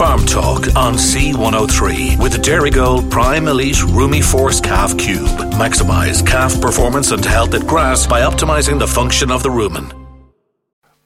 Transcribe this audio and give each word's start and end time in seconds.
Farm 0.00 0.24
Talk 0.24 0.74
on 0.76 0.94
C103 0.94 2.22
with 2.22 2.32
the 2.32 2.38
Dairygold 2.38 3.10
Prime 3.10 3.48
Elite 3.48 3.82
Rumi 3.82 4.22
Force 4.22 4.58
Calf 4.58 4.96
Cube. 4.96 5.28
Maximize 5.52 6.26
calf 6.26 6.58
performance 6.58 7.10
and 7.10 7.22
health 7.22 7.52
at 7.52 7.66
grass 7.66 8.06
by 8.06 8.22
optimizing 8.22 8.78
the 8.78 8.86
function 8.86 9.30
of 9.30 9.42
the 9.42 9.50
rumen. 9.50 9.92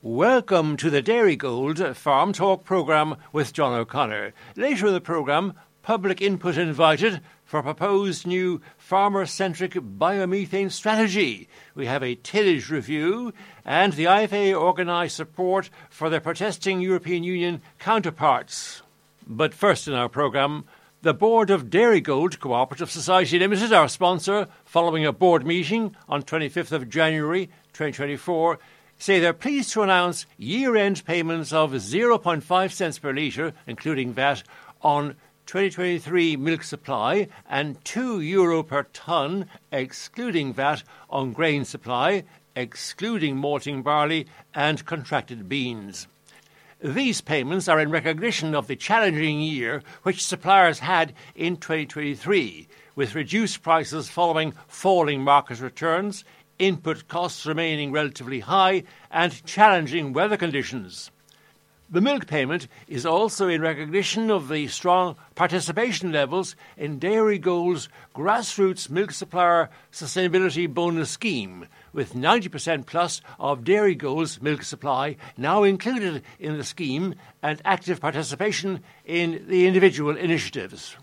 Welcome 0.00 0.76
to 0.76 0.90
the 0.90 1.02
Dairygold 1.02 1.96
Farm 1.96 2.32
Talk 2.32 2.62
programme 2.62 3.16
with 3.32 3.52
John 3.52 3.74
O'Connor. 3.76 4.32
Later 4.54 4.86
in 4.86 4.92
the 4.92 5.00
programme, 5.00 5.54
public 5.82 6.22
input 6.22 6.56
invited 6.56 7.20
for 7.44 7.64
proposed 7.64 8.28
new 8.28 8.60
farmer 8.78 9.26
centric 9.26 9.72
biomethane 9.72 10.70
strategy. 10.70 11.48
We 11.74 11.86
have 11.86 12.04
a 12.04 12.14
tillage 12.14 12.70
review 12.70 13.32
and 13.64 13.92
the 13.94 14.04
IFA 14.04 14.54
organised 14.54 15.16
support 15.16 15.68
for 15.90 16.08
their 16.08 16.20
protesting 16.20 16.80
European 16.80 17.24
Union 17.24 17.60
counterparts. 17.80 18.82
But 19.26 19.54
first 19.54 19.88
in 19.88 19.94
our 19.94 20.08
programme, 20.08 20.64
the 21.00 21.14
board 21.14 21.50
of 21.50 21.70
Dairygold 21.70 22.38
Cooperative 22.40 22.90
Society 22.90 23.38
Limited, 23.38 23.72
our 23.72 23.88
sponsor, 23.88 24.48
following 24.64 25.06
a 25.06 25.12
board 25.12 25.46
meeting 25.46 25.96
on 26.08 26.22
25th 26.22 26.72
of 26.72 26.90
January 26.90 27.46
2024, 27.72 28.58
say 28.98 29.20
they're 29.20 29.32
pleased 29.32 29.72
to 29.72 29.82
announce 29.82 30.26
year 30.36 30.76
end 30.76 31.04
payments 31.06 31.52
of 31.52 31.72
0.5 31.72 32.72
cents 32.72 32.98
per 32.98 33.12
litre, 33.14 33.54
including 33.66 34.12
VAT, 34.12 34.42
on 34.82 35.14
2023 35.46 36.36
milk 36.36 36.62
supply 36.62 37.28
and 37.48 37.82
2 37.84 38.20
euro 38.20 38.62
per 38.62 38.82
tonne, 38.82 39.46
excluding 39.72 40.52
VAT, 40.52 40.82
on 41.08 41.32
grain 41.32 41.64
supply, 41.64 42.24
excluding 42.54 43.36
malting 43.36 43.82
barley 43.82 44.26
and 44.54 44.84
contracted 44.84 45.48
beans. 45.48 46.06
These 46.84 47.22
payments 47.22 47.66
are 47.66 47.80
in 47.80 47.90
recognition 47.90 48.54
of 48.54 48.66
the 48.66 48.76
challenging 48.76 49.40
year 49.40 49.82
which 50.02 50.22
suppliers 50.22 50.80
had 50.80 51.14
in 51.34 51.56
2023, 51.56 52.68
with 52.94 53.14
reduced 53.14 53.62
prices 53.62 54.10
following 54.10 54.52
falling 54.68 55.22
market 55.22 55.62
returns, 55.62 56.24
input 56.58 57.08
costs 57.08 57.46
remaining 57.46 57.90
relatively 57.90 58.40
high, 58.40 58.82
and 59.10 59.42
challenging 59.46 60.12
weather 60.12 60.36
conditions. 60.36 61.10
The 61.88 62.02
milk 62.02 62.26
payment 62.26 62.68
is 62.86 63.06
also 63.06 63.48
in 63.48 63.62
recognition 63.62 64.30
of 64.30 64.48
the 64.48 64.66
strong 64.66 65.16
participation 65.36 66.12
levels 66.12 66.54
in 66.76 66.98
Dairygold's 66.98 67.88
grassroots 68.14 68.90
milk 68.90 69.12
supplier 69.12 69.70
sustainability 69.90 70.68
bonus 70.68 71.08
scheme, 71.08 71.66
with 71.94 72.14
90% 72.14 72.84
plus 72.84 73.22
of 73.38 73.64
Dairygold's 73.64 74.42
milk 74.42 74.62
supply 74.64 75.16
now 75.36 75.62
included 75.62 76.22
in 76.38 76.58
the 76.58 76.64
scheme 76.64 77.14
and 77.42 77.62
active 77.64 78.00
participation 78.00 78.82
in 79.06 79.46
the 79.48 79.66
individual 79.66 80.16
initiatives. 80.16 80.96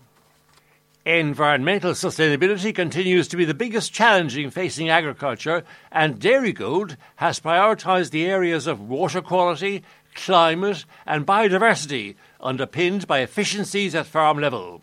Environmental 1.04 1.92
sustainability 1.92 2.72
continues 2.72 3.26
to 3.26 3.36
be 3.36 3.44
the 3.44 3.54
biggest 3.54 3.92
challenge 3.92 4.38
facing 4.52 4.88
agriculture, 4.88 5.64
and 5.90 6.20
Dairygold 6.20 6.96
has 7.16 7.40
prioritised 7.40 8.10
the 8.10 8.24
areas 8.24 8.68
of 8.68 8.88
water 8.88 9.20
quality, 9.20 9.82
climate, 10.14 10.84
and 11.04 11.26
biodiversity, 11.26 12.14
underpinned 12.40 13.08
by 13.08 13.18
efficiencies 13.18 13.96
at 13.96 14.06
farm 14.06 14.38
level. 14.38 14.80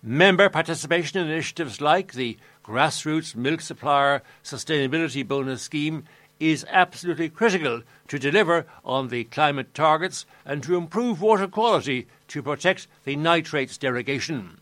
Member 0.00 0.48
participation 0.48 1.18
in 1.18 1.28
initiatives 1.28 1.80
like 1.80 2.12
the 2.12 2.38
Grassroots 2.64 3.34
Milk 3.34 3.60
Supplier 3.60 4.22
Sustainability 4.44 5.26
Bonus 5.26 5.62
Scheme 5.62 6.04
is 6.38 6.64
absolutely 6.68 7.28
critical 7.28 7.82
to 8.06 8.16
deliver 8.16 8.64
on 8.84 9.08
the 9.08 9.24
climate 9.24 9.74
targets 9.74 10.24
and 10.44 10.62
to 10.62 10.76
improve 10.76 11.20
water 11.20 11.48
quality 11.48 12.06
to 12.28 12.44
protect 12.44 12.86
the 13.02 13.16
nitrates 13.16 13.76
derogation. 13.76 14.60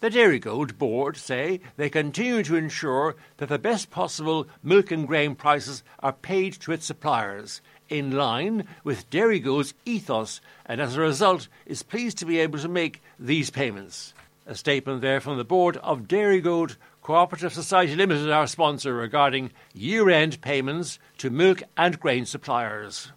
The 0.00 0.10
Dairygold 0.10 0.76
Board 0.76 1.16
say 1.16 1.60
they 1.78 1.88
continue 1.88 2.42
to 2.42 2.56
ensure 2.56 3.16
that 3.38 3.48
the 3.48 3.58
best 3.58 3.90
possible 3.90 4.46
milk 4.62 4.90
and 4.90 5.08
grain 5.08 5.36
prices 5.36 5.82
are 6.00 6.12
paid 6.12 6.52
to 6.60 6.72
its 6.72 6.84
suppliers, 6.84 7.62
in 7.88 8.10
line 8.10 8.66
with 8.84 9.08
Dairygold's 9.08 9.72
ethos, 9.86 10.42
and 10.66 10.82
as 10.82 10.96
a 10.96 11.00
result 11.00 11.48
is 11.64 11.82
pleased 11.82 12.18
to 12.18 12.26
be 12.26 12.40
able 12.40 12.58
to 12.58 12.68
make 12.68 13.00
these 13.18 13.48
payments. 13.48 14.12
A 14.48 14.54
statement 14.54 15.00
there 15.00 15.20
from 15.20 15.38
the 15.38 15.44
board 15.44 15.76
of 15.78 16.06
Dairy 16.06 16.40
Dairygold 16.40 16.76
Cooperative 17.02 17.52
Society 17.52 17.96
Limited, 17.96 18.30
our 18.30 18.46
sponsor, 18.46 18.94
regarding 18.94 19.50
year 19.74 20.08
end 20.08 20.40
payments 20.40 21.00
to 21.18 21.30
milk 21.30 21.64
and 21.76 21.98
grain 21.98 22.24
suppliers. 22.24 23.10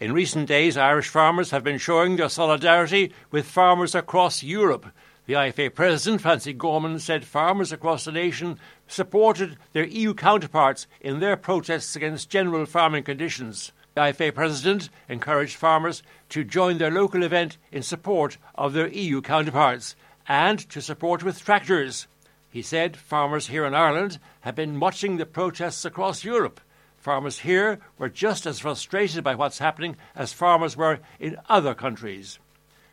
In 0.00 0.12
recent 0.12 0.46
days, 0.46 0.76
Irish 0.76 1.08
farmers 1.08 1.50
have 1.50 1.64
been 1.64 1.78
showing 1.78 2.14
their 2.14 2.28
solidarity 2.28 3.12
with 3.32 3.44
farmers 3.44 3.92
across 3.92 4.44
Europe. 4.44 4.86
The 5.26 5.32
IFA 5.32 5.74
president, 5.74 6.22
Francie 6.22 6.52
Gorman, 6.52 7.00
said 7.00 7.24
farmers 7.24 7.72
across 7.72 8.04
the 8.04 8.12
nation 8.12 8.60
supported 8.86 9.58
their 9.72 9.86
EU 9.86 10.14
counterparts 10.14 10.86
in 11.00 11.18
their 11.18 11.36
protests 11.36 11.96
against 11.96 12.30
general 12.30 12.66
farming 12.66 13.02
conditions. 13.02 13.72
The 13.96 14.02
IFA 14.02 14.36
president 14.36 14.90
encouraged 15.08 15.56
farmers 15.56 16.04
to 16.28 16.44
join 16.44 16.78
their 16.78 16.92
local 16.92 17.24
event 17.24 17.56
in 17.72 17.82
support 17.82 18.38
of 18.54 18.74
their 18.74 18.86
EU 18.86 19.20
counterparts 19.20 19.96
and 20.30 20.60
to 20.70 20.80
support 20.80 21.24
with 21.24 21.44
tractors. 21.44 22.06
He 22.48 22.62
said 22.62 22.96
farmers 22.96 23.48
here 23.48 23.64
in 23.64 23.74
Ireland 23.74 24.20
have 24.42 24.54
been 24.54 24.78
watching 24.78 25.16
the 25.16 25.26
protests 25.26 25.84
across 25.84 26.22
Europe. 26.22 26.60
Farmers 26.98 27.40
here 27.40 27.80
were 27.98 28.08
just 28.08 28.46
as 28.46 28.60
frustrated 28.60 29.24
by 29.24 29.34
what's 29.34 29.58
happening 29.58 29.96
as 30.14 30.32
farmers 30.32 30.76
were 30.76 31.00
in 31.18 31.36
other 31.48 31.74
countries. 31.74 32.38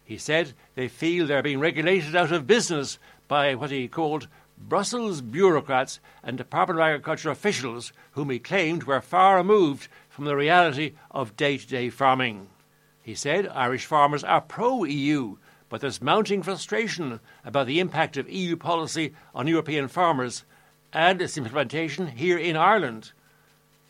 He 0.03 0.17
said 0.17 0.53
they 0.73 0.87
feel 0.87 1.27
they're 1.27 1.43
being 1.43 1.59
regulated 1.59 2.15
out 2.15 2.31
of 2.31 2.47
business 2.47 2.97
by 3.27 3.53
what 3.53 3.69
he 3.69 3.87
called 3.87 4.27
Brussels 4.57 5.21
bureaucrats 5.21 5.99
and 6.23 6.39
Department 6.39 6.79
of 6.79 6.85
Agriculture 6.85 7.29
officials 7.29 7.93
whom 8.13 8.31
he 8.31 8.39
claimed 8.39 8.85
were 8.85 8.99
far 8.99 9.37
removed 9.37 9.89
from 10.09 10.25
the 10.25 10.35
reality 10.35 10.93
of 11.11 11.37
day 11.37 11.59
to 11.59 11.67
day 11.67 11.91
farming. 11.91 12.47
He 13.03 13.13
said 13.13 13.47
Irish 13.49 13.85
farmers 13.85 14.23
are 14.23 14.41
pro 14.41 14.85
EU, 14.85 15.37
but 15.69 15.81
there's 15.81 16.01
mounting 16.01 16.41
frustration 16.41 17.19
about 17.44 17.67
the 17.67 17.79
impact 17.79 18.17
of 18.17 18.29
EU 18.29 18.55
policy 18.55 19.13
on 19.35 19.47
European 19.47 19.88
farmers 19.88 20.44
and 20.94 21.22
its 21.22 21.38
implementation 21.38 22.07
here 22.07 22.38
in 22.38 22.55
Ireland. 22.55 23.11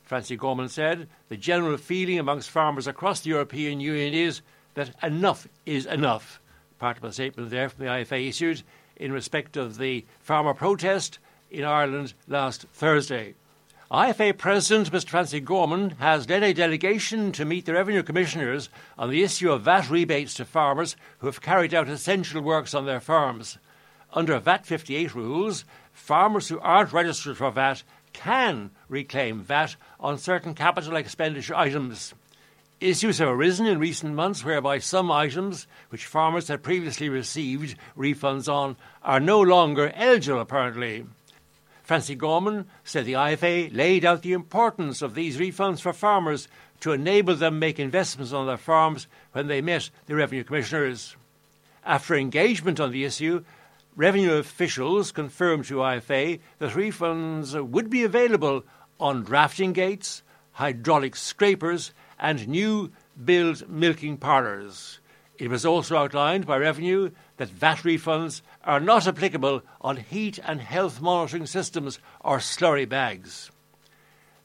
Francie 0.04 0.38
Gorman 0.38 0.70
said 0.70 1.08
the 1.28 1.38
general 1.38 1.78
feeling 1.78 2.18
amongst 2.18 2.50
farmers 2.50 2.88
across 2.88 3.22
the 3.22 3.30
European 3.30 3.80
Union 3.80 4.14
is 4.14 4.42
that 4.74 4.92
enough 5.04 5.48
is 5.66 5.86
enough. 5.86 6.40
Part 6.80 6.98
of 6.98 7.04
a 7.04 7.12
statement 7.12 7.50
there 7.50 7.70
from 7.70 7.86
the 7.86 7.92
IFA 7.92 8.30
issued 8.30 8.64
in 8.96 9.12
respect 9.12 9.58
of 9.58 9.78
the 9.78 10.06
farmer 10.20 10.54
protest 10.54 11.20
in 11.52 11.64
Ireland 11.64 12.14
last 12.28 12.66
Thursday. 12.74 13.36
IFA 13.90 14.38
President 14.38 14.92
Mr. 14.92 15.08
Francie 15.08 15.40
Gorman 15.40 15.92
has 15.92 16.28
led 16.28 16.44
a 16.44 16.54
delegation 16.54 17.32
to 17.32 17.46
meet 17.46 17.66
the 17.66 17.72
Revenue 17.72 18.04
Commissioners 18.04 18.68
on 18.98 19.10
the 19.10 19.24
issue 19.24 19.50
of 19.50 19.62
VAT 19.62 19.90
rebates 19.90 20.34
to 20.34 20.44
farmers 20.44 20.98
who 21.20 21.28
have 21.28 21.40
carried 21.40 21.74
out 21.74 21.88
essential 21.88 22.42
works 22.42 22.74
on 22.74 22.86
their 22.86 23.00
farms. 23.00 23.58
Under 24.12 24.38
VAT 24.40 24.66
58 24.66 25.16
rules, 25.16 25.64
farmers 25.94 26.50
who 26.50 26.60
aren't 26.60 26.92
registered 26.92 27.38
for 27.38 27.50
VAT 27.50 27.84
can 28.12 28.72
reclaim 28.90 29.40
VAT 29.40 29.78
on 30.02 30.18
certain 30.18 30.54
capital 30.54 30.98
expenditure 30.98 31.56
items. 31.56 32.14
Issues 32.82 33.20
have 33.20 33.30
arisen 33.30 33.68
in 33.68 33.80
recent 33.80 34.14
months 34.14 34.44
whereby 34.44 34.80
some 34.80 35.10
items 35.10 35.66
which 35.92 36.06
farmers 36.06 36.50
had 36.50 36.62
previously 36.62 37.08
received 37.08 37.78
refunds 37.98 38.52
on 38.52 38.76
are 39.02 39.22
no 39.22 39.40
longer 39.40 39.94
eligible, 39.96 40.42
apparently. 40.42 41.06
Francie 41.88 42.16
Gorman 42.16 42.68
said 42.84 43.06
the 43.06 43.14
IFA 43.14 43.74
laid 43.74 44.04
out 44.04 44.22
the 44.22 44.34
importance 44.34 45.02
of 45.02 45.16
these 45.16 45.38
refunds 45.38 45.80
for 45.80 45.94
farmers 45.94 46.50
to 46.82 46.92
enable 46.92 47.34
them 47.34 47.60
make 47.60 47.80
investments 47.80 48.34
on 48.34 48.46
their 48.46 48.58
farms 48.58 49.08
when 49.32 49.48
they 49.48 49.62
met 49.62 49.90
the 50.06 50.14
revenue 50.14 50.44
commissioners. 50.44 51.16
After 51.86 52.14
engagement 52.16 52.82
on 52.82 52.92
the 52.92 53.06
issue, 53.06 53.46
revenue 53.96 54.34
officials 54.34 55.14
confirmed 55.14 55.64
to 55.68 55.76
IFA 55.76 56.42
that 56.60 56.74
refunds 56.74 57.58
would 57.66 57.90
be 57.90 58.04
available 58.04 58.66
on 59.00 59.24
drafting 59.24 59.72
gates, 59.72 60.24
hydraulic 60.52 61.16
scrapers, 61.16 61.94
and 62.20 62.50
new 62.50 62.92
build 63.24 63.70
milking 63.70 64.18
parlours. 64.18 65.00
It 65.38 65.50
was 65.50 65.66
also 65.66 65.98
outlined 65.98 66.48
by 66.48 66.58
Revenue 66.58 67.12
that 67.38 67.50
VAT 67.50 67.80
refunds 67.80 68.42
are 68.64 68.80
not 68.80 69.08
applicable 69.08 69.62
on 69.82 69.98
heat 69.98 70.40
and 70.44 70.60
health 70.60 71.00
monitoring 71.00 71.46
systems 71.46 72.00
or 72.22 72.40
slurry 72.40 72.90
bags. 72.90 73.52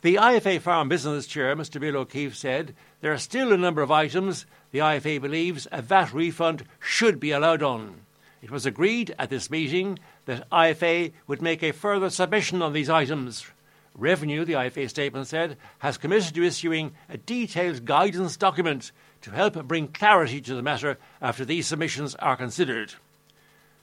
The 0.03 0.17
IFA 0.17 0.61
Farm 0.61 0.89
Business 0.89 1.27
Chair, 1.27 1.57
Mr. 1.57 1.81
Bill 1.81 1.97
O'Keeffe, 1.97 2.37
said 2.37 2.75
there 3.01 3.13
are 3.13 3.19
still 3.19 3.53
a 3.53 3.57
number 3.57 3.81
of 3.81 3.91
items 3.91 4.45
the 4.71 4.81
IFA 4.81 5.21
believes 5.21 5.67
a 5.73 5.81
VAT 5.81 6.13
refund 6.13 6.65
should 6.81 7.21
be 7.21 7.31
allowed 7.31 7.63
on. 7.63 8.01
It 8.43 8.51
was 8.51 8.67
agreed 8.67 9.15
at 9.19 9.31
this 9.31 9.51
meeting 9.51 9.99
that 10.27 10.51
IFA 10.51 11.13
would 11.27 11.41
make 11.41 11.63
a 11.63 11.73
further 11.73 12.11
submission 12.11 12.61
on 12.61 12.73
these 12.73 12.91
items. 12.91 13.47
Revenue, 13.95 14.45
the 14.45 14.55
IFA 14.55 14.91
statement 14.91 15.29
said, 15.29 15.57
has 15.79 15.99
committed 15.99 16.35
to 16.35 16.43
issuing 16.43 16.93
a 17.09 17.17
detailed 17.17 17.85
guidance 17.85 18.37
document 18.37 18.91
to 19.23 19.31
help 19.31 19.55
bring 19.67 19.89
clarity 19.89 20.41
to 20.41 20.55
the 20.55 20.63
matter 20.63 20.99
after 21.21 21.45
these 21.45 21.67
submissions 21.67 22.15
are 22.17 22.37
considered. 22.37 22.95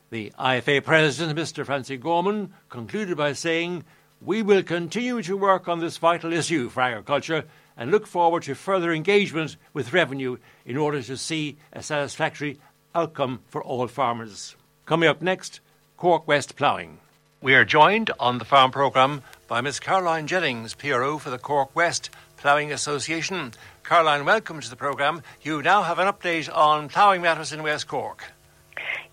The 0.10 0.32
IFA 0.40 0.84
President, 0.84 1.38
Mr. 1.38 1.66
Francis 1.66 2.00
Gorman, 2.00 2.54
concluded 2.70 3.18
by 3.18 3.34
saying, 3.34 3.84
We 4.22 4.42
will 4.42 4.64
continue 4.64 5.22
to 5.22 5.38
work 5.38 5.68
on 5.68 5.80
this 5.80 5.98
vital 5.98 6.34
issue 6.34 6.70
for 6.70 6.82
agriculture 6.82 7.46
and 7.78 7.92
look 7.92 8.08
forward 8.08 8.44
to 8.44 8.56
further 8.56 8.92
engagement 8.92 9.56
with 9.74 9.94
revenue 9.94 10.38
in 10.66 10.78
order 10.78 11.02
to 11.02 11.16
see 11.16 11.58
a 11.72 11.82
satisfactory 11.82 12.60
outcome 12.94 13.40
for 13.48 13.64
all 13.64 13.88
farmers. 13.88 14.56
Coming 14.86 15.08
up 15.08 15.22
next, 15.22 15.60
Cork 15.96 16.28
West 16.28 16.56
ploughing. 16.56 17.00
We 17.42 17.56
are 17.56 17.64
joined 17.64 18.12
on 18.20 18.38
the 18.38 18.46
farm 18.46 18.72
programme 18.72 19.22
by 19.48 19.62
Ms. 19.62 19.80
Caroline 19.80 20.28
Jennings, 20.28 20.74
PRO 20.74 21.18
for 21.18 21.30
the 21.30 21.38
Cork 21.38 21.74
West 21.74 22.10
Ploughing 22.36 22.72
Association. 22.72 23.54
Caroline, 23.90 24.24
welcome 24.24 24.62
to 24.62 24.70
the 24.70 24.76
programme. 24.76 25.24
You 25.42 25.64
now 25.64 25.82
have 25.82 25.98
an 25.98 26.06
update 26.06 26.48
on 26.56 26.90
ploughing 26.90 27.24
matters 27.24 27.52
in 27.52 27.64
West 27.64 27.88
Cork. 27.88 28.24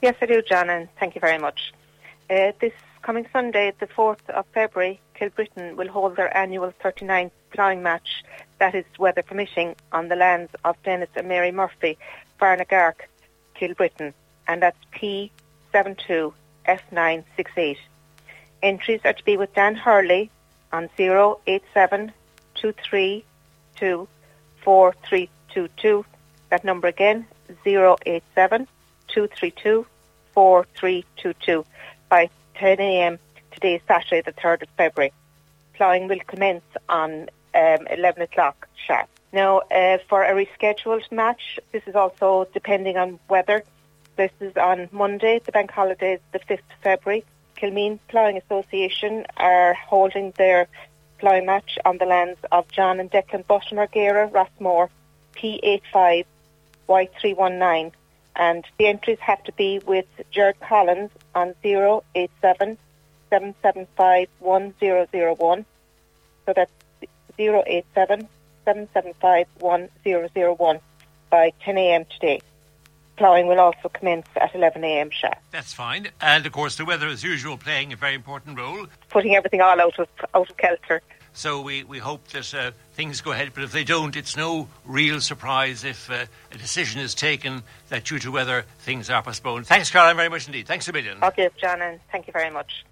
Yes, 0.02 0.17
I 0.20 0.26
do, 0.26 0.43
John, 0.43 0.69
and 0.69 0.90
thank 1.00 1.14
you 1.14 1.20
very 1.23 1.38
much. 1.38 1.73
Uh, 2.28 2.52
this 2.61 2.75
coming 3.00 3.26
Sunday, 3.32 3.73
the 3.81 3.87
4th 3.87 4.28
of 4.28 4.44
February, 4.52 5.00
Kilbrittain 5.19 5.76
will 5.76 5.88
hold 5.88 6.17
their 6.17 6.37
annual 6.37 6.75
39th 6.84 7.31
ploughing 7.52 7.82
match, 7.82 8.23
that 8.58 8.75
is 8.75 8.84
weather 8.99 9.23
permitting, 9.23 9.76
on 9.93 10.08
the 10.08 10.14
lands 10.14 10.52
of 10.67 10.76
Dennis 10.82 11.08
and 11.14 11.26
Mary 11.26 11.52
Murphy, 11.52 11.96
Farnagark, 12.38 12.96
Kilbrittain, 13.58 14.12
and 14.46 14.61
that's 14.61 14.76
P72F968. 14.94 17.78
Entries 18.62 19.00
are 19.06 19.14
to 19.14 19.25
be 19.25 19.38
with 19.38 19.55
Dan 19.55 19.75
Hurley 19.75 20.31
on 20.70 20.90
087 20.99 22.12
That 26.51 26.65
number 26.65 26.89
again, 26.89 27.27
087 27.65 28.67
232 29.09 29.87
4322 30.35 31.65
by 32.09 32.29
10 32.57 32.81
a.m. 32.81 33.19
today, 33.53 33.81
Saturday, 33.87 34.23
the 34.23 34.33
3rd 34.33 34.63
of 34.63 34.69
February. 34.77 35.13
Ploughing 35.75 36.09
will 36.09 36.21
commence 36.27 36.65
on 36.89 37.29
um, 37.55 37.87
11 37.91 38.23
o'clock 38.23 38.69
sharp. 38.87 39.09
Now, 39.33 39.59
uh, 39.71 39.99
for 40.09 40.25
a 40.25 40.33
rescheduled 40.33 41.11
match, 41.12 41.59
this 41.73 41.83
is 41.87 41.95
also 41.95 42.49
depending 42.53 42.97
on 42.97 43.19
weather. 43.29 43.62
This 44.17 44.33
is 44.41 44.57
on 44.57 44.89
Monday, 44.93 45.41
the 45.45 45.53
bank 45.53 45.71
holiday, 45.71 46.19
the 46.33 46.39
5th 46.39 46.59
of 46.59 46.79
February. 46.83 47.25
Kilmeen 47.57 47.99
Ploughing 48.09 48.39
Association 48.39 49.27
are 49.37 49.75
holding 49.75 50.33
their 50.33 50.69
ploughing 51.19 51.47
match 51.47 51.79
on 51.85 51.99
the 51.99 52.07
lands 52.07 52.39
of 52.53 52.69
John 52.71 53.01
and 53.01 53.11
Declan 53.11 53.45
Buttimer 53.45 53.89
Rossmore, 54.31 54.89
P85 55.35 56.25
Y319 56.89 57.93
and 58.37 58.65
the 58.79 58.87
entries 58.87 59.19
have 59.21 59.43
to 59.45 59.53
be 59.53 59.81
with 59.81 60.07
Jared 60.31 60.61
Collins 60.61 61.11
on 61.35 61.55
087 61.65 62.79
775 63.31 64.29
1001. 64.39 65.67
So 66.45 66.53
that's 66.55 66.71
087 67.39 68.29
775 68.65 69.47
1001 69.59 70.81
by 71.31 71.53
10 71.61 71.79
a.m. 71.79 72.05
today. 72.05 72.41
Ploughing 73.17 73.47
will 73.47 73.61
also 73.61 73.89
commence 73.89 74.27
at 74.37 74.55
11 74.55 74.85
a.m. 74.85 75.11
sharp. 75.11 75.39
That's 75.51 75.73
fine. 75.73 76.09
And 76.21 76.47
of 76.47 76.53
course, 76.53 76.77
the 76.77 76.85
weather, 76.85 77.09
as 77.09 77.23
usual, 77.23 77.57
playing 77.57 77.93
a 77.93 77.97
very 77.97 78.15
important 78.15 78.59
role. 78.59 78.87
Putting 79.09 79.35
everything 79.35 79.61
all 79.61 79.81
out 79.81 79.99
of 79.99 80.09
out 80.35 80.51
of 80.51 80.57
kilter. 80.57 81.03
So 81.37 81.61
we, 81.61 81.85
we 81.85 81.99
hope 81.99 82.29
that 82.29 82.55
uh, 82.55 82.71
things 82.95 83.21
go 83.21 83.33
ahead, 83.33 83.51
but 83.55 83.63
if 83.63 83.71
they 83.71 83.85
don't, 83.85 84.17
it's 84.17 84.39
no 84.39 84.69
real 84.87 85.21
surprise 85.21 85.85
if 85.85 86.11
uh, 86.11 86.25
a 86.51 86.57
decision 86.57 86.99
is 86.99 87.15
taken 87.15 87.63
that 87.91 88.05
due 88.05 88.19
to 88.21 88.33
weather, 88.33 88.65
things 88.79 89.11
are 89.11 89.23
postponed. 89.23 89.67
Thanks, 89.67 89.91
Caroline, 89.91 90.17
very 90.17 90.31
much 90.31 90.47
indeed. 90.47 90.67
Thanks 90.67 90.89
a 90.89 90.95
million. 90.95 91.23
Okay, 91.23 91.51
John, 91.61 91.83
and 91.83 92.01
thank 92.11 92.27
you 92.27 92.33
very 92.33 92.49
much. 92.49 92.87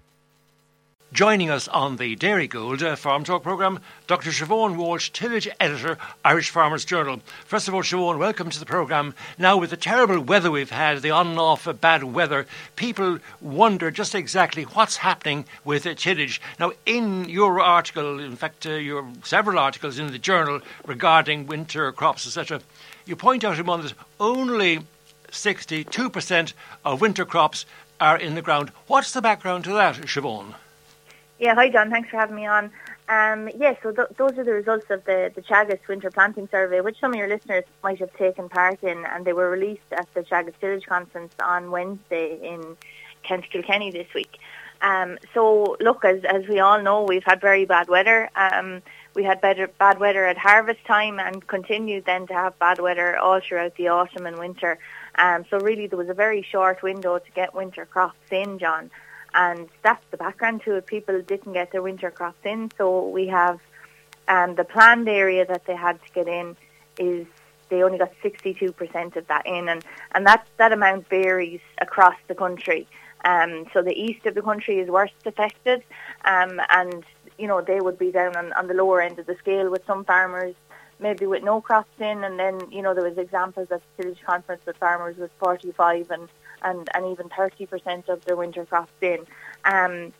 Joining 1.15 1.49
us 1.49 1.69
on 1.69 1.95
the 1.95 2.17
Dairygold 2.17 2.83
uh, 2.83 2.97
Farm 2.97 3.23
Talk 3.23 3.41
programme, 3.41 3.79
Dr. 4.05 4.31
Siobhan 4.31 4.75
Walsh, 4.75 5.11
tillage 5.11 5.47
editor, 5.61 5.97
Irish 6.25 6.49
Farmers 6.49 6.83
Journal. 6.83 7.21
First 7.45 7.69
of 7.69 7.73
all, 7.73 7.83
Siobhan, 7.83 8.17
welcome 8.17 8.49
to 8.49 8.59
the 8.59 8.65
programme. 8.65 9.15
Now, 9.37 9.55
with 9.55 9.69
the 9.69 9.77
terrible 9.77 10.19
weather 10.19 10.51
we've 10.51 10.71
had, 10.71 11.01
the 11.01 11.11
on 11.11 11.27
and 11.27 11.39
off 11.39 11.69
bad 11.79 12.03
weather, 12.03 12.45
people 12.75 13.19
wonder 13.39 13.91
just 13.91 14.13
exactly 14.13 14.63
what's 14.63 14.97
happening 14.97 15.45
with 15.63 15.87
uh, 15.87 15.93
tillage. 15.93 16.41
Now, 16.59 16.73
in 16.85 17.29
your 17.29 17.61
article, 17.61 18.19
in 18.19 18.35
fact, 18.35 18.65
uh, 18.65 18.71
your 18.71 19.07
several 19.23 19.57
articles 19.57 19.97
in 19.97 20.07
the 20.07 20.19
journal 20.19 20.59
regarding 20.85 21.47
winter 21.47 21.89
crops, 21.93 22.27
etc., 22.27 22.59
you 23.05 23.15
point 23.15 23.45
out 23.45 23.57
among 23.57 23.83
this 23.83 23.93
only 24.19 24.81
62% 25.29 26.53
of 26.83 26.99
winter 26.99 27.23
crops 27.23 27.65
are 28.01 28.17
in 28.17 28.35
the 28.35 28.41
ground. 28.41 28.73
What's 28.87 29.13
the 29.13 29.21
background 29.21 29.63
to 29.63 29.71
that, 29.71 29.95
Siobhan? 29.95 30.55
Yeah, 31.37 31.53
hi 31.53 31.69
John. 31.69 31.89
Thanks 31.89 32.09
for 32.09 32.17
having 32.17 32.37
me 32.37 32.45
on. 32.45 32.71
Um, 33.09 33.49
yeah, 33.57 33.75
so 33.83 33.91
th- 33.91 34.07
those 34.17 34.37
are 34.37 34.45
the 34.45 34.53
results 34.53 34.85
of 34.89 35.03
the, 35.03 35.31
the 35.35 35.41
Teagasc 35.41 35.85
Winter 35.87 36.09
Planting 36.09 36.47
Survey, 36.49 36.79
which 36.79 36.99
some 36.99 37.11
of 37.11 37.19
your 37.19 37.27
listeners 37.27 37.65
might 37.83 37.99
have 37.99 38.15
taken 38.15 38.47
part 38.47 38.81
in, 38.81 39.05
and 39.05 39.25
they 39.25 39.33
were 39.33 39.49
released 39.49 39.91
at 39.91 40.07
the 40.13 40.21
Teagasc 40.21 40.53
Tillage 40.61 40.85
Conference 40.85 41.33
on 41.43 41.71
Wednesday 41.71 42.39
in 42.41 42.77
Kent 43.23 43.49
Kilkenny 43.51 43.91
this 43.91 44.07
week. 44.15 44.37
Um, 44.81 45.17
so, 45.33 45.75
look, 45.81 46.05
as, 46.05 46.23
as 46.23 46.47
we 46.47 46.59
all 46.59 46.81
know, 46.81 47.03
we've 47.03 47.23
had 47.23 47.41
very 47.41 47.65
bad 47.65 47.89
weather. 47.89 48.29
Um, 48.35 48.81
we 49.13 49.23
had 49.23 49.41
better, 49.41 49.67
bad 49.67 49.99
weather 49.99 50.25
at 50.25 50.37
harvest 50.37 50.85
time 50.85 51.19
and 51.19 51.45
continued 51.47 52.05
then 52.05 52.27
to 52.27 52.33
have 52.33 52.57
bad 52.59 52.79
weather 52.79 53.17
all 53.17 53.41
throughout 53.41 53.75
the 53.75 53.89
autumn 53.89 54.25
and 54.25 54.37
winter. 54.37 54.77
Um, 55.15 55.45
so 55.49 55.59
really 55.59 55.87
there 55.87 55.97
was 55.97 56.09
a 56.09 56.13
very 56.13 56.43
short 56.43 56.81
window 56.81 57.19
to 57.19 57.31
get 57.31 57.53
winter 57.53 57.85
crops 57.85 58.31
in, 58.31 58.57
John 58.57 58.89
and 59.35 59.69
that's 59.83 60.03
the 60.11 60.17
background 60.17 60.61
to 60.63 60.75
it. 60.75 60.85
People 60.85 61.21
didn't 61.21 61.53
get 61.53 61.71
their 61.71 61.81
winter 61.81 62.09
crops 62.09 62.39
in, 62.43 62.71
so 62.77 63.07
we 63.07 63.27
have 63.27 63.59
um, 64.27 64.55
the 64.55 64.63
planned 64.63 65.07
area 65.07 65.45
that 65.45 65.65
they 65.65 65.75
had 65.75 65.99
to 66.03 66.11
get 66.13 66.27
in 66.27 66.55
is 66.97 67.27
they 67.69 67.83
only 67.83 67.97
got 67.97 68.11
62% 68.23 69.15
of 69.15 69.27
that 69.27 69.45
in, 69.45 69.67
and, 69.69 69.83
and 70.13 70.25
that, 70.25 70.47
that 70.57 70.71
amount 70.71 71.09
varies 71.09 71.61
across 71.79 72.15
the 72.27 72.35
country. 72.35 72.87
Um, 73.25 73.65
so 73.73 73.81
the 73.81 73.93
east 73.93 74.25
of 74.25 74.35
the 74.35 74.41
country 74.41 74.79
is 74.79 74.87
worst 74.87 75.13
affected, 75.25 75.83
um, 76.25 76.61
and 76.69 77.03
you 77.39 77.47
know 77.47 77.61
they 77.61 77.79
would 77.79 77.97
be 77.97 78.11
down 78.11 78.35
on, 78.35 78.53
on 78.53 78.67
the 78.67 78.75
lower 78.75 79.01
end 79.01 79.17
of 79.17 79.25
the 79.25 79.35
scale 79.37 79.69
with 79.71 79.81
some 79.87 80.05
farmers 80.05 80.53
maybe 80.99 81.25
with 81.25 81.43
no 81.43 81.61
crops 81.61 81.99
in, 81.99 82.23
and 82.23 82.39
then 82.39 82.59
you 82.71 82.81
know 82.81 82.93
there 82.93 83.07
was 83.07 83.17
examples 83.17 83.69
at 83.71 83.81
the 83.97 84.03
tillage 84.03 84.21
conference 84.25 84.65
with 84.65 84.77
farmers 84.77 85.17
with 85.17 85.31
45 85.39 86.11
and 86.11 86.29
and, 86.61 86.89
and 86.93 87.05
even 87.05 87.29
30% 87.29 88.09
of 88.09 88.25
their 88.25 88.35
winter 88.35 88.65
crops 88.65 88.91
in. 89.01 89.19
Um, 89.65 90.13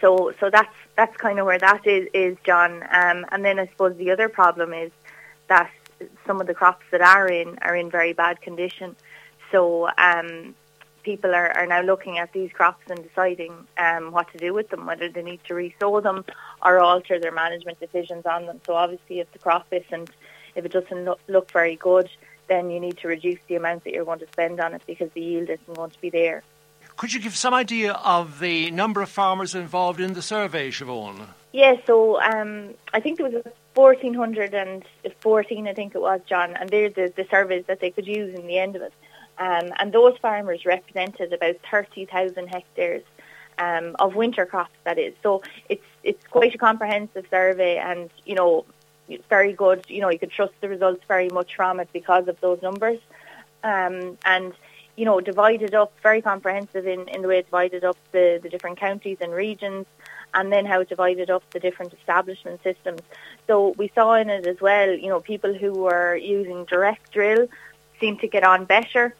so 0.00 0.32
so 0.40 0.50
that's 0.50 0.74
that's 0.96 1.16
kind 1.16 1.38
of 1.38 1.46
where 1.46 1.58
that 1.58 1.86
is, 1.86 2.08
is 2.12 2.36
John. 2.44 2.82
Um, 2.90 3.24
and 3.30 3.44
then 3.44 3.58
I 3.58 3.66
suppose 3.66 3.96
the 3.96 4.10
other 4.10 4.28
problem 4.28 4.72
is 4.72 4.90
that 5.48 5.70
some 6.26 6.40
of 6.40 6.46
the 6.46 6.54
crops 6.54 6.84
that 6.90 7.00
are 7.00 7.28
in 7.28 7.58
are 7.62 7.76
in 7.76 7.90
very 7.90 8.12
bad 8.12 8.40
condition. 8.40 8.96
So 9.50 9.88
um, 9.98 10.54
people 11.02 11.34
are, 11.34 11.50
are 11.56 11.66
now 11.66 11.82
looking 11.82 12.18
at 12.18 12.32
these 12.32 12.50
crops 12.52 12.84
and 12.88 13.02
deciding 13.02 13.52
um, 13.78 14.12
what 14.12 14.30
to 14.32 14.38
do 14.38 14.52
with 14.54 14.70
them, 14.70 14.86
whether 14.86 15.08
they 15.08 15.22
need 15.22 15.40
to 15.44 15.54
resow 15.54 16.02
them 16.02 16.24
or 16.62 16.78
alter 16.78 17.18
their 17.18 17.32
management 17.32 17.80
decisions 17.80 18.26
on 18.26 18.46
them. 18.46 18.60
So 18.66 18.74
obviously, 18.74 19.20
if 19.20 19.32
the 19.32 19.38
crop 19.38 19.66
isn't, 19.70 20.10
if 20.54 20.64
it 20.64 20.72
doesn't 20.72 21.04
look, 21.04 21.20
look 21.28 21.50
very 21.50 21.76
good, 21.76 22.08
then 22.48 22.70
you 22.70 22.80
need 22.80 22.98
to 22.98 23.08
reduce 23.08 23.38
the 23.48 23.54
amount 23.54 23.84
that 23.84 23.92
you're 23.92 24.04
going 24.04 24.18
to 24.18 24.26
spend 24.28 24.60
on 24.60 24.74
it 24.74 24.82
because 24.86 25.10
the 25.14 25.20
yield 25.20 25.48
isn't 25.48 25.74
going 25.74 25.90
to 25.90 26.00
be 26.00 26.10
there. 26.10 26.42
Could 26.96 27.14
you 27.14 27.20
give 27.20 27.36
some 27.36 27.54
idea 27.54 27.92
of 27.92 28.40
the 28.40 28.70
number 28.72 29.00
of 29.00 29.08
farmers 29.08 29.54
involved 29.54 30.00
in 30.00 30.12
the 30.12 30.20
survey, 30.20 30.70
Siobhan? 30.70 31.28
Yeah, 31.52 31.76
so 31.86 32.20
um, 32.20 32.74
I 32.92 33.00
think 33.00 33.18
there 33.18 33.30
was 33.30 33.42
1,414, 33.74 35.68
I 35.68 35.72
think 35.72 35.94
it 35.94 36.00
was, 36.00 36.20
John, 36.28 36.54
and 36.56 36.68
they're 36.68 36.90
the, 36.90 37.12
the 37.16 37.26
surveys 37.30 37.64
that 37.66 37.80
they 37.80 37.90
could 37.90 38.06
use 38.06 38.38
in 38.38 38.46
the 38.46 38.58
end 38.58 38.76
of 38.76 38.82
it. 38.82 38.92
Um, 39.40 39.72
and 39.78 39.92
those 39.92 40.16
farmers 40.18 40.64
represented 40.64 41.32
about 41.32 41.56
30,000 41.70 42.46
hectares 42.46 43.02
um, 43.58 43.96
of 43.98 44.14
winter 44.14 44.46
crops, 44.46 44.76
that 44.84 44.98
is. 44.98 45.14
So 45.22 45.42
it's 45.68 45.84
it's 46.02 46.26
quite 46.28 46.54
a 46.54 46.58
comprehensive 46.58 47.26
survey, 47.30 47.76
and 47.78 48.10
you 48.24 48.34
know 48.34 48.64
it's 49.10 49.26
very 49.28 49.52
good. 49.52 49.84
You 49.88 50.00
know, 50.00 50.10
you 50.10 50.18
could 50.18 50.30
trust 50.30 50.54
the 50.60 50.68
results 50.68 51.02
very 51.08 51.28
much 51.28 51.56
from 51.56 51.80
it 51.80 51.88
because 51.92 52.28
of 52.28 52.40
those 52.40 52.62
numbers. 52.62 53.00
Um, 53.62 54.16
and, 54.24 54.54
you 54.96 55.04
know, 55.04 55.20
divided 55.20 55.74
up, 55.74 55.92
very 56.02 56.22
comprehensive 56.22 56.86
in, 56.86 57.08
in 57.08 57.22
the 57.22 57.28
way 57.28 57.38
it 57.38 57.46
divided 57.46 57.84
up 57.84 57.98
the, 58.12 58.38
the 58.42 58.48
different 58.48 58.78
counties 58.78 59.18
and 59.20 59.32
regions 59.32 59.86
and 60.32 60.52
then 60.52 60.64
how 60.64 60.80
it 60.80 60.88
divided 60.88 61.28
up 61.28 61.42
the 61.50 61.58
different 61.58 61.92
establishment 61.92 62.62
systems. 62.62 63.00
So 63.46 63.74
we 63.76 63.90
saw 63.94 64.14
in 64.14 64.30
it 64.30 64.46
as 64.46 64.60
well, 64.60 64.90
you 64.90 65.08
know, 65.08 65.20
people 65.20 65.52
who 65.52 65.72
were 65.72 66.16
using 66.16 66.64
direct 66.66 67.12
drill 67.12 67.48
seem 67.98 68.16
to 68.18 68.28
get 68.28 68.44
on 68.44 68.64
better. 68.64 69.14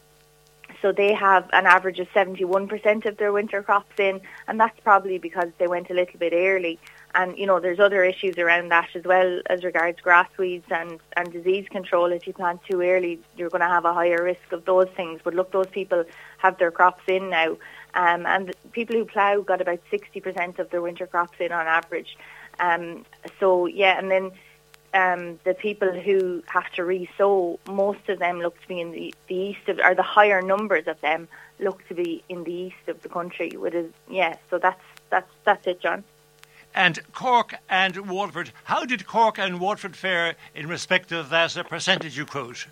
So 0.83 0.93
they 0.93 1.13
have 1.13 1.49
an 1.53 1.67
average 1.67 1.99
of 1.99 2.09
71% 2.11 3.07
of 3.07 3.17
their 3.19 3.33
winter 3.33 3.63
crops 3.63 3.99
in, 3.99 4.21
and 4.49 4.59
that's 4.59 4.79
probably 4.81 5.19
because 5.19 5.49
they 5.59 5.67
went 5.67 5.91
a 5.91 5.95
little 5.95 6.19
bit 6.19 6.33
early 6.33 6.79
And 7.15 7.37
you 7.37 7.47
know, 7.47 7.61
there's 7.61 7.81
other 7.81 8.05
issues 8.05 8.39
around 8.39 8.71
that 8.71 8.89
as 8.95 9.05
well 9.05 9.41
as 9.47 9.65
regards 9.65 10.01
grass 10.01 10.29
weeds 10.39 10.67
and, 10.71 11.01
and 11.17 11.33
disease 11.33 11.67
control. 11.71 12.13
If 12.13 12.27
you 12.27 12.33
plant 12.33 12.61
too 12.71 12.81
early, 12.81 13.21
you're 13.37 13.51
going 13.51 13.63
to 13.63 13.69
have 13.69 13.85
a 13.85 13.93
higher 13.93 14.23
risk 14.23 14.53
of 14.53 14.65
those 14.65 14.89
things. 14.97 15.21
But 15.23 15.35
look, 15.35 15.51
those 15.53 15.67
people 15.67 16.05
have 16.39 16.59
their 16.59 16.71
crops 16.71 17.03
in 17.09 17.31
now, 17.31 17.57
um, 17.95 18.27
and 18.27 18.55
people 18.73 18.97
who 18.97 19.05
plough 19.05 19.41
got 19.43 19.61
about 19.61 19.81
60% 19.93 20.59
of 20.59 20.71
their 20.71 20.83
winter 20.83 21.07
crops 21.07 21.37
in 21.41 21.53
on 21.53 21.67
average. 21.67 22.17
Um, 22.61 23.05
so 23.41 23.67
yeah, 23.67 23.99
and 23.99 24.11
then 24.11 24.31
um, 24.93 25.39
the 25.45 25.55
people 25.55 25.93
who 25.93 26.43
have 26.47 26.71
to 26.73 26.85
re-sow, 26.85 27.59
most 27.69 28.09
of 28.09 28.19
them 28.19 28.41
look 28.41 28.61
to 28.63 28.69
be 28.69 28.81
in 28.81 28.93
the, 28.93 29.15
the 29.29 29.35
east 29.35 29.69
of, 29.69 29.79
or 29.79 29.95
the 29.95 30.03
higher 30.03 30.43
numbers 30.43 30.87
of 30.87 31.01
them 31.01 31.29
look 31.59 31.87
to 31.89 31.95
be 31.95 32.25
in 32.29 32.45
the 32.45 32.53
east 32.53 32.89
of 32.89 33.01
the 33.03 33.09
country. 33.09 33.51
Which 33.51 33.75
is 33.75 33.91
yeah, 34.09 34.37
so 34.49 34.59
that's 34.59 34.83
that's 35.11 35.31
that's 35.45 35.67
it, 35.67 35.81
John. 35.81 36.05
And 36.75 37.01
Cork 37.13 37.57
and 37.69 38.09
Waterford, 38.09 38.53
how 38.65 38.85
did 38.85 39.07
Cork 39.07 39.39
and 39.39 39.59
Waterford 39.61 39.97
fare 39.97 40.37
in 40.55 40.69
respect 40.69 41.11
of 41.11 41.29
that 41.31 41.57
uh, 41.57 41.65
percentage 41.65 42.17
you 42.17 42.25
quote? 42.25 42.67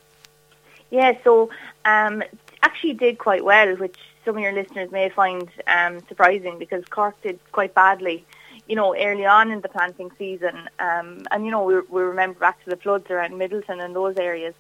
Yeah, 0.91 1.19
so 1.25 1.51
um, 1.85 2.23
actually 2.63 2.95
did 2.95 3.19
quite 3.19 3.45
well, 3.45 3.77
which 3.77 3.97
some 4.25 4.37
of 4.37 4.43
your 4.43 4.53
listeners 4.53 4.91
may 4.91 5.09
find 5.09 5.49
um, 5.67 6.01
surprising 6.09 6.59
because 6.59 6.85
Cork 6.87 7.21
did 7.23 7.39
quite 7.53 7.75
badly 7.75 8.25
you 8.69 8.77
know, 8.77 8.95
early 8.95 9.25
on 9.25 9.51
in 9.51 9.61
the 9.61 9.69
planting 9.69 10.11
season. 10.19 10.69
Um, 10.79 11.23
and, 11.31 11.45
you 11.45 11.51
know, 11.51 11.65
we, 11.65 11.81
we 11.89 12.03
remember 12.03 12.39
back 12.39 12.63
to 12.65 12.71
the 12.71 12.77
floods 12.77 13.11
around 13.11 13.33
Midleton 13.33 13.83
and 13.83 13.97
those 13.97 14.17
areas. 14.17 14.55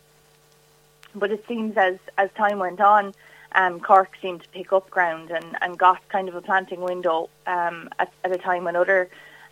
But 1.14 1.30
it 1.30 1.44
seems 1.46 1.76
as, 1.76 1.98
as 2.16 2.30
time 2.36 2.58
went 2.58 2.80
on, 2.80 3.14
um, 3.52 3.80
Cork 3.80 4.10
seemed 4.20 4.42
to 4.42 4.48
pick 4.48 4.72
up 4.72 4.90
ground 4.90 5.30
and, 5.30 5.56
and 5.60 5.78
got 5.78 6.06
kind 6.08 6.28
of 6.28 6.34
a 6.34 6.40
planting 6.40 6.80
window 6.80 7.28
um, 7.46 7.88
at, 7.98 8.12
at 8.24 8.32
a 8.32 8.38
time 8.38 8.64
when 8.64 8.76
other 8.76 9.08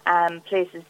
um, 0.07 0.41
places 0.41 0.83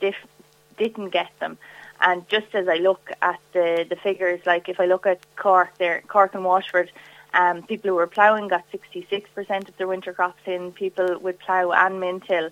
didn't 0.77 1.11
get 1.11 1.31
them. 1.41 1.59
And 2.01 2.29
just 2.29 2.55
as 2.55 2.69
I 2.69 2.77
look 2.77 3.11
at 3.23 3.41
the, 3.53 3.87
the 3.89 3.97
figures, 3.97 4.41
like 4.47 4.69
if 4.69 4.79
I 4.79 4.87
look 4.87 5.07
at 5.07 5.19
Cork 5.37 5.77
there, 5.79 6.03
Cork 6.07 6.35
and 6.35 6.45
Waterford, 6.45 6.91
um, 7.33 7.63
people 7.63 7.91
who 7.91 7.97
were 7.97 8.07
ploughing 8.07 8.49
got 8.49 8.65
66% 8.73 9.69
of 9.69 9.77
their 9.77 9.87
winter 9.87 10.13
crops 10.13 10.43
in. 10.47 10.73
People 10.73 11.19
with 11.19 11.39
plough 11.39 11.73
and 11.73 12.01
min-till 12.01 12.51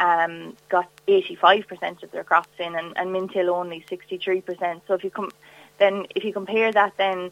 um, 0.00 0.56
got 0.68 0.88
85% 1.06 2.02
of 2.02 2.10
their 2.10 2.24
crops 2.24 2.48
in, 2.58 2.74
and, 2.74 2.96
and 2.96 3.12
Min-till 3.12 3.50
only 3.50 3.84
63%. 3.90 4.80
So 4.86 4.94
if 4.94 5.04
you 5.04 5.10
come, 5.10 5.30
then 5.78 6.06
if 6.14 6.24
you 6.24 6.32
compare 6.32 6.72
that, 6.72 6.96
then 6.96 7.30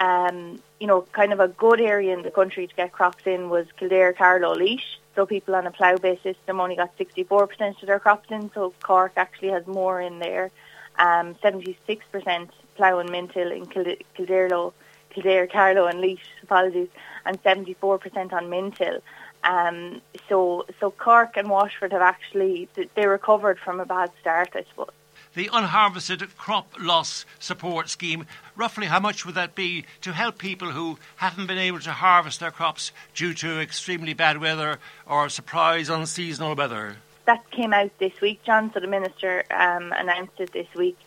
um, 0.00 0.60
you 0.78 0.86
know, 0.86 1.02
kind 1.12 1.32
of 1.32 1.40
a 1.40 1.48
good 1.48 1.80
area 1.80 2.14
in 2.14 2.22
the 2.22 2.30
country 2.30 2.66
to 2.66 2.74
get 2.74 2.92
crops 2.92 3.26
in 3.26 3.50
was 3.50 3.66
Kildare, 3.76 4.12
Carlow, 4.12 4.54
Laois. 4.54 4.80
So 5.14 5.26
people 5.26 5.54
on 5.56 5.66
a 5.66 5.72
plough-based 5.72 6.22
system 6.22 6.60
only 6.60 6.76
got 6.76 6.96
64% 6.96 7.82
of 7.82 7.86
their 7.86 7.98
crops 7.98 8.30
in. 8.30 8.50
So 8.54 8.72
Cork 8.82 9.12
actually 9.16 9.48
has 9.48 9.66
more 9.66 10.00
in 10.00 10.20
there. 10.20 10.50
Um, 10.98 11.34
76% 11.36 12.48
plough 12.76 12.98
and 12.98 13.10
min-till 13.10 13.50
in 13.50 13.66
Kildare, 13.66 14.70
Kildare, 15.10 15.46
Carlow, 15.48 15.86
and 15.86 16.00
Laois. 16.00 16.18
Apologies, 16.42 16.88
and 17.26 17.42
74% 17.42 18.32
on 18.32 18.48
min-till. 18.48 19.00
Um, 19.44 20.00
so, 20.28 20.66
so 20.80 20.90
Cork 20.90 21.36
and 21.36 21.48
Waterford 21.48 21.92
have 21.92 22.02
actually 22.02 22.68
they 22.94 23.06
recovered 23.06 23.58
from 23.58 23.80
a 23.80 23.86
bad 23.86 24.10
start, 24.20 24.50
I 24.54 24.64
suppose. 24.68 24.90
The 25.34 25.50
unharvested 25.50 26.36
crop 26.36 26.72
loss 26.80 27.24
support 27.38 27.88
scheme, 27.88 28.26
roughly 28.56 28.86
how 28.86 28.98
much 28.98 29.24
would 29.24 29.34
that 29.36 29.54
be 29.54 29.84
to 30.00 30.12
help 30.12 30.38
people 30.38 30.72
who 30.72 30.98
haven't 31.16 31.46
been 31.46 31.58
able 31.58 31.80
to 31.80 31.92
harvest 31.92 32.40
their 32.40 32.50
crops 32.50 32.92
due 33.14 33.34
to 33.34 33.60
extremely 33.60 34.14
bad 34.14 34.40
weather 34.40 34.78
or 35.06 35.28
surprise 35.28 35.88
unseasonal 35.88 36.54
weather? 36.54 36.96
That 37.26 37.48
came 37.50 37.74
out 37.74 37.96
this 37.98 38.20
week, 38.20 38.42
John. 38.42 38.72
So 38.72 38.80
the 38.80 38.86
minister 38.86 39.44
um, 39.50 39.92
announced 39.92 40.40
it 40.40 40.52
this 40.52 40.72
week. 40.74 40.98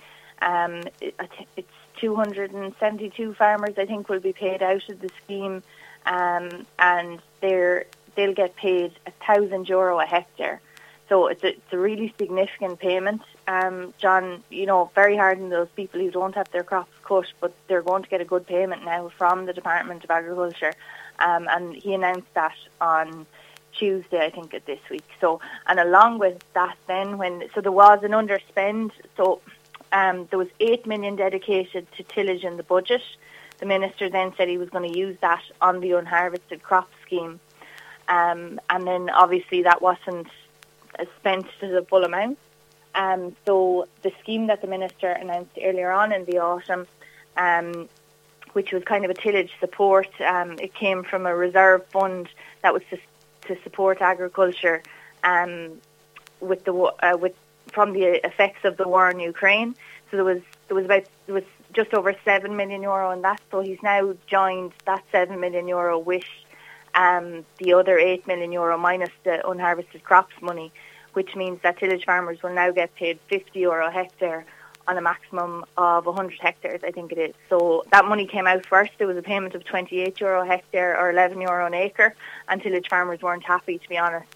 Um, 0.42 0.84
it, 1.02 1.16
it's 1.58 1.68
272 2.00 3.34
farmers, 3.34 3.74
I 3.78 3.86
think, 3.86 4.08
will 4.08 4.20
be 4.20 4.34
paid 4.34 4.62
out 4.64 4.88
of 4.90 5.02
the 5.02 5.10
scheme, 5.24 5.64
um, 6.06 6.66
and 6.80 7.22
they're 7.42 7.86
they'll 8.16 8.34
get 8.34 8.56
paid 8.56 8.94
a 9.06 9.12
thousand 9.26 9.70
euro 9.70 10.00
a 10.00 10.06
hectare. 10.06 10.62
So 11.10 11.28
it's 11.28 11.44
a, 11.44 11.50
it's 11.50 11.74
a 11.74 11.78
really 11.78 12.14
significant 12.18 12.80
payment. 12.80 13.22
Um, 13.46 13.94
John, 13.98 14.44
you 14.50 14.66
know, 14.66 14.90
very 14.96 15.18
hard 15.18 15.42
on 15.42 15.50
those 15.50 15.68
people 15.76 16.00
who 16.00 16.10
don't 16.10 16.36
have 16.36 16.50
their 16.52 16.64
crops 16.64 16.94
cut, 17.04 17.26
but 17.42 17.54
they're 17.68 17.82
going 17.82 18.04
to 18.04 18.10
get 18.10 18.22
a 18.22 18.26
good 18.26 18.48
payment 18.48 18.86
now 18.86 19.10
from 19.18 19.46
the 19.46 19.52
Department 19.52 20.06
of 20.06 20.10
Agriculture. 20.10 20.74
Um, 21.20 21.50
and 21.50 21.76
he 21.76 21.94
announced 21.94 22.34
that 22.34 22.56
on 22.80 23.26
Tuesday, 23.74 24.26
I 24.26 24.30
think, 24.30 24.52
this 24.66 24.80
week. 24.90 25.04
So, 25.20 25.42
and 25.68 25.80
along 25.80 26.20
with 26.20 26.42
that, 26.54 26.78
then 26.88 27.18
when 27.18 27.44
so 27.54 27.60
there 27.60 27.72
was 27.72 28.04
an 28.04 28.12
underspend, 28.12 28.92
so 29.18 29.42
um, 29.92 30.28
there 30.30 30.40
was 30.40 30.48
eight 30.60 30.86
million 30.88 31.16
dedicated 31.16 31.88
to 31.98 32.04
tillage 32.04 32.44
in 32.44 32.58
the 32.58 32.64
budget. 32.64 33.02
The 33.60 33.66
minister 33.66 34.10
then 34.10 34.34
said 34.38 34.48
he 34.48 34.58
was 34.58 34.70
going 34.70 34.92
to 34.92 34.98
use 34.98 35.18
that 35.22 35.44
on 35.62 35.82
the 35.82 35.94
unharvested 35.94 36.64
crop 36.64 36.90
scheme. 37.06 37.40
Um, 38.12 38.60
and 38.70 38.86
then 38.86 39.10
obviously 39.10 39.64
that 39.64 39.82
wasn't 39.82 40.28
spent 41.18 41.46
to 41.62 41.68
the 41.68 41.84
full 41.90 42.04
amount. 42.04 42.38
Um, 42.94 43.36
so 43.46 43.88
the 44.02 44.12
scheme 44.22 44.48
that 44.48 44.62
the 44.62 44.68
minister 44.68 45.08
announced 45.08 45.58
earlier 45.64 45.92
on 45.92 46.12
in 46.12 46.26
the 46.26 46.40
autumn, 46.40 46.88
um, 47.38 47.88
which 48.52 48.74
was 48.74 48.84
kind 48.84 49.06
of 49.06 49.12
a 49.12 49.14
tillage 49.14 49.52
support, 49.62 50.10
um, 50.20 50.60
it 50.60 50.74
came 50.74 51.04
from 51.04 51.26
a 51.26 51.34
reserve 51.34 51.88
fund 51.88 52.28
that 52.64 52.74
was 52.74 52.84
to, 52.90 52.98
to 53.48 53.62
support 53.64 54.02
agriculture 54.02 54.84
um, 55.24 55.80
with 56.42 56.66
the 56.66 56.74
uh, 56.74 57.18
with 57.18 57.36
from 57.72 57.94
the 57.94 58.26
effects 58.26 58.66
of 58.66 58.76
the 58.76 58.88
war 58.88 59.10
in 59.10 59.22
Ukraine. 59.22 59.74
So 60.10 60.18
there 60.18 60.26
was 60.26 60.42
there 60.68 60.76
was 60.76 60.84
about 60.86 61.06
there 61.28 61.36
was 61.36 61.46
just 61.72 61.94
over 61.94 62.14
seven 62.26 62.58
million 62.58 62.82
euro 62.82 63.12
in 63.12 63.22
that. 63.22 63.40
So 63.52 63.62
he's 63.62 63.82
now 63.82 64.14
joined 64.28 64.74
that 64.86 65.02
seven 65.14 65.40
million 65.40 65.70
euro 65.70 65.98
with 65.98 66.26
um, 66.96 67.46
the 67.58 67.74
other 67.74 67.98
8 67.98 68.28
million 68.28 68.52
euro 68.52 68.78
minus 68.78 69.10
the 69.24 69.46
unharvested 69.48 70.04
crops 70.04 70.34
money, 70.42 70.72
which 71.14 71.36
means 71.36 71.60
that 71.64 71.78
tillage 71.78 72.06
farmers 72.06 72.42
will 72.42 72.54
now 72.54 72.72
get 72.72 72.94
paid 72.96 73.20
50 73.28 73.60
euro 73.60 73.88
a 73.88 73.92
hectare 73.92 74.46
on 74.88 74.98
a 74.98 75.02
maximum 75.02 75.64
of 75.78 76.06
100 76.06 76.40
hectares, 76.40 76.82
I 76.84 76.92
think 76.92 77.12
it 77.12 77.18
is. 77.18 77.36
So 77.50 77.84
that 77.92 78.06
money 78.06 78.26
came 78.26 78.48
out 78.48 78.66
first. 78.66 78.92
There 78.98 79.08
was 79.08 79.18
a 79.18 79.22
payment 79.22 79.56
of 79.56 79.64
28 79.64 80.20
euro 80.20 80.42
a 80.42 80.46
hectare 80.46 81.00
or 81.00 81.12
11 81.12 81.40
euro 81.42 81.66
an 81.66 81.74
acre, 81.74 82.16
and 82.48 82.62
tillage 82.62 82.90
farmers 82.90 83.22
weren't 83.22 83.44
happy, 83.44 83.78
to 83.78 83.90
be 83.90 83.98
honest, 83.98 84.28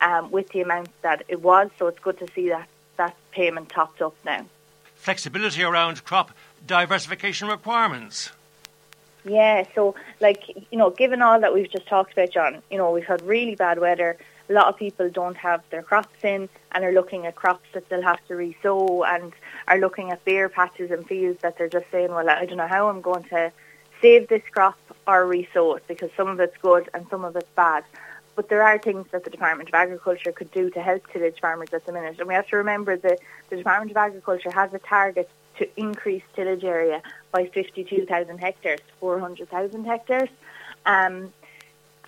um, 0.00 0.30
with 0.30 0.48
the 0.48 0.62
amount 0.62 0.88
that 1.02 1.24
it 1.28 1.42
was. 1.42 1.70
So 1.78 1.86
it's 1.86 1.98
good 1.98 2.18
to 2.18 2.28
see 2.34 2.48
that 2.48 2.68
that 2.96 3.16
payment 3.30 3.68
topped 3.68 4.02
up 4.02 4.14
now. 4.24 4.46
Flexibility 4.94 5.62
around 5.62 6.04
crop 6.04 6.32
diversification 6.66 7.48
requirements. 7.48 8.30
Yeah, 9.24 9.64
so 9.74 9.94
like 10.20 10.48
you 10.70 10.78
know, 10.78 10.90
given 10.90 11.22
all 11.22 11.40
that 11.40 11.54
we've 11.54 11.70
just 11.70 11.86
talked 11.86 12.12
about, 12.12 12.30
John, 12.30 12.62
you 12.70 12.78
know, 12.78 12.90
we've 12.90 13.04
had 13.04 13.22
really 13.22 13.54
bad 13.54 13.78
weather. 13.78 14.16
A 14.50 14.52
lot 14.52 14.66
of 14.66 14.76
people 14.76 15.08
don't 15.08 15.36
have 15.36 15.62
their 15.70 15.82
crops 15.82 16.24
in 16.24 16.48
and 16.72 16.84
are 16.84 16.92
looking 16.92 17.26
at 17.26 17.36
crops 17.36 17.66
that 17.74 17.88
they'll 17.88 18.02
have 18.02 18.18
to 18.26 18.34
re-sow 18.34 19.04
and 19.04 19.32
are 19.68 19.78
looking 19.78 20.10
at 20.10 20.24
bare 20.24 20.48
patches 20.48 20.90
and 20.90 21.06
fields 21.06 21.40
that 21.42 21.56
they're 21.56 21.68
just 21.68 21.86
saying, 21.92 22.10
well, 22.10 22.28
I 22.28 22.44
don't 22.44 22.58
know 22.58 22.66
how 22.66 22.88
I'm 22.88 23.00
going 23.00 23.22
to 23.24 23.52
save 24.00 24.28
this 24.28 24.42
crop 24.50 24.76
or 25.06 25.26
re-sow 25.26 25.76
it 25.76 25.84
because 25.86 26.10
some 26.16 26.28
of 26.28 26.40
it's 26.40 26.56
good 26.58 26.90
and 26.92 27.06
some 27.08 27.24
of 27.24 27.36
it's 27.36 27.48
bad. 27.54 27.84
But 28.34 28.48
there 28.48 28.62
are 28.62 28.78
things 28.78 29.06
that 29.12 29.24
the 29.24 29.30
Department 29.30 29.68
of 29.68 29.74
Agriculture 29.74 30.32
could 30.32 30.50
do 30.50 30.70
to 30.70 30.82
help 30.82 31.08
tillage 31.12 31.40
farmers 31.40 31.68
at 31.72 31.86
the 31.86 31.92
minute. 31.92 32.18
And 32.18 32.26
we 32.26 32.34
have 32.34 32.48
to 32.48 32.56
remember 32.56 32.96
that 32.96 33.20
the 33.48 33.56
Department 33.56 33.92
of 33.92 33.96
Agriculture 33.96 34.50
has 34.50 34.74
a 34.74 34.78
target 34.78 35.30
to 35.62 35.80
increase 35.80 36.22
tillage 36.34 36.64
area 36.64 37.02
by 37.30 37.46
52,000 37.46 38.38
hectares 38.38 38.80
400,000 39.00 39.84
hectares. 39.84 40.28
Um, 40.86 41.32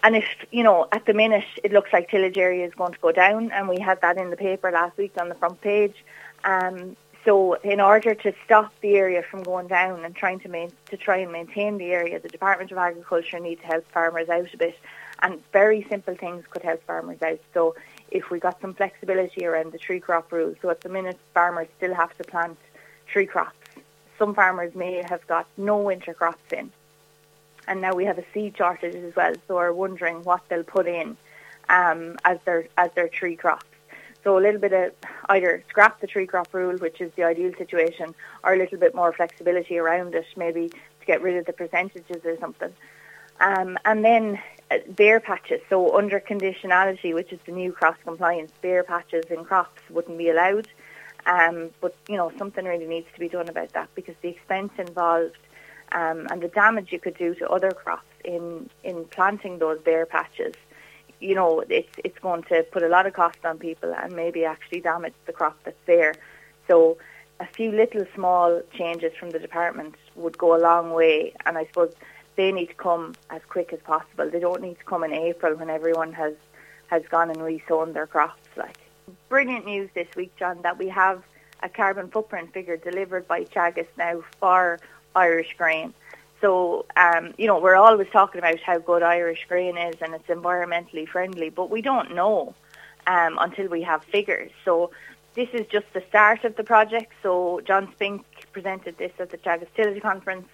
and 0.03 0.17
if, 0.17 0.27
you 0.51 0.63
know, 0.63 0.87
at 0.93 1.07
the 1.07 1.15
minute 1.15 1.45
it 1.63 1.73
looks 1.73 1.93
like 1.93 2.11
tillage 2.11 2.37
area 2.37 2.67
is 2.67 2.75
going 2.75 2.93
to 2.93 2.99
go 2.99 3.13
down, 3.13 3.53
and 3.53 3.69
we 3.69 3.79
had 3.81 4.01
that 4.03 4.19
in 4.19 4.31
the 4.31 4.37
paper 4.37 4.71
last 4.71 4.99
week 4.99 5.13
on 5.19 5.29
the 5.29 5.35
front 5.35 5.61
page. 5.61 6.05
Um, 6.45 6.97
so 7.25 7.55
in 7.55 7.81
order 7.81 8.15
to 8.15 8.35
stop 8.45 8.71
the 8.83 8.97
area 8.97 9.23
from 9.23 9.43
going 9.43 9.69
down 9.69 10.05
and 10.05 10.15
trying 10.15 10.41
to 10.41 10.49
main, 10.49 10.71
to 10.91 10.97
try 10.99 11.19
and 11.19 11.33
maintain 11.33 11.79
the 11.79 11.93
area, 11.93 12.21
the 12.21 12.29
Department 12.29 12.71
of 12.71 12.77
Agriculture 12.77 13.41
needs 13.41 13.63
to 13.63 13.67
help 13.67 13.91
farmers 13.93 14.29
out 14.29 14.53
a 14.53 14.57
bit. 14.59 14.79
And 15.23 15.41
very 15.53 15.87
simple 15.89 16.15
things 16.17 16.45
could 16.51 16.63
help 16.63 16.85
farmers 16.85 17.23
out. 17.23 17.41
So 17.55 17.77
if 18.11 18.29
we 18.29 18.41
got 18.41 18.61
some 18.61 18.75
flexibility 18.75 19.47
around 19.47 19.73
the 19.73 19.79
three 19.79 20.01
crop 20.01 20.31
rule, 20.33 20.55
so 20.61 20.69
at 20.69 20.83
the 20.83 20.91
minute 20.91 21.19
farmers 21.33 21.69
still 21.79 21.95
have 21.95 22.15
to 22.19 22.25
plant 22.25 22.59
three 23.15 23.27
crops. 23.27 23.57
Some 24.19 24.35
farmers 24.35 24.75
may 24.75 25.03
have 25.09 25.25
got 25.29 25.47
no 25.57 25.79
winter 25.79 26.13
crops 26.13 26.53
in. 26.53 26.71
And 27.69 27.81
now 27.81 27.95
we 27.95 28.05
have 28.05 28.19
a 28.19 28.25
seed 28.35 28.57
shortage 28.59 28.97
as 28.97 29.17
well, 29.17 29.35
so 29.47 29.57
are 29.57 29.73
wondering 29.73 30.17
what 30.25 30.43
they'll 30.49 30.65
put 30.65 30.87
in 30.87 31.17
um, 31.69 32.17
as 32.25 32.39
their 32.45 32.67
as 32.77 32.91
their 32.95 33.09
three 33.09 33.37
crops. 33.37 33.65
So 34.25 34.37
a 34.37 34.41
little 34.41 34.61
bit 34.61 34.73
of 34.73 34.93
either 35.29 35.63
scrap 35.69 36.01
the 36.01 36.09
three 36.09 36.27
crop 36.27 36.53
rule, 36.53 36.77
which 36.79 37.01
is 37.01 37.13
the 37.15 37.23
ideal 37.23 37.53
situation, 37.57 38.15
or 38.43 38.53
a 38.53 38.59
little 38.59 38.79
bit 38.79 38.95
more 38.95 39.13
flexibility 39.13 39.79
around 39.79 40.15
it, 40.15 40.27
maybe 40.37 40.69
to 40.69 41.07
get 41.07 41.23
rid 41.23 41.37
of 41.37 41.47
the 41.47 41.53
percentages 41.53 42.25
or 42.25 42.37
something. 42.39 42.73
Um, 43.41 43.79
and 43.85 44.05
then 44.05 44.41
uh, 44.71 44.79
bare 44.89 45.21
patches. 45.21 45.61
So 45.71 45.97
under 45.97 46.19
conditionality, 46.21 47.15
which 47.15 47.33
is 47.33 47.41
the 47.47 47.53
new 47.53 47.71
cross 47.73 47.97
compliance, 48.05 48.53
bare 48.61 48.83
patches 48.83 49.27
in 49.31 49.45
crops 49.45 49.81
wouldn't 49.89 50.19
be 50.19 50.31
allowed. 50.31 50.69
Um, 51.27 51.71
but 51.81 51.97
you 52.09 52.17
know 52.17 52.33
something 52.39 52.65
really 52.65 52.87
needs 52.87 53.07
to 53.15 53.21
be 53.21 53.29
done 53.29 53.49
about 53.49 53.73
that 53.73 53.89
because 53.95 54.15
the 54.21 54.29
expense 54.29 54.73
involved 54.79 55.39
um, 55.93 56.27
and 56.31 56.43
the 56.43 56.49
damage 56.49 56.93
you 56.93 56.99
could 56.99 57.17
do 57.17 57.35
to 57.37 57.49
other 57.49 57.71
crops 57.71 58.07
in 58.25 58.69
in 58.83 59.05
planting 59.07 59.59
those 59.59 59.81
bare 59.81 60.07
patches. 60.07 60.55
You 61.21 61.35
know, 61.35 61.65
it's 61.69 61.95
it's 62.05 62.19
going 62.19 62.43
to 62.45 62.65
put 62.65 62.83
a 62.83 62.89
lot 62.89 63.07
of 63.07 63.15
cost 63.15 63.39
on 63.45 63.59
people 63.59 63.95
and 63.95 64.15
maybe 64.15 64.45
actually 64.45 64.81
damage 64.81 65.15
the 65.27 65.33
crop 65.33 65.57
that's 65.65 65.77
there. 65.87 66.15
So 66.69 66.99
a 67.41 67.47
few 67.47 67.73
little 67.73 68.05
small 68.15 68.61
changes 68.73 69.13
from 69.19 69.31
the 69.31 69.39
department 69.39 69.95
would 70.17 70.37
go 70.39 70.57
a 70.57 70.61
long 70.61 70.93
way, 70.93 71.33
and 71.47 71.57
I 71.57 71.67
suppose 71.67 71.93
they 72.37 72.51
need 72.53 72.67
to 72.67 72.75
come 72.75 73.15
as 73.31 73.43
quick 73.49 73.73
as 73.73 73.81
possible. 73.81 74.29
They 74.29 74.41
don't 74.41 74.63
need 74.63 74.79
to 74.79 74.85
come 74.85 75.05
in 75.05 75.13
April 75.13 75.57
when 75.57 75.71
everyone 75.71 76.13
has 76.13 76.35
has 76.89 77.03
gone 77.11 77.31
and 77.31 77.43
resown 77.43 77.93
their 77.93 78.07
crops. 78.07 78.49
Like 78.57 78.79
brilliant 79.29 79.67
news 79.67 79.91
this 79.95 80.09
week, 80.17 80.35
John, 80.37 80.61
that 80.63 80.79
we 80.79 80.89
have 80.89 81.23
a 81.63 81.69
carbon 81.69 82.09
footprint 82.09 82.53
figure 82.53 82.77
delivered 82.77 83.27
by 83.27 83.45
Teagasc 83.45 83.89
now 83.97 84.23
for 84.39 84.79
Irish 85.15 85.55
grain. 85.57 85.95
So, 86.41 86.85
um, 86.97 87.33
you 87.39 87.47
know, 87.47 87.59
we're 87.59 87.77
always 87.77 88.09
talking 88.13 88.39
about 88.39 88.61
how 88.61 88.79
good 88.79 89.03
Irish 89.03 89.47
grain 89.49 89.79
is 89.79 89.95
and 90.01 90.15
it's 90.15 90.27
environmentally 90.27 91.09
friendly, 91.09 91.49
but 91.49 91.71
we 91.71 91.81
don't 91.81 92.15
know 92.15 92.55
um, 93.07 93.39
until 93.41 93.69
we 93.69 93.83
have 93.83 94.05
figures. 94.05 94.51
So, 94.65 94.91
this 95.35 95.49
is 95.53 95.67
just 95.67 95.87
the 95.93 96.03
start 96.09 96.45
of 96.45 96.55
the 96.57 96.63
project. 96.63 97.13
So, 97.23 97.61
John 97.67 97.91
Spink 97.93 98.25
presented 98.53 98.99
this 98.99 99.13
at 99.19 99.31
the 99.31 99.39
Teagasc 99.39 99.69
Tillage 99.75 100.03
Conference 100.03 100.47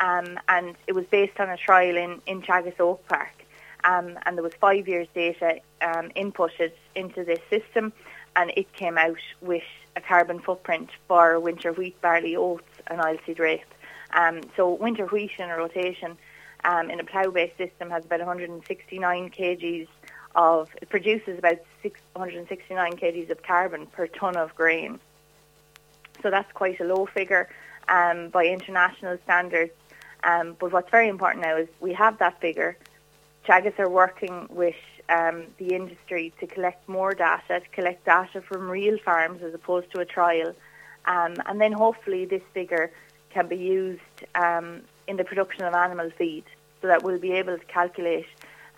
um, 0.00 0.38
and 0.48 0.74
it 0.86 0.94
was 0.94 1.04
based 1.06 1.38
on 1.38 1.48
a 1.48 1.56
trial 1.56 1.96
in, 1.96 2.20
in 2.26 2.42
Teagasc 2.42 2.80
Oak 2.80 3.06
Park. 3.08 3.43
Um, 3.84 4.18
and 4.24 4.36
there 4.36 4.42
was 4.42 4.54
five 4.54 4.88
years 4.88 5.08
data 5.14 5.60
um, 5.82 6.10
inputted 6.16 6.72
into 6.94 7.24
this 7.24 7.40
system, 7.50 7.92
and 8.34 8.52
it 8.56 8.72
came 8.72 8.98
out 8.98 9.18
with 9.40 9.62
a 9.96 10.00
carbon 10.00 10.40
footprint 10.40 10.90
for 11.06 11.38
winter 11.38 11.72
wheat, 11.72 12.00
barley, 12.00 12.34
oats, 12.36 12.64
and 12.86 13.00
oilseed 13.00 13.38
rape. 13.38 13.74
Um, 14.12 14.40
so 14.56 14.74
winter 14.74 15.06
wheat 15.06 15.32
in 15.38 15.50
a 15.50 15.56
rotation 15.56 16.16
um, 16.64 16.90
in 16.90 16.98
a 17.00 17.04
plough-based 17.04 17.58
system 17.58 17.90
has 17.90 18.04
about 18.04 18.20
169 18.20 19.30
kgs 19.30 19.88
of 20.34 20.68
it 20.82 20.88
produces 20.88 21.38
about 21.38 21.58
669 21.82 22.96
kgs 22.96 23.30
of 23.30 23.42
carbon 23.42 23.86
per 23.86 24.06
ton 24.08 24.36
of 24.36 24.54
grain. 24.54 24.98
So 26.22 26.30
that's 26.30 26.50
quite 26.52 26.80
a 26.80 26.84
low 26.84 27.06
figure 27.06 27.48
um, 27.88 28.30
by 28.30 28.46
international 28.46 29.18
standards. 29.24 29.72
Um, 30.24 30.56
but 30.58 30.72
what's 30.72 30.90
very 30.90 31.08
important 31.08 31.44
now 31.44 31.56
is 31.56 31.68
we 31.80 31.92
have 31.92 32.18
that 32.18 32.40
figure. 32.40 32.76
Teagasc 33.46 33.78
are 33.78 33.88
working 33.88 34.46
with 34.50 34.76
um, 35.08 35.44
the 35.58 35.74
industry 35.74 36.32
to 36.40 36.46
collect 36.46 36.88
more 36.88 37.12
data, 37.12 37.60
to 37.60 37.68
collect 37.72 38.04
data 38.06 38.40
from 38.40 38.70
real 38.70 38.98
farms 38.98 39.42
as 39.42 39.52
opposed 39.52 39.90
to 39.92 40.00
a 40.00 40.04
trial. 40.04 40.54
Um, 41.04 41.36
and 41.46 41.60
then 41.60 41.72
hopefully 41.72 42.24
this 42.24 42.42
figure 42.54 42.90
can 43.30 43.46
be 43.48 43.56
used 43.56 44.00
um, 44.34 44.82
in 45.06 45.16
the 45.16 45.24
production 45.24 45.64
of 45.64 45.74
animal 45.74 46.10
feed 46.16 46.44
so 46.80 46.88
that 46.88 47.02
we'll 47.02 47.18
be 47.18 47.32
able 47.32 47.58
to 47.58 47.64
calculate 47.66 48.26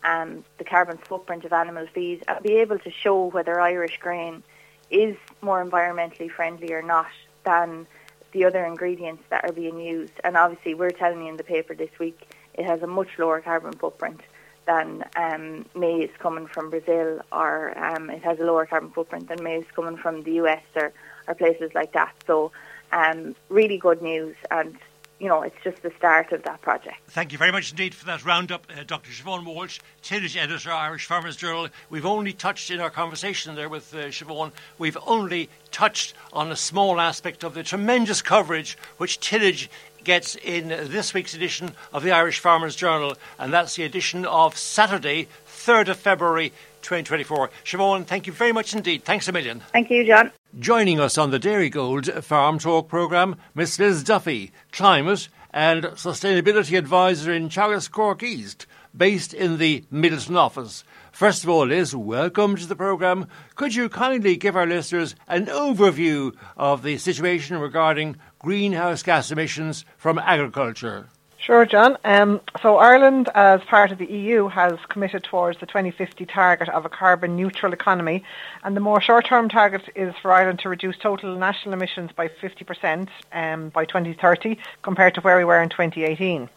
um, 0.02 0.44
the 0.58 0.64
carbon 0.64 0.98
footprint 0.98 1.44
of 1.44 1.52
animal 1.52 1.86
feed 1.94 2.24
and 2.26 2.42
be 2.42 2.54
able 2.54 2.78
to 2.80 2.90
show 2.90 3.26
whether 3.26 3.60
Irish 3.60 3.98
grain 3.98 4.42
is 4.90 5.16
more 5.42 5.64
environmentally 5.64 6.30
friendly 6.30 6.72
or 6.72 6.82
not 6.82 7.10
than 7.44 7.86
the 8.32 8.44
other 8.44 8.64
ingredients 8.64 9.22
that 9.30 9.44
are 9.44 9.52
being 9.52 9.80
used. 9.80 10.12
And 10.24 10.36
obviously, 10.36 10.74
we're 10.74 10.90
telling 10.90 11.22
you 11.22 11.28
in 11.28 11.36
the 11.36 11.44
paper 11.44 11.74
this 11.74 11.90
week 11.98 12.20
it 12.54 12.64
has 12.64 12.82
a 12.82 12.86
much 12.86 13.08
lower 13.18 13.40
carbon 13.40 13.72
footprint 13.72 14.20
than 14.66 15.04
um, 15.16 15.64
maize 15.74 16.10
coming 16.18 16.46
from 16.46 16.70
Brazil, 16.70 17.20
or 17.32 17.76
um, 17.78 18.10
it 18.10 18.22
has 18.22 18.38
a 18.38 18.44
lower 18.44 18.66
carbon 18.66 18.90
footprint 18.90 19.28
than 19.28 19.42
maize 19.42 19.64
coming 19.74 19.96
from 19.96 20.22
the 20.22 20.32
US 20.32 20.62
or, 20.74 20.92
or 21.26 21.34
places 21.34 21.70
like 21.74 21.92
that. 21.92 22.14
So, 22.26 22.52
um, 22.92 23.34
really 23.48 23.78
good 23.78 24.02
news, 24.02 24.36
and 24.50 24.76
you 25.18 25.28
know, 25.28 25.42
it's 25.42 25.56
just 25.64 25.82
the 25.82 25.90
start 25.96 26.32
of 26.32 26.42
that 26.42 26.60
project. 26.60 26.96
Thank 27.08 27.32
you 27.32 27.38
very 27.38 27.50
much 27.50 27.70
indeed 27.70 27.94
for 27.94 28.04
that 28.06 28.24
roundup, 28.24 28.66
uh, 28.70 28.82
Dr. 28.86 29.10
Siobhan 29.10 29.46
Walsh, 29.46 29.80
tillage 30.02 30.36
editor, 30.36 30.70
Irish 30.70 31.06
Farmers 31.06 31.36
Journal. 31.36 31.68
We've 31.88 32.04
only 32.04 32.34
touched 32.34 32.70
in 32.70 32.80
our 32.80 32.90
conversation 32.90 33.54
there 33.54 33.70
with 33.70 33.94
uh, 33.94 34.08
Siobhan, 34.08 34.52
we've 34.78 34.98
only 35.06 35.48
touched 35.70 36.14
on 36.32 36.52
a 36.52 36.56
small 36.56 37.00
aspect 37.00 37.44
of 37.44 37.54
the 37.54 37.62
tremendous 37.62 38.20
coverage 38.20 38.76
which 38.98 39.18
tillage 39.20 39.70
gets 40.06 40.36
in 40.36 40.68
this 40.68 41.12
week's 41.12 41.34
edition 41.34 41.72
of 41.92 42.04
the 42.04 42.12
Irish 42.12 42.38
Farmers 42.38 42.76
Journal, 42.76 43.16
and 43.40 43.52
that's 43.52 43.74
the 43.74 43.82
edition 43.82 44.24
of 44.24 44.56
Saturday, 44.56 45.26
3rd 45.48 45.88
of 45.88 45.96
February 45.98 46.50
2024. 46.82 47.50
Siobhan, 47.64 48.06
thank 48.06 48.28
you 48.28 48.32
very 48.32 48.52
much 48.52 48.72
indeed. 48.72 49.02
Thanks 49.04 49.26
a 49.26 49.32
million. 49.32 49.60
Thank 49.72 49.90
you, 49.90 50.06
John. 50.06 50.30
Joining 50.60 51.00
us 51.00 51.18
on 51.18 51.32
the 51.32 51.40
Dairygold 51.40 52.22
Farm 52.22 52.60
Talk 52.60 52.88
programme, 52.88 53.34
Miss 53.54 53.80
Liz 53.80 54.04
Duffy, 54.04 54.52
Climate 54.70 55.28
and 55.52 55.82
Sustainability 55.84 56.78
Advisor 56.78 57.32
in 57.32 57.48
Teagasc 57.48 57.90
Cork 57.90 58.22
East, 58.22 58.66
based 58.96 59.34
in 59.34 59.58
the 59.58 59.84
Midleton 59.92 60.36
office. 60.36 60.84
First 61.10 61.44
of 61.44 61.50
all, 61.50 61.66
Liz, 61.66 61.96
welcome 61.96 62.56
to 62.56 62.66
the 62.66 62.76
programme. 62.76 63.26
Could 63.54 63.74
you 63.74 63.88
kindly 63.88 64.36
give 64.36 64.54
our 64.54 64.66
listeners 64.66 65.14
an 65.26 65.46
overview 65.46 66.36
of 66.58 66.82
the 66.82 66.98
situation 66.98 67.58
regarding 67.58 68.16
greenhouse 68.46 69.02
gas 69.02 69.32
emissions 69.32 69.84
from 69.96 70.20
agriculture? 70.20 71.08
Sure, 71.36 71.66
John. 71.66 71.98
Um, 72.04 72.40
so 72.62 72.76
Ireland, 72.76 73.28
as 73.34 73.60
part 73.62 73.90
of 73.90 73.98
the 73.98 74.06
EU, 74.06 74.46
has 74.46 74.78
committed 74.88 75.24
towards 75.24 75.58
the 75.58 75.66
2050 75.66 76.24
target 76.26 76.68
of 76.68 76.84
a 76.84 76.88
carbon 76.88 77.34
neutral 77.34 77.72
economy, 77.72 78.22
and 78.62 78.76
the 78.76 78.80
more 78.80 79.00
short-term 79.00 79.48
target 79.48 79.82
is 79.96 80.14
for 80.22 80.32
Ireland 80.32 80.60
to 80.60 80.68
reduce 80.68 80.96
total 80.96 81.36
national 81.36 81.74
emissions 81.74 82.12
by 82.14 82.28
50% 82.28 83.08
um, 83.32 83.70
by 83.70 83.84
2030 83.84 84.58
compared 84.82 85.16
to 85.16 85.20
where 85.22 85.36
we 85.36 85.44
were 85.44 85.60
in 85.60 85.68
2018. 85.68 86.48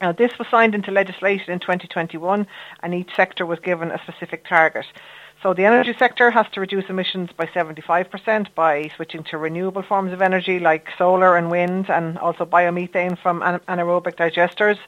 Now, 0.00 0.12
this 0.12 0.38
was 0.38 0.48
signed 0.48 0.74
into 0.74 0.92
legislation 0.92 1.52
in 1.52 1.60
2021, 1.60 2.46
and 2.82 2.94
each 2.94 3.14
sector 3.14 3.44
was 3.44 3.58
given 3.58 3.90
a 3.90 3.98
specific 3.98 4.46
target. 4.46 4.86
So 5.40 5.54
the 5.54 5.64
energy 5.64 5.94
sector 5.96 6.32
has 6.32 6.46
to 6.52 6.60
reduce 6.60 6.90
emissions 6.90 7.30
by 7.36 7.46
75% 7.46 8.54
by 8.56 8.90
switching 8.96 9.22
to 9.24 9.38
renewable 9.38 9.82
forms 9.82 10.12
of 10.12 10.20
energy 10.20 10.58
like 10.58 10.88
solar 10.98 11.36
and 11.36 11.48
wind 11.48 11.88
and 11.88 12.18
also 12.18 12.44
biomethane 12.44 13.16
from 13.16 13.40
anaerobic 13.40 14.16
digesters. 14.16 14.78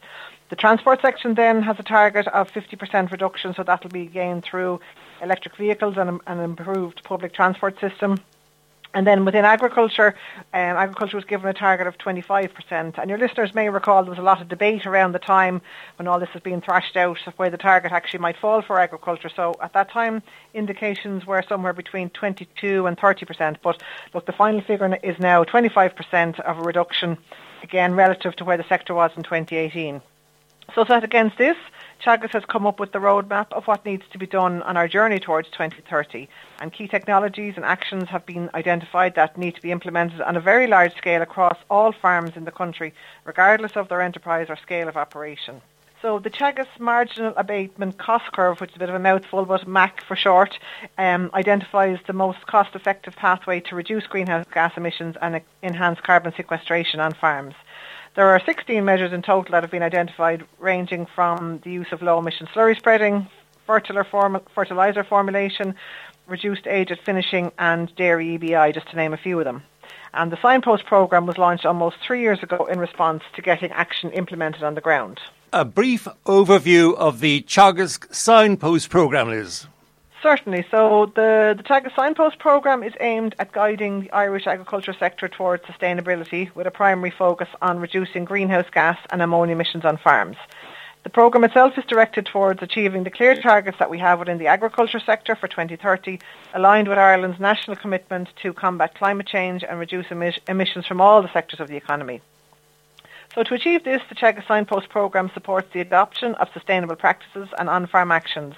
The 0.49 0.57
transport 0.57 1.03
section 1.03 1.35
then 1.35 1.63
has 1.63 1.79
a 1.79 1.85
target 1.85 2.27
of 2.27 2.51
50% 2.51 3.13
reduction, 3.13 3.55
so 3.55 3.63
that 3.63 3.85
will 3.85 3.91
be 3.91 4.07
gained 4.07 4.43
through 4.43 4.81
electric 5.23 5.57
vehicles 5.57 5.97
and 5.97 6.21
an 6.27 6.41
improved 6.41 7.05
public 7.05 7.33
transport 7.33 7.79
system. 7.79 8.17
And 8.92 9.07
then 9.07 9.24
within 9.24 9.44
agriculture, 9.44 10.14
um, 10.53 10.76
agriculture 10.76 11.16
was 11.16 11.24
given 11.24 11.48
a 11.48 11.55
target 11.55 11.87
of 11.87 11.96
25%. 11.98 12.98
And 12.98 13.09
your 13.09 13.18
listeners 13.18 13.55
may 13.55 13.68
recall 13.68 14.03
there 14.03 14.11
was 14.11 14.18
a 14.18 14.22
lot 14.22 14.42
of 14.42 14.48
debate 14.48 14.85
around 14.85 15.12
the 15.12 15.20
time 15.20 15.62
when 15.96 16.09
all 16.09 16.18
this 16.18 16.33
was 16.35 16.42
being 16.42 16.61
thrashed 16.61 16.96
out 16.96 17.18
of 17.26 17.35
where 17.35 17.50
the 17.50 17.57
target 17.57 17.92
actually 17.92 18.18
might 18.20 18.37
fall 18.37 18.62
for 18.62 18.81
agriculture. 18.81 19.31
So 19.35 19.55
at 19.62 19.74
that 19.74 19.90
time, 19.90 20.22
indications 20.55 21.24
were 21.24 21.44
somewhere 21.48 21.72
between 21.72 22.11
22 22.11 22.87
and 22.87 22.98
30%. 22.98 23.59
But 23.62 23.81
look, 24.12 24.26
the 24.26 24.33
final 24.33 24.61
figure 24.61 24.98
is 25.03 25.18
now 25.20 25.44
25% 25.44 26.40
of 26.40 26.59
a 26.59 26.62
reduction, 26.62 27.16
again, 27.62 27.94
relative 27.94 28.35
to 28.37 28.44
where 28.44 28.57
the 28.57 28.64
sector 28.64 28.92
was 28.92 29.12
in 29.16 29.22
2018. 29.22 30.03
So 30.74 30.85
set 30.85 31.05
against 31.05 31.38
this, 31.38 31.57
Teagasc 32.03 32.33
has 32.33 32.47
come 32.47 32.67
up 32.67 32.81
with 32.81 32.93
the 32.93 32.99
roadmap 32.99 33.53
of 33.53 33.67
what 33.67 33.85
needs 33.85 34.05
to 34.13 34.19
be 34.19 34.27
done 34.27 34.63
on 34.63 34.79
our 34.79 34.89
journey 34.89 35.21
towards 35.21 35.51
2030. 35.51 36.31
And 36.59 36.73
key 36.73 36.89
technologies 36.89 37.55
and 37.57 37.65
actions 37.65 38.09
have 38.09 38.25
been 38.25 38.49
identified 38.55 39.17
that 39.17 39.37
need 39.37 39.55
to 39.57 39.61
be 39.61 39.71
implemented 39.71 40.23
on 40.23 40.35
a 40.35 40.41
very 40.41 40.67
large 40.67 40.97
scale 40.97 41.21
across 41.21 41.59
all 41.69 41.93
farms 41.93 42.37
in 42.37 42.47
the 42.47 42.53
country, 42.53 42.95
regardless 43.27 43.77
of 43.77 43.89
their 43.89 44.01
enterprise 44.01 44.47
or 44.49 44.57
scale 44.57 44.89
of 44.89 44.97
operation. 44.97 45.61
So 46.01 46.19
the 46.19 46.31
Teagasc 46.31 46.79
Marginal 46.79 47.35
Abatement 47.37 47.99
Cost 47.99 48.33
Curve, 48.33 48.63
which 48.63 48.71
is 48.71 48.77
a 48.77 48.79
bit 48.79 48.89
of 48.89 48.95
a 48.95 48.99
mouthful, 48.99 49.45
but 49.45 49.69
MAC 49.69 50.03
for 50.03 50.17
short, 50.17 50.59
um, 50.97 51.31
identifies 51.35 51.99
the 52.07 52.15
most 52.15 52.47
cost-effective 52.47 53.15
pathway 53.15 53.61
to 53.61 53.77
reduce 53.77 54.07
greenhouse 54.07 54.47
gas 54.55 54.73
emissions 54.79 55.17
and 55.21 55.43
enhance 55.63 56.01
carbon 56.01 56.33
sequestration 56.35 57.01
on 57.01 57.13
farms. 57.13 57.55
There 58.16 58.29
are 58.29 58.40
16 58.44 58.85
measures 58.85 59.12
in 59.12 59.23
total 59.23 59.53
that 59.53 59.62
have 59.62 59.70
been 59.70 59.85
identified, 59.85 60.44
ranging 60.59 61.07
from 61.14 61.61
the 61.62 61.70
use 61.70 61.87
of 61.92 62.03
low 62.03 62.18
emission 62.18 62.49
slurry 62.49 62.77
spreading, 62.77 63.29
fertilizer 63.66 65.05
formulation, 65.05 65.77
reduced 66.27 66.66
age 66.66 66.90
at 66.90 66.99
finishing, 67.05 67.53
and 67.57 67.94
dairy 67.94 68.37
EBI, 68.37 68.75
just 68.75 68.90
to 68.90 68.96
name 68.96 69.12
a 69.12 69.16
few 69.16 69.38
of 69.38 69.44
them. 69.44 69.62
And 70.12 70.33
the 70.33 70.38
signpost 70.42 70.87
programme 70.87 71.27
was 71.27 71.38
launched 71.38 71.64
almost 71.64 71.99
three 72.05 72.20
years 72.20 72.42
ago 72.42 72.66
in 72.66 72.81
response 72.81 73.23
to 73.37 73.42
getting 73.42 73.70
action 73.70 74.11
implemented 74.11 74.64
on 74.64 74.75
the 74.75 74.81
ground. 74.81 75.20
A 75.53 75.64
brief 75.64 76.09
overview 76.27 76.96
of 76.96 77.20
the 77.20 77.42
Teagasc 77.42 78.12
signpost 78.12 78.90
programme 78.90 79.31
is. 79.31 79.68
Certainly. 80.23 80.67
So 80.71 81.07
the, 81.15 81.55
the 81.57 81.63
Teagasc 81.63 81.97
Signpost 81.97 82.39
programme 82.39 82.83
is 82.83 82.93
aimed 83.01 83.35
at 83.39 83.53
guiding 83.53 84.03
the 84.03 84.13
Irish 84.13 84.47
agriculture 84.47 84.93
sector 84.93 85.29
towards 85.29 85.65
sustainability 85.65 86.55
with 86.55 86.67
a 86.67 86.71
primary 86.71 87.11
focus 87.11 87.49
on 87.63 87.79
reducing 87.79 88.27
greenhouse 88.27 88.69
gas 88.71 88.99
and 89.11 89.23
ammonia 89.23 89.55
emissions 89.55 89.85
on 89.87 89.97
farms. 89.97 90.37
The 91.05 91.11
programme 91.11 91.45
itself 91.45 91.79
is 91.79 91.85
directed 91.87 92.27
towards 92.27 92.63
achieving 92.63 93.05
the 93.05 93.11
clear 93.11 93.35
targets 93.35 93.79
that 93.79 93.89
we 93.89 93.99
have 94.01 94.19
within 94.19 94.37
the 94.37 94.49
agriculture 94.49 95.01
sector 95.01 95.35
for 95.35 95.49
2030, 95.49 96.21
aligned 96.53 96.89
with 96.89 96.99
Ireland's 96.99 97.41
national 97.41 97.77
commitment 97.77 98.29
to 98.43 98.53
combat 98.53 98.95
climate 98.95 99.27
change 99.27 99.65
and 99.65 99.79
reduce 99.79 100.11
emissions 100.11 100.87
from 100.87 101.01
all 101.01 101.23
the 101.23 101.33
sectors 101.33 101.61
of 101.61 101.69
the 101.69 101.77
economy. 101.77 102.21
So 103.35 103.45
to 103.45 103.55
achieve 103.55 103.85
this, 103.85 104.03
the 104.09 104.16
Teagasc 104.16 104.49
Signpost 104.49 104.88
programme 104.88 105.31
supports 105.33 105.69
the 105.73 105.81
adoption 105.81 106.35
of 106.35 106.49
sustainable 106.53 106.97
practices 106.97 107.49
and 107.59 107.69
on-farm 107.69 108.11
actions. 108.11 108.55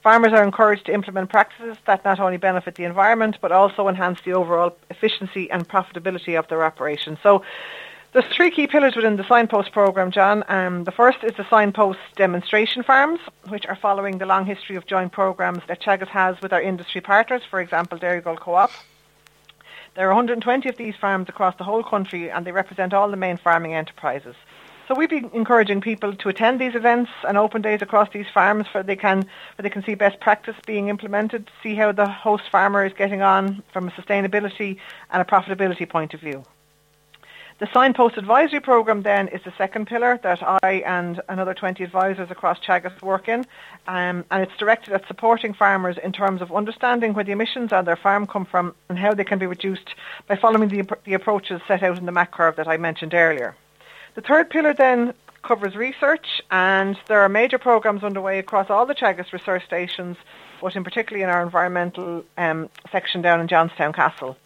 Farmers 0.00 0.32
are 0.32 0.44
encouraged 0.44 0.86
to 0.86 0.94
implement 0.94 1.28
practices 1.28 1.76
that 1.86 2.04
not 2.04 2.20
only 2.20 2.36
benefit 2.36 2.76
the 2.76 2.84
environment 2.84 3.38
but 3.40 3.50
also 3.50 3.88
enhance 3.88 4.20
the 4.24 4.32
overall 4.32 4.76
efficiency 4.90 5.50
and 5.50 5.68
profitability 5.68 6.38
of 6.38 6.46
their 6.46 6.64
operation. 6.64 7.18
So 7.20 7.42
there's 8.12 8.26
three 8.26 8.52
key 8.52 8.68
pillars 8.68 8.94
within 8.94 9.16
the 9.16 9.26
signpost 9.26 9.72
programme, 9.72 10.12
John. 10.12 10.44
Um, 10.46 10.84
the 10.84 10.92
first 10.92 11.24
is 11.24 11.32
the 11.36 11.46
signpost 11.48 11.98
demonstration 12.14 12.84
farms, 12.84 13.18
which 13.48 13.66
are 13.66 13.76
following 13.76 14.18
the 14.18 14.26
long 14.26 14.46
history 14.46 14.76
of 14.76 14.86
joint 14.86 15.10
programmes 15.10 15.62
that 15.66 15.82
Teagasc 15.82 16.08
has 16.08 16.40
with 16.40 16.52
our 16.52 16.62
industry 16.62 17.00
partners, 17.00 17.42
for 17.50 17.60
example, 17.60 17.98
Dairygold 17.98 18.38
Co-op. 18.38 18.70
There 19.94 20.06
are 20.06 20.14
120 20.14 20.70
of 20.70 20.76
these 20.78 20.96
farms 20.96 21.28
across 21.28 21.54
the 21.56 21.64
whole 21.64 21.82
country 21.82 22.30
and 22.30 22.46
they 22.46 22.52
represent 22.52 22.94
all 22.94 23.10
the 23.10 23.16
main 23.18 23.36
farming 23.36 23.74
enterprises. 23.74 24.34
So 24.88 24.94
we've 24.94 25.10
been 25.10 25.30
encouraging 25.34 25.82
people 25.82 26.16
to 26.16 26.28
attend 26.30 26.58
these 26.58 26.74
events 26.74 27.10
and 27.28 27.36
open 27.36 27.60
days 27.60 27.82
across 27.82 28.08
these 28.10 28.26
farms 28.32 28.66
where 28.72 28.82
they 28.82 28.96
can 28.96 29.18
where 29.18 29.62
they 29.62 29.68
can 29.68 29.84
see 29.84 29.94
best 29.94 30.18
practice 30.18 30.56
being 30.66 30.88
implemented, 30.88 31.50
see 31.62 31.74
how 31.74 31.92
the 31.92 32.08
host 32.08 32.44
farmer 32.50 32.86
is 32.86 32.94
getting 32.94 33.20
on 33.20 33.62
from 33.70 33.86
a 33.86 33.90
sustainability 33.90 34.78
and 35.10 35.20
a 35.20 35.26
profitability 35.26 35.86
point 35.86 36.14
of 36.14 36.20
view. 36.20 36.42
The 37.62 37.68
signpost 37.72 38.16
advisory 38.16 38.58
program 38.58 39.02
then 39.02 39.28
is 39.28 39.40
the 39.44 39.52
second 39.56 39.86
pillar 39.86 40.18
that 40.24 40.42
I 40.64 40.82
and 40.84 41.20
another 41.28 41.54
20 41.54 41.84
advisors 41.84 42.28
across 42.28 42.58
Teagasc 42.58 43.00
work 43.02 43.28
in, 43.28 43.46
um, 43.86 44.24
and 44.32 44.42
it's 44.42 44.56
directed 44.58 44.92
at 44.94 45.06
supporting 45.06 45.54
farmers 45.54 45.96
in 46.02 46.10
terms 46.10 46.42
of 46.42 46.52
understanding 46.52 47.14
where 47.14 47.22
the 47.22 47.30
emissions 47.30 47.72
on 47.72 47.84
their 47.84 47.94
farm 47.94 48.26
come 48.26 48.46
from 48.46 48.74
and 48.88 48.98
how 48.98 49.14
they 49.14 49.22
can 49.22 49.38
be 49.38 49.46
reduced 49.46 49.94
by 50.26 50.34
following 50.34 50.70
the, 50.70 50.82
the 51.04 51.14
approaches 51.14 51.60
set 51.68 51.84
out 51.84 51.98
in 51.98 52.04
the 52.04 52.10
MAC 52.10 52.32
curve 52.32 52.56
that 52.56 52.66
I 52.66 52.78
mentioned 52.78 53.14
earlier. 53.14 53.54
The 54.16 54.22
third 54.22 54.50
pillar 54.50 54.74
then 54.74 55.14
covers 55.44 55.76
research, 55.76 56.42
and 56.50 56.98
there 57.06 57.20
are 57.20 57.28
major 57.28 57.58
programs 57.58 58.02
underway 58.02 58.40
across 58.40 58.70
all 58.70 58.86
the 58.86 58.94
Teagasc 58.96 59.32
research 59.32 59.64
stations, 59.66 60.16
but 60.60 60.74
in 60.74 60.82
particularly 60.82 61.22
in 61.22 61.30
our 61.30 61.44
environmental 61.44 62.24
um, 62.36 62.68
section 62.90 63.22
down 63.22 63.40
in 63.40 63.46
Johnstown 63.46 63.92
Castle. 63.92 64.36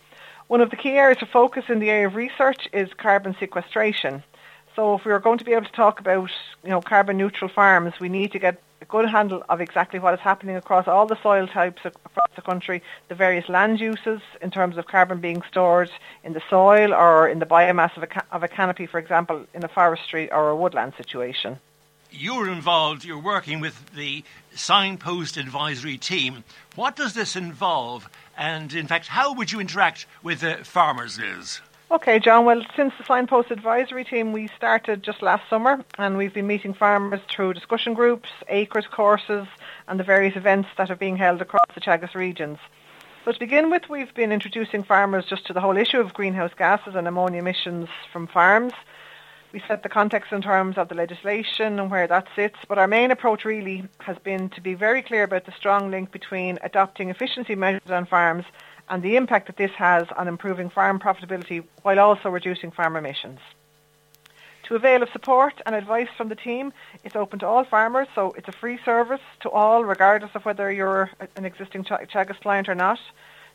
One 0.48 0.60
of 0.60 0.70
the 0.70 0.76
key 0.76 0.90
areas 0.90 1.20
of 1.22 1.28
focus 1.28 1.64
in 1.68 1.80
the 1.80 1.90
area 1.90 2.06
of 2.06 2.14
research 2.14 2.68
is 2.72 2.88
carbon 2.94 3.34
sequestration. 3.40 4.22
So 4.76 4.94
if 4.94 5.04
we 5.04 5.10
are 5.10 5.18
going 5.18 5.38
to 5.38 5.44
be 5.44 5.54
able 5.54 5.66
to 5.66 5.72
talk 5.72 5.98
about, 5.98 6.30
you 6.62 6.70
know, 6.70 6.80
carbon 6.80 7.16
neutral 7.16 7.50
farms, 7.50 7.94
we 8.00 8.08
need 8.08 8.30
to 8.30 8.38
get 8.38 8.62
a 8.80 8.84
good 8.84 9.08
handle 9.08 9.42
of 9.48 9.60
exactly 9.60 9.98
what 9.98 10.14
is 10.14 10.20
happening 10.20 10.54
across 10.54 10.86
all 10.86 11.06
the 11.06 11.20
soil 11.20 11.48
types 11.48 11.82
across 11.84 12.30
the 12.36 12.42
country, 12.42 12.80
the 13.08 13.14
various 13.16 13.48
land 13.48 13.80
uses 13.80 14.20
in 14.40 14.52
terms 14.52 14.76
of 14.76 14.86
carbon 14.86 15.20
being 15.20 15.42
stored 15.50 15.90
in 16.22 16.32
the 16.32 16.42
soil 16.48 16.94
or 16.94 17.26
in 17.26 17.40
the 17.40 17.46
biomass 17.46 17.96
of 17.96 18.04
a, 18.04 18.24
of 18.30 18.44
a 18.44 18.48
canopy, 18.48 18.86
for 18.86 18.98
example, 18.98 19.46
in 19.52 19.64
a 19.64 19.68
forestry 19.68 20.30
or 20.30 20.50
a 20.50 20.56
woodland 20.56 20.92
situation. 20.96 21.58
You're 22.12 22.48
involved, 22.48 23.04
you're 23.04 23.18
working 23.18 23.60
with 23.60 23.94
the 23.94 24.22
signpost 24.54 25.36
advisory 25.36 25.98
team. 25.98 26.44
What 26.76 26.94
does 26.94 27.14
this 27.14 27.34
involve 27.34 28.08
and 28.36 28.72
in 28.72 28.86
fact, 28.86 29.08
how 29.08 29.32
would 29.34 29.52
you 29.52 29.60
interact 29.60 30.06
with 30.22 30.40
the 30.40 30.56
farmers, 30.64 31.18
Liz? 31.18 31.60
Okay, 31.88 32.18
John. 32.18 32.44
Well, 32.44 32.62
since 32.74 32.92
the 32.98 33.04
signpost 33.04 33.52
advisory 33.52 34.04
team, 34.04 34.32
we 34.32 34.48
started 34.56 35.04
just 35.04 35.22
last 35.22 35.48
summer, 35.48 35.84
and 35.98 36.16
we've 36.16 36.34
been 36.34 36.48
meeting 36.48 36.74
farmers 36.74 37.20
through 37.30 37.54
discussion 37.54 37.94
groups, 37.94 38.28
acres 38.48 38.88
courses, 38.90 39.46
and 39.86 40.00
the 40.00 40.04
various 40.04 40.34
events 40.34 40.68
that 40.78 40.90
are 40.90 40.96
being 40.96 41.16
held 41.16 41.40
across 41.40 41.66
the 41.74 41.80
Teagasc 41.80 42.14
regions. 42.14 42.58
So 43.24 43.30
to 43.30 43.38
begin 43.38 43.70
with, 43.70 43.88
we've 43.88 44.12
been 44.14 44.32
introducing 44.32 44.82
farmers 44.82 45.26
just 45.26 45.46
to 45.46 45.52
the 45.52 45.60
whole 45.60 45.76
issue 45.76 46.00
of 46.00 46.12
greenhouse 46.12 46.52
gases 46.58 46.96
and 46.96 47.06
ammonia 47.06 47.38
emissions 47.38 47.88
from 48.12 48.26
farms, 48.26 48.72
we 49.56 49.62
set 49.66 49.82
the 49.82 49.88
context 49.88 50.34
in 50.34 50.42
terms 50.42 50.76
of 50.76 50.90
the 50.90 50.94
legislation 50.94 51.80
and 51.80 51.90
where 51.90 52.06
that 52.06 52.28
sits, 52.36 52.58
but 52.68 52.76
our 52.76 52.86
main 52.86 53.10
approach 53.10 53.46
really 53.46 53.88
has 54.00 54.18
been 54.18 54.50
to 54.50 54.60
be 54.60 54.74
very 54.74 55.00
clear 55.00 55.22
about 55.22 55.46
the 55.46 55.52
strong 55.52 55.90
link 55.90 56.12
between 56.12 56.58
adopting 56.62 57.08
efficiency 57.08 57.54
measures 57.54 57.90
on 57.90 58.04
farms 58.04 58.44
and 58.90 59.02
the 59.02 59.16
impact 59.16 59.46
that 59.46 59.56
this 59.56 59.70
has 59.70 60.06
on 60.14 60.28
improving 60.28 60.68
farm 60.68 61.00
profitability 61.00 61.64
while 61.80 61.98
also 61.98 62.28
reducing 62.28 62.70
farm 62.70 62.96
emissions. 62.96 63.40
To 64.64 64.74
avail 64.74 65.02
of 65.02 65.08
support 65.08 65.54
and 65.64 65.74
advice 65.74 66.08
from 66.18 66.28
the 66.28 66.36
team, 66.36 66.70
it's 67.02 67.16
open 67.16 67.38
to 67.38 67.46
all 67.46 67.64
farmers, 67.64 68.08
so 68.14 68.32
it's 68.32 68.48
a 68.48 68.52
free 68.52 68.78
service 68.84 69.22
to 69.40 69.48
all, 69.48 69.86
regardless 69.86 70.32
of 70.34 70.44
whether 70.44 70.70
you're 70.70 71.10
an 71.34 71.46
existing 71.46 71.82
Teagasc 71.82 72.40
client 72.40 72.68
or 72.68 72.74
not. 72.74 72.98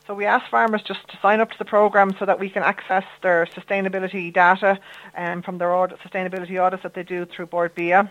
So 0.06 0.14
we 0.14 0.24
ask 0.26 0.50
farmers 0.50 0.82
just 0.82 1.06
to 1.08 1.18
sign 1.22 1.40
up 1.40 1.52
to 1.52 1.58
the 1.58 1.64
programme 1.64 2.14
so 2.18 2.26
that 2.26 2.40
we 2.40 2.50
can 2.50 2.64
access 2.64 3.04
their 3.22 3.46
sustainability 3.46 4.32
data 4.32 4.80
um, 5.16 5.42
from 5.42 5.58
their 5.58 5.72
audit, 5.72 6.00
sustainability 6.00 6.60
audits 6.60 6.82
that 6.82 6.94
they 6.94 7.04
do 7.04 7.24
through 7.24 7.46
Bord 7.46 7.74
Bia. 7.76 8.10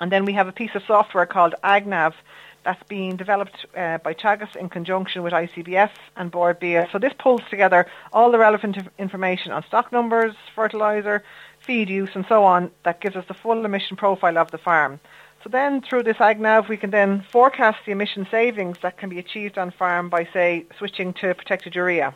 And 0.00 0.12
then 0.12 0.26
we 0.26 0.34
have 0.34 0.48
a 0.48 0.52
piece 0.52 0.74
of 0.74 0.82
software 0.86 1.24
called 1.24 1.54
AgNav 1.64 2.12
that's 2.62 2.82
being 2.88 3.16
developed 3.16 3.64
uh, 3.74 3.98
by 3.98 4.12
Teagasc 4.12 4.54
in 4.56 4.68
conjunction 4.68 5.22
with 5.22 5.32
ICBF 5.32 5.90
and 6.16 6.30
Bord 6.30 6.60
Bia. 6.60 6.86
So 6.92 6.98
this 6.98 7.14
pulls 7.18 7.40
together 7.48 7.86
all 8.12 8.30
the 8.30 8.38
relevant 8.38 8.76
information 8.98 9.52
on 9.52 9.64
stock 9.64 9.90
numbers, 9.90 10.34
fertiliser, 10.54 11.24
feed 11.60 11.88
use 11.88 12.10
and 12.14 12.26
so 12.28 12.44
on 12.44 12.70
that 12.84 13.00
gives 13.00 13.16
us 13.16 13.24
the 13.28 13.34
full 13.34 13.64
emission 13.64 13.96
profile 13.96 14.36
of 14.36 14.50
the 14.50 14.58
farm. 14.58 15.00
So 15.42 15.50
then 15.50 15.82
through 15.82 16.02
this 16.02 16.16
AgNav 16.16 16.68
we 16.68 16.76
can 16.76 16.90
then 16.90 17.24
forecast 17.30 17.78
the 17.86 17.92
emission 17.92 18.26
savings 18.30 18.78
that 18.82 18.98
can 18.98 19.08
be 19.08 19.18
achieved 19.18 19.56
on 19.56 19.70
farm 19.70 20.08
by 20.08 20.28
say 20.32 20.66
switching 20.78 21.12
to 21.14 21.34
protected 21.34 21.74
urea. 21.74 22.14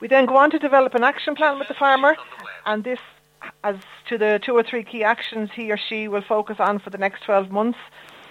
We 0.00 0.08
then 0.08 0.26
go 0.26 0.36
on 0.36 0.50
to 0.50 0.58
develop 0.58 0.94
an 0.94 1.04
action 1.04 1.34
plan 1.34 1.58
with 1.58 1.68
the 1.68 1.74
farmer 1.74 2.16
and 2.66 2.82
this 2.82 2.98
as 3.62 3.76
to 4.08 4.18
the 4.18 4.40
two 4.42 4.56
or 4.56 4.62
three 4.62 4.84
key 4.84 5.04
actions 5.04 5.50
he 5.54 5.70
or 5.70 5.76
she 5.76 6.08
will 6.08 6.22
focus 6.22 6.56
on 6.58 6.78
for 6.78 6.90
the 6.90 6.98
next 6.98 7.24
12 7.24 7.50
months 7.50 7.78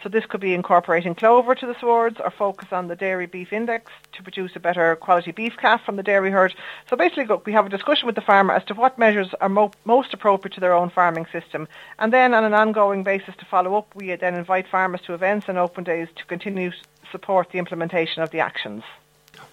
so 0.04 0.10
this 0.10 0.26
could 0.26 0.42
be 0.42 0.54
incorporating 0.54 1.16
clover 1.16 1.54
to 1.56 1.66
the 1.66 1.80
swards 1.80 2.18
or 2.20 2.32
focus 2.32 2.70
on 2.72 2.88
the 2.88 2.96
dairy 2.96 3.26
beef 3.26 3.54
index 3.54 3.92
to 4.14 4.24
produce 4.24 4.56
a 4.56 4.60
better 4.60 4.96
quality 4.96 5.32
beef 5.32 5.56
calf 5.58 5.84
from 5.84 5.96
the 5.96 6.04
dairy 6.04 6.32
herd. 6.32 6.54
So 6.90 6.96
basically 6.96 7.36
we 7.46 7.54
have 7.54 7.66
a 7.66 7.70
discussion 7.70 8.08
with 8.08 8.16
the 8.16 8.22
farmer 8.22 8.54
as 8.54 8.64
to 8.66 8.74
what 8.74 8.98
measures 8.98 9.30
are 9.40 9.50
mo- 9.50 9.72
most 9.86 10.14
appropriate 10.14 10.54
to 10.56 10.60
their 10.60 10.74
own 10.74 10.90
farming 10.90 11.28
system. 11.32 11.68
And 12.00 12.12
then 12.12 12.34
on 12.34 12.44
an 12.44 12.54
ongoing 12.54 13.04
basis 13.04 13.36
to 13.38 13.46
follow 13.46 13.76
up, 13.76 13.96
we 13.96 14.16
then 14.16 14.36
invite 14.36 14.68
farmers 14.68 15.02
to 15.02 15.14
events 15.14 15.48
and 15.48 15.58
open 15.58 15.84
days 15.84 16.08
to 16.16 16.26
continue 16.26 16.72
support 17.12 17.50
the 17.52 17.60
implementation 17.60 18.24
of 18.24 18.32
the 18.32 18.40
actions. 18.40 18.84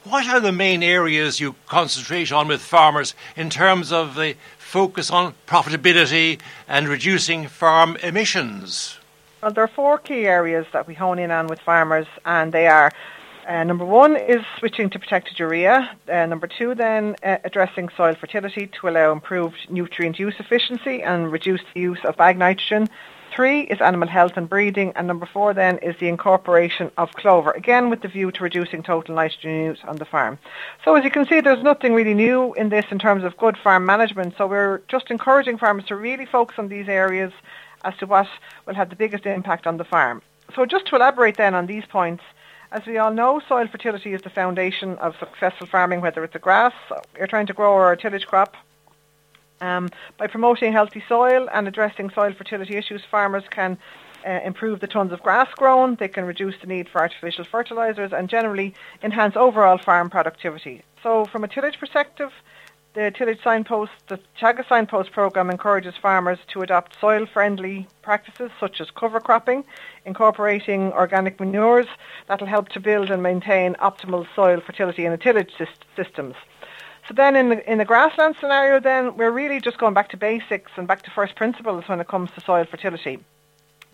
What 0.04 0.26
are 0.26 0.40
the 0.40 0.52
main 0.52 0.82
areas 0.82 1.40
you 1.40 1.54
concentrate 1.66 2.32
on 2.32 2.48
with 2.48 2.62
farmers 2.62 3.14
in 3.37 3.50
terms 3.50 3.92
of 3.92 4.14
the 4.14 4.37
focus 4.58 5.11
on 5.11 5.34
profitability 5.46 6.40
and 6.66 6.88
reducing 6.88 7.48
farm 7.48 7.96
emissions? 7.96 8.97
Well, 9.40 9.53
there 9.53 9.62
are 9.62 9.68
four 9.68 9.98
key 9.98 10.27
areas 10.27 10.66
that 10.72 10.88
we 10.88 10.94
hone 10.94 11.20
in 11.20 11.31
on 11.31 11.46
with 11.46 11.61
farmers, 11.61 12.09
and 12.24 12.53
they 12.53 12.66
are 12.66 12.90
uh, 13.48 13.62
number 13.62 13.85
one 13.85 14.16
is 14.16 14.44
switching 14.59 14.90
to 14.90 14.98
protected 14.98 15.38
urea. 15.38 15.96
Uh, 16.09 16.27
number 16.27 16.48
two, 16.48 16.74
then 16.74 17.14
uh, 17.22 17.37
addressing 17.44 17.88
soil 17.96 18.16
fertility 18.16 18.66
to 18.66 18.88
allow 18.88 19.12
improved 19.12 19.57
nutrient 19.70 20.18
use 20.18 20.35
efficiency 20.40 21.03
and 21.03 21.31
reduce 21.31 21.61
the 21.72 21.81
use 21.81 22.01
of 22.05 22.16
bag 22.16 22.37
nitrogen. 22.37 22.88
Three 23.35 23.61
is 23.61 23.81
animal 23.81 24.09
health 24.09 24.33
and 24.35 24.48
breeding, 24.48 24.92
and 24.96 25.07
number 25.07 25.24
four 25.24 25.55
then 25.55 25.79
is 25.79 25.94
the 26.01 26.09
incorporation 26.09 26.90
of 26.98 27.12
clover, 27.12 27.53
again 27.53 27.90
with 27.90 28.03
the 28.03 28.09
view 28.09 28.33
to 28.33 28.42
reducing 28.42 28.83
total 28.83 29.14
nitrogen 29.14 29.66
use 29.66 29.79
on 29.87 29.96
the 29.96 30.05
farm. 30.05 30.38
So 30.85 30.96
as 30.96 31.05
you 31.05 31.12
can 31.12 31.27
see, 31.29 31.40
there's 31.40 31.62
nothing 31.62 31.94
really 31.94 32.14
new 32.14 32.55
in 32.55 32.70
this 32.70 32.87
in 32.90 32.98
terms 32.98 33.22
of 33.22 33.37
good 33.37 33.57
farm 33.57 33.87
management. 33.87 34.35
So 34.37 34.48
we're 34.48 34.83
just 34.88 35.12
encouraging 35.12 35.59
farmers 35.59 35.85
to 35.85 35.94
really 35.94 36.27
focus 36.27 36.59
on 36.59 36.68
these 36.68 36.88
areas 36.88 37.33
as 37.84 37.96
to 37.98 38.06
what 38.06 38.28
will 38.66 38.74
have 38.74 38.90
the 38.90 38.96
biggest 38.96 39.26
impact 39.26 39.66
on 39.66 39.76
the 39.76 39.84
farm. 39.84 40.22
So 40.54 40.66
just 40.66 40.86
to 40.86 40.96
elaborate 40.96 41.36
then 41.36 41.54
on 41.54 41.66
these 41.66 41.84
points, 41.86 42.22
as 42.70 42.84
we 42.86 42.98
all 42.98 43.12
know, 43.12 43.40
soil 43.48 43.66
fertility 43.66 44.12
is 44.12 44.22
the 44.22 44.30
foundation 44.30 44.96
of 44.98 45.16
successful 45.18 45.66
farming, 45.66 46.00
whether 46.00 46.22
it's 46.24 46.34
a 46.34 46.38
grass, 46.38 46.74
you're 47.16 47.26
trying 47.26 47.46
to 47.46 47.54
grow 47.54 47.72
or 47.72 47.92
a 47.92 47.96
tillage 47.96 48.26
crop. 48.26 48.54
Um, 49.60 49.88
by 50.18 50.26
promoting 50.26 50.72
healthy 50.72 51.02
soil 51.08 51.48
and 51.52 51.66
addressing 51.66 52.10
soil 52.10 52.32
fertility 52.32 52.76
issues, 52.76 53.02
farmers 53.10 53.44
can 53.50 53.78
uh, 54.26 54.40
improve 54.44 54.80
the 54.80 54.86
tons 54.86 55.12
of 55.12 55.22
grass 55.22 55.48
grown, 55.56 55.96
they 55.96 56.08
can 56.08 56.24
reduce 56.24 56.54
the 56.60 56.66
need 56.66 56.88
for 56.88 57.00
artificial 57.00 57.44
fertilisers 57.44 58.12
and 58.12 58.28
generally 58.28 58.74
enhance 59.02 59.36
overall 59.36 59.78
farm 59.78 60.10
productivity. 60.10 60.82
So 61.02 61.24
from 61.24 61.44
a 61.44 61.48
tillage 61.48 61.78
perspective, 61.78 62.32
the 62.98 63.12
tillage 63.12 63.40
signpost, 63.44 63.92
the 64.08 64.18
Teagasc 64.40 64.68
signpost 64.68 65.12
program 65.12 65.50
encourages 65.50 65.94
farmers 66.02 66.40
to 66.48 66.62
adopt 66.62 66.98
soil-friendly 67.00 67.87
practices 68.02 68.50
such 68.58 68.80
as 68.80 68.90
cover 68.90 69.20
cropping, 69.20 69.62
incorporating 70.04 70.92
organic 70.92 71.38
manures 71.38 71.87
that 72.26 72.40
will 72.40 72.48
help 72.48 72.68
to 72.70 72.80
build 72.80 73.08
and 73.12 73.22
maintain 73.22 73.74
optimal 73.74 74.26
soil 74.34 74.61
fertility 74.61 75.04
in 75.04 75.12
the 75.12 75.16
tillage 75.16 75.52
systems. 75.94 76.34
So 77.06 77.14
then 77.14 77.37
in 77.37 77.50
the, 77.50 77.70
in 77.70 77.78
the 77.78 77.84
grassland 77.84 78.34
scenario 78.40 78.80
then 78.80 79.16
we're 79.16 79.30
really 79.30 79.61
just 79.61 79.78
going 79.78 79.94
back 79.94 80.08
to 80.08 80.16
basics 80.16 80.72
and 80.74 80.88
back 80.88 81.02
to 81.02 81.11
first 81.12 81.37
principles 81.37 81.84
when 81.87 82.00
it 82.00 82.08
comes 82.08 82.32
to 82.32 82.40
soil 82.40 82.64
fertility. 82.64 83.20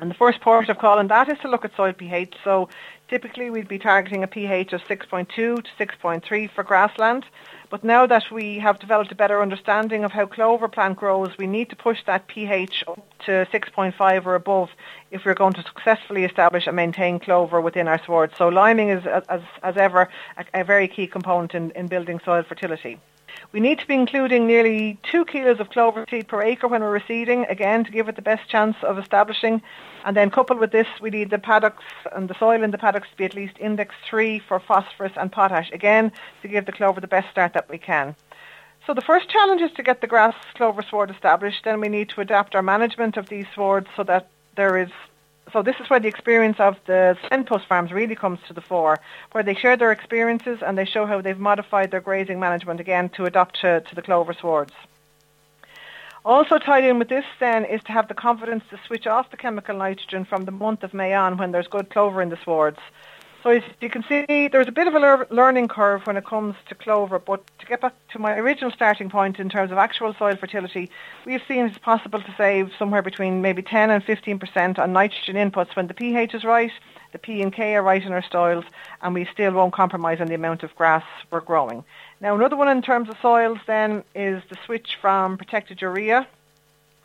And 0.00 0.10
the 0.10 0.14
first 0.14 0.40
port 0.40 0.68
of 0.68 0.78
call 0.78 0.98
on 0.98 1.08
that 1.08 1.28
is 1.28 1.38
to 1.40 1.48
look 1.48 1.64
at 1.64 1.76
soil 1.76 1.92
pH. 1.92 2.34
So 2.42 2.68
typically 3.08 3.50
we'd 3.50 3.68
be 3.68 3.78
targeting 3.78 4.24
a 4.24 4.26
pH 4.26 4.72
of 4.72 4.80
6.2 4.82 5.28
to 5.28 5.62
6.3 5.62 6.50
for 6.50 6.64
grassland. 6.64 7.24
But 7.74 7.82
now 7.82 8.06
that 8.06 8.30
we 8.30 8.60
have 8.60 8.78
developed 8.78 9.10
a 9.10 9.16
better 9.16 9.42
understanding 9.42 10.04
of 10.04 10.12
how 10.12 10.26
clover 10.26 10.68
plant 10.68 10.96
grows, 10.96 11.36
we 11.36 11.48
need 11.48 11.70
to 11.70 11.74
push 11.74 11.98
that 12.06 12.28
pH 12.28 12.84
up 12.86 13.00
to 13.26 13.48
6.5 13.52 14.26
or 14.26 14.36
above 14.36 14.70
if 15.10 15.24
we're 15.24 15.34
going 15.34 15.54
to 15.54 15.62
successfully 15.64 16.22
establish 16.22 16.68
and 16.68 16.76
maintain 16.76 17.18
clover 17.18 17.60
within 17.60 17.88
our 17.88 18.00
swards. 18.04 18.34
So 18.38 18.46
liming 18.46 18.90
is, 18.90 19.04
as, 19.06 19.42
as 19.60 19.76
ever, 19.76 20.08
a, 20.36 20.60
a 20.60 20.62
very 20.62 20.86
key 20.86 21.08
component 21.08 21.52
in, 21.56 21.72
in 21.72 21.88
building 21.88 22.20
soil 22.24 22.44
fertility. 22.44 23.00
We 23.54 23.60
need 23.60 23.78
to 23.78 23.86
be 23.86 23.94
including 23.94 24.48
nearly 24.48 24.98
two 25.04 25.24
kilos 25.24 25.60
of 25.60 25.70
clover 25.70 26.04
seed 26.10 26.26
per 26.26 26.42
acre 26.42 26.66
when 26.66 26.82
we're 26.82 26.98
reseeding, 26.98 27.48
again 27.48 27.84
to 27.84 27.92
give 27.92 28.08
it 28.08 28.16
the 28.16 28.20
best 28.20 28.48
chance 28.48 28.74
of 28.82 28.98
establishing. 28.98 29.62
And 30.04 30.16
then 30.16 30.32
coupled 30.32 30.58
with 30.58 30.72
this, 30.72 30.88
we 31.00 31.10
need 31.10 31.30
the 31.30 31.38
paddocks 31.38 31.84
and 32.12 32.28
the 32.28 32.34
soil 32.36 32.64
in 32.64 32.72
the 32.72 32.78
paddocks 32.78 33.10
to 33.10 33.16
be 33.16 33.24
at 33.24 33.36
least 33.36 33.56
index 33.60 33.94
3 34.10 34.40
for 34.40 34.58
phosphorus 34.58 35.12
and 35.14 35.30
potash, 35.30 35.70
again 35.70 36.10
to 36.42 36.48
give 36.48 36.66
the 36.66 36.72
clover 36.72 37.00
the 37.00 37.06
best 37.06 37.30
start 37.30 37.52
that 37.52 37.70
we 37.70 37.78
can. 37.78 38.16
So 38.88 38.92
the 38.92 39.00
first 39.02 39.28
challenge 39.28 39.62
is 39.62 39.70
to 39.76 39.84
get 39.84 40.00
the 40.00 40.08
grass 40.08 40.34
clover 40.56 40.82
sward 40.82 41.12
established. 41.12 41.62
Then 41.62 41.80
we 41.80 41.88
need 41.88 42.08
to 42.08 42.22
adapt 42.22 42.56
our 42.56 42.62
management 42.62 43.16
of 43.16 43.28
these 43.28 43.46
swards 43.54 43.86
so 43.94 44.02
that 44.02 44.30
there 44.56 44.76
is 44.78 44.90
so 45.54 45.62
this 45.62 45.76
is 45.78 45.88
where 45.88 46.00
the 46.00 46.08
experience 46.08 46.58
of 46.58 46.76
the 46.86 47.16
Signpost 47.30 47.66
farms 47.66 47.92
really 47.92 48.16
comes 48.16 48.40
to 48.48 48.52
the 48.52 48.60
fore, 48.60 48.98
where 49.30 49.44
they 49.44 49.54
share 49.54 49.76
their 49.76 49.92
experiences 49.92 50.58
and 50.66 50.76
they 50.76 50.84
show 50.84 51.06
how 51.06 51.20
they've 51.20 51.38
modified 51.38 51.92
their 51.92 52.00
grazing 52.00 52.40
management 52.40 52.80
again 52.80 53.08
to 53.10 53.24
adapt 53.24 53.60
to, 53.60 53.80
to 53.82 53.94
the 53.94 54.02
clover 54.02 54.34
swards. 54.34 54.72
Also 56.24 56.58
tied 56.58 56.82
in 56.82 56.98
with 56.98 57.08
this 57.08 57.24
then 57.38 57.64
is 57.64 57.80
to 57.84 57.92
have 57.92 58.08
the 58.08 58.14
confidence 58.14 58.64
to 58.70 58.80
switch 58.84 59.06
off 59.06 59.30
the 59.30 59.36
chemical 59.36 59.76
nitrogen 59.76 60.24
from 60.24 60.44
the 60.44 60.50
month 60.50 60.82
of 60.82 60.92
May 60.92 61.14
on 61.14 61.36
when 61.36 61.52
there's 61.52 61.68
good 61.68 61.88
clover 61.88 62.20
in 62.20 62.30
the 62.30 62.38
swards. 62.42 62.80
So 63.44 63.50
as 63.50 63.62
you 63.82 63.90
can 63.90 64.02
see, 64.08 64.48
there's 64.48 64.68
a 64.68 64.72
bit 64.72 64.86
of 64.86 64.94
a 64.94 65.26
learning 65.30 65.68
curve 65.68 66.06
when 66.06 66.16
it 66.16 66.24
comes 66.24 66.56
to 66.70 66.74
clover, 66.74 67.18
but 67.18 67.44
to 67.58 67.66
get 67.66 67.82
back 67.82 67.92
to 68.12 68.18
my 68.18 68.38
original 68.38 68.70
starting 68.70 69.10
point 69.10 69.38
in 69.38 69.50
terms 69.50 69.70
of 69.70 69.76
actual 69.76 70.14
soil 70.14 70.34
fertility, 70.34 70.88
we've 71.26 71.42
seen 71.46 71.66
it's 71.66 71.76
possible 71.76 72.22
to 72.22 72.34
save 72.38 72.72
somewhere 72.78 73.02
between 73.02 73.42
maybe 73.42 73.60
10 73.60 73.90
and 73.90 74.02
15% 74.02 74.78
on 74.78 74.94
nitrogen 74.94 75.36
inputs 75.36 75.76
when 75.76 75.88
the 75.88 75.92
pH 75.92 76.32
is 76.32 76.42
right, 76.42 76.72
the 77.12 77.18
P 77.18 77.42
and 77.42 77.52
K 77.52 77.74
are 77.74 77.82
right 77.82 78.02
in 78.02 78.14
our 78.14 78.24
soils, 78.32 78.64
and 79.02 79.12
we 79.12 79.26
still 79.30 79.52
won't 79.52 79.74
compromise 79.74 80.22
on 80.22 80.28
the 80.28 80.34
amount 80.34 80.62
of 80.62 80.74
grass 80.74 81.04
we're 81.30 81.40
growing. 81.40 81.84
Now 82.22 82.34
another 82.34 82.56
one 82.56 82.68
in 82.68 82.80
terms 82.80 83.10
of 83.10 83.18
soils 83.20 83.58
then 83.66 84.04
is 84.14 84.42
the 84.48 84.56
switch 84.64 84.96
from 85.02 85.36
protected 85.36 85.82
urea, 85.82 86.26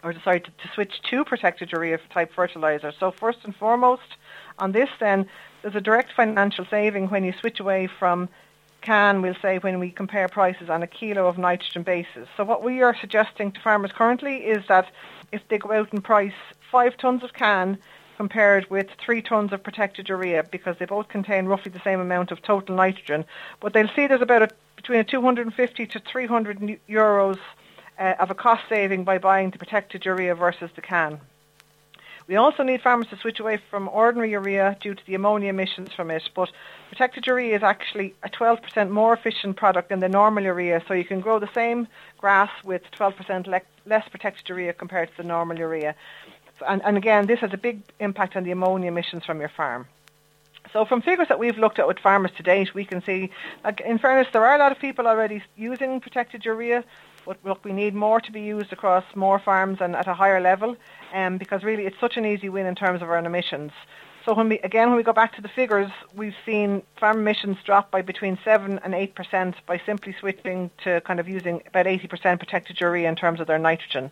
or 0.04 0.16
sorry, 0.24 0.40
to, 0.40 0.50
to 0.50 0.68
switch 0.74 1.02
to 1.10 1.26
protected 1.26 1.74
urea 1.74 2.00
type 2.14 2.32
fertilizer. 2.34 2.94
So 2.98 3.12
first 3.12 3.40
and 3.44 3.54
foremost 3.54 4.16
on 4.60 4.72
this 4.72 4.90
then, 5.00 5.28
there's 5.62 5.76
a 5.76 5.82
direct 5.82 6.14
financial 6.16 6.66
saving 6.70 7.08
when 7.10 7.24
you 7.24 7.34
switch 7.40 7.60
away 7.60 7.88
from 7.88 8.30
CAN, 8.82 9.22
we'll 9.22 9.36
say, 9.42 9.58
when 9.60 9.80
we 9.80 9.92
compare 9.92 10.28
prices 10.28 10.70
on 10.70 10.84
a 10.84 10.88
kilo 10.88 11.28
of 11.28 11.38
nitrogen 11.38 11.84
basis. 11.84 12.28
So 12.38 12.44
what 12.44 12.64
we 12.64 12.82
are 12.82 12.96
suggesting 13.00 13.52
to 13.52 13.60
farmers 13.60 13.92
currently 13.92 14.38
is 14.38 14.66
that 14.68 14.90
if 15.32 15.42
they 15.50 15.58
go 15.58 15.72
out 15.74 15.92
and 15.92 16.04
price 16.04 16.34
five 16.72 16.96
tonnes 16.98 17.24
of 17.24 17.34
CAN 17.34 17.78
compared 18.18 18.70
with 18.70 18.88
three 19.04 19.22
tonnes 19.22 19.52
of 19.52 19.64
protected 19.64 20.10
urea, 20.10 20.44
because 20.44 20.78
they 20.78 20.86
both 20.86 21.08
contain 21.08 21.46
roughly 21.46 21.72
the 21.72 21.82
same 21.84 22.00
amount 22.00 22.32
of 22.32 22.42
total 22.42 22.76
nitrogen, 22.76 23.26
but 23.60 23.74
they'll 23.74 23.90
see 23.96 24.08
there's 24.08 24.22
about 24.22 24.44
a, 24.44 24.50
between 24.76 25.00
a 25.00 25.04
250 25.04 25.86
to 25.88 26.00
300 26.00 26.80
euros 26.90 27.40
uh, 27.98 28.16
of 28.20 28.30
a 28.32 28.36
cost 28.36 28.64
saving 28.70 29.04
by 29.04 29.18
buying 29.18 29.52
the 29.52 29.58
protected 29.58 30.06
urea 30.06 30.36
versus 30.36 30.70
the 30.76 30.82
CAN. 30.82 31.20
We 32.30 32.36
also 32.36 32.62
need 32.62 32.84
farmers 32.84 33.08
to 33.08 33.18
switch 33.18 33.40
away 33.40 33.58
from 33.72 33.90
ordinary 33.90 34.30
urea 34.30 34.78
due 34.80 34.94
to 34.94 35.06
the 35.08 35.16
ammonia 35.16 35.50
emissions 35.50 35.90
from 35.96 36.12
it, 36.12 36.22
but 36.36 36.52
protected 36.90 37.26
urea 37.26 37.56
is 37.56 37.64
actually 37.64 38.14
a 38.22 38.30
12% 38.30 38.92
more 38.92 39.14
efficient 39.14 39.58
product 39.58 39.90
than 39.90 40.00
the 40.00 40.10
normal 40.10 40.44
urea, 40.44 40.84
so 40.88 40.94
you 40.94 41.06
can 41.06 41.22
grow 41.22 41.40
the 41.40 41.50
same 41.56 41.88
grass 42.20 42.52
with 42.64 42.84
12% 42.92 43.48
le- 43.48 43.62
less 43.88 44.08
protected 44.10 44.48
urea 44.48 44.74
compared 44.74 45.10
to 45.10 45.18
the 45.18 45.24
normal 45.24 45.58
urea. 45.58 45.96
And, 46.68 46.84
and 46.86 46.98
again, 46.98 47.26
this 47.26 47.40
has 47.40 47.52
a 47.52 47.58
big 47.58 47.82
impact 48.00 48.36
on 48.36 48.44
the 48.44 48.52
ammonia 48.52 48.90
emissions 48.90 49.26
from 49.26 49.40
your 49.40 49.50
farm. 49.50 49.88
So 50.72 50.86
from 50.86 51.02
figures 51.02 51.30
that 51.30 51.40
we've 51.40 51.58
looked 51.58 51.80
at 51.80 51.88
with 51.88 51.98
farmers 51.98 52.30
to 52.38 52.44
date, 52.44 52.76
we 52.76 52.86
can 52.86 53.02
see, 53.02 53.32
like, 53.64 53.82
in 53.82 53.98
fairness, 53.98 54.28
there 54.32 54.46
are 54.46 54.56
a 54.56 54.60
lot 54.60 54.72
of 54.72 54.78
people 54.78 55.08
already 55.08 55.42
using 55.58 56.00
protected 56.00 56.46
urea, 56.46 56.84
but 57.26 57.38
look, 57.44 57.64
we 57.64 57.74
need 57.74 57.94
more 57.94 58.20
to 58.22 58.32
be 58.32 58.42
used 58.42 58.74
across 58.74 59.04
more 59.16 59.40
farms 59.40 59.80
and 59.82 59.96
at 59.96 60.08
a 60.08 60.14
higher 60.14 60.42
level 60.42 60.76
um, 61.14 61.38
because 61.38 61.64
really 61.64 61.86
it's 61.86 62.00
such 62.00 62.18
an 62.18 62.26
easy 62.26 62.50
win 62.50 62.66
in 62.66 62.76
terms 62.76 63.02
of 63.02 63.10
our 63.10 63.18
emissions. 63.18 63.72
So 64.26 64.34
when 64.34 64.50
we 64.50 64.60
again 64.60 64.90
when 64.90 64.98
we 64.98 65.04
go 65.04 65.14
back 65.14 65.34
to 65.36 65.42
the 65.42 65.48
figures, 65.48 65.90
we've 66.14 66.36
seen 66.46 66.84
farm 67.00 67.20
emissions 67.20 67.58
drop 67.66 67.90
by 67.90 68.02
between 68.02 68.38
seven 68.44 68.80
and 68.84 68.94
eight 68.94 69.16
percent 69.16 69.56
by 69.66 69.82
simply 69.86 70.14
switching 70.20 70.70
to 70.84 71.02
kind 71.02 71.20
of 71.20 71.28
using 71.28 71.64
about 71.66 71.88
eighty 71.88 72.08
percent 72.08 72.40
protected 72.40 72.80
urea 72.80 73.08
in 73.08 73.16
terms 73.16 73.40
of 73.40 73.48
their 73.48 73.58
nitrogen. 73.58 74.12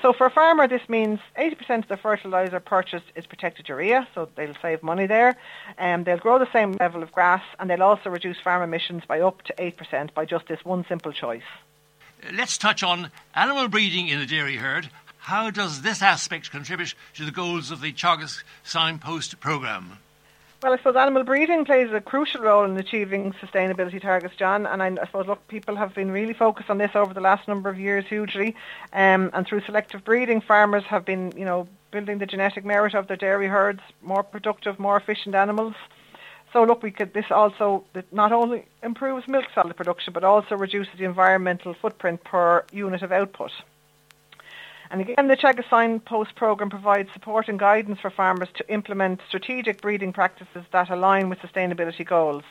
So 0.00 0.12
for 0.12 0.26
a 0.26 0.30
farmer, 0.30 0.68
this 0.68 0.88
means 0.88 1.18
80% 1.36 1.82
of 1.82 1.88
the 1.88 1.96
fertilizer 1.96 2.60
purchased 2.60 3.06
is 3.16 3.26
protected 3.26 3.68
urea, 3.68 4.06
so 4.14 4.28
they'll 4.36 4.54
save 4.62 4.80
money 4.80 5.06
there. 5.08 5.36
And 5.76 6.00
um, 6.00 6.04
they'll 6.04 6.18
grow 6.18 6.38
the 6.38 6.52
same 6.52 6.76
level 6.78 7.02
of 7.02 7.10
grass, 7.10 7.42
and 7.58 7.68
they'll 7.68 7.82
also 7.82 8.08
reduce 8.08 8.38
farm 8.38 8.62
emissions 8.62 9.02
by 9.08 9.20
up 9.20 9.42
to 9.42 9.54
8% 9.54 10.14
by 10.14 10.24
just 10.24 10.46
this 10.46 10.64
one 10.64 10.84
simple 10.88 11.12
choice. 11.12 11.42
Let's 12.32 12.58
touch 12.58 12.82
on 12.82 13.10
animal 13.34 13.68
breeding 13.68 14.08
in 14.08 14.18
the 14.18 14.26
dairy 14.26 14.56
herd. 14.56 14.90
How 15.18 15.50
does 15.50 15.82
this 15.82 16.02
aspect 16.02 16.50
contribute 16.50 16.94
to 17.14 17.24
the 17.24 17.30
goals 17.30 17.70
of 17.70 17.80
the 17.80 17.92
Teagasc 17.92 18.42
Signpost 18.64 19.40
programme? 19.40 19.98
Well, 20.62 20.72
I 20.72 20.76
suppose 20.78 20.96
animal 20.96 21.22
breeding 21.22 21.64
plays 21.64 21.92
a 21.92 22.00
crucial 22.00 22.40
role 22.40 22.64
in 22.64 22.76
achieving 22.76 23.32
sustainability 23.34 24.02
targets, 24.02 24.34
John. 24.34 24.66
And 24.66 24.82
I, 24.82 24.88
I 24.88 25.06
suppose, 25.06 25.28
look, 25.28 25.46
people 25.46 25.76
have 25.76 25.94
been 25.94 26.10
really 26.10 26.32
focused 26.32 26.68
on 26.68 26.78
this 26.78 26.90
over 26.96 27.14
the 27.14 27.20
last 27.20 27.46
number 27.46 27.70
of 27.70 27.78
years 27.78 28.04
hugely. 28.06 28.56
Um, 28.92 29.30
and 29.32 29.46
through 29.46 29.60
selective 29.60 30.04
breeding, 30.04 30.40
farmers 30.40 30.82
have 30.84 31.04
been, 31.04 31.32
you 31.36 31.44
know, 31.44 31.68
building 31.92 32.18
the 32.18 32.26
genetic 32.26 32.64
merit 32.64 32.94
of 32.94 33.06
their 33.06 33.16
dairy 33.16 33.46
herds, 33.46 33.80
more 34.02 34.24
productive, 34.24 34.80
more 34.80 34.96
efficient 34.96 35.36
animals. 35.36 35.74
So 36.52 36.62
look, 36.64 36.82
we 36.82 36.90
could 36.90 37.12
this 37.12 37.26
also 37.30 37.84
not 38.10 38.32
only 38.32 38.64
improves 38.82 39.28
milk 39.28 39.46
solid 39.54 39.76
production, 39.76 40.12
but 40.12 40.24
also 40.24 40.56
reduces 40.56 40.98
the 40.98 41.04
environmental 41.04 41.74
footprint 41.74 42.24
per 42.24 42.64
unit 42.72 43.02
of 43.02 43.12
output. 43.12 43.52
And 44.90 45.02
again, 45.02 45.28
the 45.28 45.36
Teagasc 45.36 45.68
Signpost 45.68 46.34
programme 46.34 46.70
provides 46.70 47.10
support 47.12 47.48
and 47.48 47.58
guidance 47.58 48.00
for 48.00 48.08
farmers 48.08 48.48
to 48.54 48.72
implement 48.72 49.20
strategic 49.28 49.82
breeding 49.82 50.14
practices 50.14 50.64
that 50.72 50.88
align 50.88 51.28
with 51.28 51.40
sustainability 51.40 52.06
goals. 52.06 52.44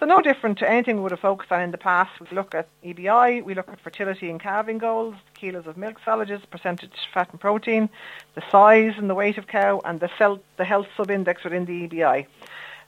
So 0.00 0.06
no 0.06 0.20
different 0.20 0.58
to 0.58 0.68
anything 0.68 0.96
we 0.96 1.02
would 1.02 1.12
have 1.12 1.20
focused 1.20 1.52
on 1.52 1.60
in 1.60 1.70
the 1.70 1.78
past. 1.78 2.18
We 2.18 2.26
look 2.32 2.56
at 2.56 2.66
EBI, 2.82 3.44
we 3.44 3.54
look 3.54 3.68
at 3.68 3.78
fertility 3.80 4.30
and 4.30 4.40
calving 4.40 4.78
goals, 4.78 5.14
kilos 5.34 5.66
of 5.66 5.76
milk 5.76 6.00
solids, 6.04 6.44
percentage 6.50 6.90
fat 7.14 7.30
and 7.30 7.38
protein, 7.38 7.88
the 8.34 8.42
size 8.50 8.94
and 8.96 9.08
the 9.08 9.14
weight 9.14 9.38
of 9.38 9.46
cow, 9.46 9.80
and 9.84 10.00
the, 10.00 10.10
cell, 10.18 10.40
the 10.56 10.64
health 10.64 10.88
sub-index 10.96 11.44
within 11.44 11.66
the 11.66 11.86
EBI. 11.86 12.26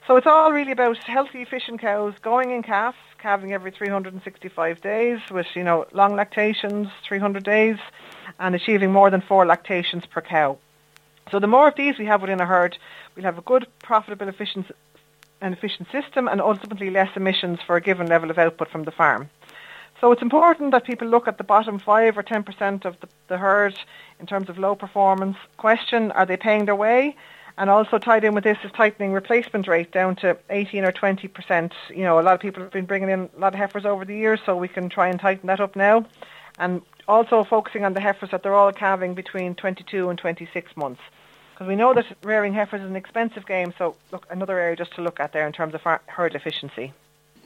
So 0.07 0.17
it's 0.17 0.27
all 0.27 0.51
really 0.51 0.71
about 0.71 0.97
healthy, 0.97 1.41
efficient 1.41 1.81
cows 1.81 2.13
going 2.21 2.51
in 2.51 2.61
calves, 2.61 2.97
calving 3.17 3.53
every 3.53 3.71
365 3.71 4.79
days 4.79 5.19
with, 5.31 5.47
you 5.55 5.63
know, 5.63 5.87
long 5.93 6.15
lactations, 6.15 6.89
300 7.07 7.43
days, 7.43 7.77
and 8.37 8.53
achieving 8.53 8.91
more 8.91 9.09
than 9.09 9.21
four 9.21 9.47
lactations 9.47 10.05
per 10.05 10.21
cow. 10.21 10.59
So 11.31 11.39
the 11.39 11.47
more 11.47 11.67
of 11.67 11.75
these 11.75 11.97
we 11.97 12.05
have 12.05 12.21
within 12.21 12.39
a 12.39 12.45
herd, 12.45 12.77
we'll 13.15 13.25
have 13.25 13.39
a 13.39 13.41
good, 13.41 13.65
profitable, 13.81 14.27
efficient, 14.27 14.67
and 15.41 15.55
efficient 15.55 15.87
system, 15.91 16.27
and 16.27 16.39
ultimately 16.39 16.91
less 16.91 17.09
emissions 17.15 17.57
for 17.65 17.75
a 17.75 17.81
given 17.81 18.05
level 18.05 18.29
of 18.29 18.37
output 18.37 18.69
from 18.69 18.83
the 18.83 18.91
farm. 18.91 19.31
So 20.01 20.11
it's 20.11 20.21
important 20.21 20.69
that 20.69 20.83
people 20.83 21.07
look 21.07 21.27
at 21.27 21.39
the 21.39 21.43
bottom 21.43 21.79
five 21.79 22.15
or 22.15 22.21
ten 22.21 22.43
percent 22.43 22.85
of 22.85 22.99
the, 22.99 23.07
the 23.27 23.37
herd 23.39 23.79
in 24.19 24.27
terms 24.27 24.49
of 24.49 24.59
low 24.59 24.75
performance. 24.75 25.37
Question: 25.57 26.11
Are 26.11 26.27
they 26.27 26.37
paying 26.37 26.65
their 26.65 26.75
way? 26.75 27.15
And 27.57 27.69
also 27.69 27.97
tied 27.97 28.23
in 28.25 28.33
with 28.33 28.43
this 28.43 28.57
is 28.63 28.71
tightening 28.73 29.13
replacement 29.13 29.67
rate 29.67 29.91
down 29.91 30.17
to 30.17 30.37
18 30.49 30.83
or 30.83 30.91
20 30.91 31.27
percent. 31.29 31.73
You 31.89 32.03
know, 32.03 32.19
a 32.19 32.21
lot 32.21 32.33
of 32.33 32.41
people 32.41 32.61
have 32.63 32.71
been 32.71 32.85
bringing 32.85 33.09
in 33.09 33.29
a 33.35 33.39
lot 33.39 33.53
of 33.53 33.59
heifers 33.59 33.85
over 33.85 34.03
the 34.03 34.15
years, 34.15 34.39
so 34.45 34.57
we 34.57 34.67
can 34.67 34.89
try 34.89 35.07
and 35.07 35.19
tighten 35.19 35.47
that 35.47 35.61
up 35.61 35.75
now. 35.75 36.05
And 36.59 36.81
also 37.07 37.43
focusing 37.43 37.85
on 37.85 37.93
the 37.93 38.01
heifers 38.01 38.31
that 38.31 38.43
they're 38.43 38.55
all 38.55 38.71
calving 38.73 39.13
between 39.13 39.55
22 39.55 40.09
and 40.09 40.19
26 40.19 40.75
months. 40.75 41.01
Because 41.53 41.67
we 41.67 41.75
know 41.75 41.93
that 41.93 42.05
rearing 42.23 42.53
heifers 42.53 42.81
is 42.81 42.89
an 42.89 42.97
expensive 42.97 43.45
game, 43.45 43.73
so 43.77 43.95
look, 44.11 44.25
another 44.29 44.59
area 44.59 44.75
just 44.75 44.93
to 44.95 45.01
look 45.01 45.21
at 45.21 45.31
there 45.31 45.47
in 45.47 45.53
terms 45.53 45.73
of 45.73 45.81
herd 46.07 46.35
efficiency. 46.35 46.91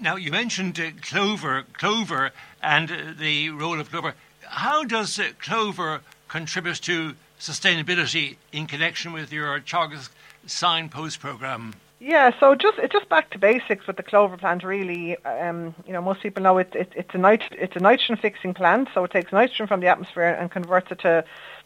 Now, 0.01 0.15
you 0.15 0.31
mentioned 0.31 0.79
uh, 0.79 0.91
clover, 1.01 1.63
clover 1.73 2.31
and 2.63 2.89
uh, 2.89 2.95
the 3.17 3.49
role 3.49 3.79
of 3.79 3.91
clover. 3.91 4.15
How 4.47 4.83
does 4.83 5.19
uh, 5.19 5.29
clover 5.39 6.01
contribute 6.27 6.81
to 6.83 7.15
sustainability 7.39 8.37
in 8.51 8.67
connection 8.67 9.13
with 9.13 9.31
your 9.31 9.59
Teagasc 9.59 10.09
signpost 10.45 11.19
program? 11.19 11.73
Yeah, 11.99 12.31
so 12.39 12.55
just 12.55 12.77
just 12.91 13.09
back 13.09 13.29
to 13.31 13.37
basics 13.37 13.85
with 13.85 13.97
the 13.97 14.03
clover 14.03 14.37
plant. 14.37 14.63
Really, 14.63 15.17
um, 15.25 15.75
you 15.85 15.91
know, 15.91 16.01
most 16.01 16.21
people 16.21 16.41
know 16.41 16.57
it, 16.57 16.73
it, 16.73 16.93
it's 16.95 17.13
a 17.13 17.17
nit- 17.17 17.51
it's 17.51 17.75
a 17.75 17.79
nitrogen 17.79 18.15
fixing 18.15 18.53
plant. 18.53 18.87
So 18.93 19.03
it 19.03 19.11
takes 19.11 19.33
nitrogen 19.33 19.67
from 19.67 19.81
the 19.81 19.87
atmosphere 19.87 20.37
and 20.39 20.49
converts 20.49 20.91
it 20.91 20.99
to 20.99 21.25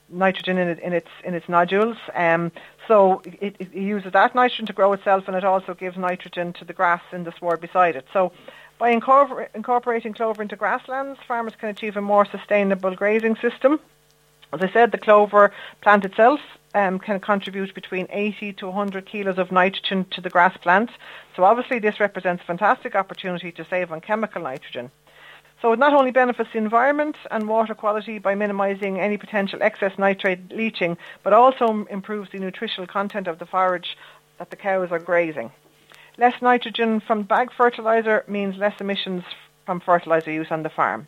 nitrogen 0.10 0.58
in, 0.58 0.68
it, 0.70 0.80
in 0.80 0.94
its 0.94 1.10
in 1.24 1.36
its 1.36 1.48
nodules. 1.48 1.98
Um, 2.16 2.52
So 2.88 3.22
it, 3.26 3.56
it, 3.60 3.74
uses 3.74 4.12
that 4.12 4.36
nitrogen 4.36 4.66
to 4.66 4.74
grow 4.74 4.92
itself, 4.94 5.28
and 5.28 5.38
it 5.38 5.46
also 5.46 5.74
gives 5.74 5.98
nitrogen 5.98 6.52
to 6.54 6.66
the 6.66 6.74
grass 6.74 7.02
in 7.12 7.24
the 7.24 7.32
sward 7.38 7.62
beside 7.62 7.96
it. 7.96 8.06
So 8.12 8.32
by 8.78 8.90
incorporating 8.90 10.14
clover 10.14 10.42
into 10.42 10.56
grasslands, 10.56 11.20
farmers 11.28 11.54
can 11.58 11.70
achieve 11.70 11.96
a 11.96 12.02
more 12.02 12.26
sustainable 12.26 12.96
grazing 12.96 13.38
system. 13.38 13.80
As 14.54 14.62
I 14.62 14.72
said, 14.72 14.92
the 14.92 15.00
clover 15.00 15.52
plant 15.82 16.06
itself 16.06 16.40
um, 16.76 17.00
can 17.00 17.20
contribute 17.20 17.74
between 17.74 18.08
80 18.12 18.54
to 18.54 18.68
100 18.68 19.06
kilos 19.06 19.40
of 19.40 19.52
nitrogen 19.52 20.06
to 20.12 20.22
the 20.22 20.30
grass 20.30 20.56
plant. 20.58 20.92
So 21.36 21.44
obviously 21.44 21.80
this 21.80 22.00
represents 22.00 22.44
a 22.44 22.46
fantastic 22.46 22.94
opportunity 22.94 23.52
to 23.52 23.66
save 23.68 23.92
on 23.92 24.00
chemical 24.00 24.44
nitrogen. 24.44 24.92
So 25.62 25.72
it 25.74 25.80
not 25.80 25.94
only 25.94 26.12
benefits 26.12 26.50
the 26.52 26.60
environment 26.60 27.16
and 27.32 27.48
water 27.48 27.74
quality 27.74 28.20
by 28.20 28.36
minimising 28.36 29.00
any 29.00 29.18
potential 29.18 29.60
excess 29.62 29.98
nitrate 29.98 30.52
leaching, 30.52 30.98
but 31.24 31.34
also 31.34 31.86
improves 31.90 32.30
the 32.32 32.40
nutritional 32.40 32.86
content 32.86 33.28
of 33.28 33.40
the 33.40 33.46
forage 33.46 33.98
that 34.38 34.50
the 34.52 34.56
cows 34.56 34.92
are 34.92 35.00
grazing. 35.00 35.52
Less 36.18 36.40
nitrogen 36.42 37.00
from 37.00 37.24
bag 37.24 37.50
fertiliser 37.58 38.24
means 38.28 38.58
less 38.58 38.80
emissions 38.80 39.24
from 39.66 39.80
fertiliser 39.80 40.32
use 40.32 40.52
on 40.52 40.62
the 40.62 40.70
farm. 40.70 41.08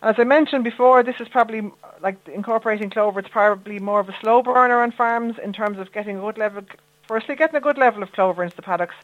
As 0.00 0.14
I 0.16 0.22
mentioned 0.22 0.62
before, 0.62 1.02
this 1.02 1.20
is 1.20 1.26
probably 1.28 1.72
like 2.00 2.16
incorporating 2.28 2.88
clover. 2.88 3.18
It's 3.18 3.28
probably 3.28 3.80
more 3.80 3.98
of 3.98 4.08
a 4.08 4.14
slow 4.20 4.42
burner 4.42 4.80
on 4.80 4.92
farms 4.92 5.36
in 5.42 5.52
terms 5.52 5.76
of 5.78 5.90
getting 5.92 6.18
a 6.18 6.20
good 6.20 6.38
level. 6.38 6.62
Firstly, 7.08 7.34
getting 7.34 7.56
a 7.56 7.60
good 7.60 7.78
level 7.78 8.04
of 8.04 8.12
clover 8.12 8.44
into 8.44 8.54
the 8.54 8.62
paddocks, 8.62 8.94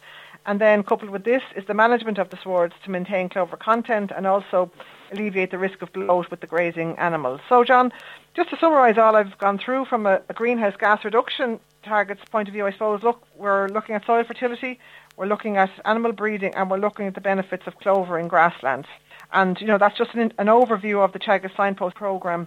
and 0.47 0.61
then 0.61 0.85
coupled 0.85 1.11
with 1.11 1.25
this 1.25 1.43
is 1.57 1.65
the 1.67 1.75
management 1.75 2.19
of 2.19 2.31
the 2.31 2.37
swards 2.37 2.75
to 2.85 2.91
maintain 2.91 3.29
clover 3.29 3.57
content 3.57 4.13
and 4.15 4.25
also 4.25 4.71
alleviate 5.11 5.51
the 5.51 5.59
risk 5.59 5.83
of 5.83 5.93
bloat 5.93 6.31
with 6.31 6.41
the 6.41 6.47
grazing 6.47 6.97
animals. 6.99 7.41
So, 7.49 7.65
John, 7.65 7.93
just 8.35 8.51
to 8.51 8.57
summarise 8.59 8.97
all 8.97 9.17
I've 9.17 9.37
gone 9.39 9.59
through 9.59 9.87
from 9.87 10.07
a, 10.07 10.21
a 10.29 10.35
greenhouse 10.35 10.77
gas 10.79 11.05
reduction 11.05 11.59
targets 11.83 12.23
point 12.31 12.47
of 12.47 12.55
view, 12.55 12.67
I 12.67 12.73
suppose. 12.73 13.03
Look, 13.03 13.21
we're 13.37 13.69
looking 13.69 13.97
at 13.97 14.07
soil 14.07 14.23
fertility, 14.23 14.79
we're 15.17 15.27
looking 15.27 15.57
at 15.57 15.71
animal 15.85 16.13
breeding, 16.13 16.55
and 16.55 16.71
we're 16.71 16.79
looking 16.79 17.07
at 17.07 17.15
the 17.15 17.21
benefits 17.21 17.67
of 17.67 17.79
clover 17.81 18.17
in 18.17 18.29
grassland. 18.29 18.87
And, 19.35 19.61
you 19.61 19.67
know, 19.67 19.79
that's 19.79 19.99
just 19.99 20.15
an, 20.15 20.33
an 20.39 20.47
overview 20.47 21.05
of 21.05 21.13
the 21.13 21.19
Teagasc 21.19 21.57
Signpost 21.57 21.97
Programme 21.97 22.47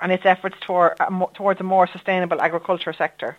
and 0.00 0.12
its 0.12 0.24
efforts 0.24 0.56
toward, 0.60 0.94
uh, 1.00 1.26
towards 1.34 1.60
a 1.60 1.64
more 1.64 1.88
sustainable 1.88 2.40
agriculture 2.40 2.92
sector. 2.92 3.36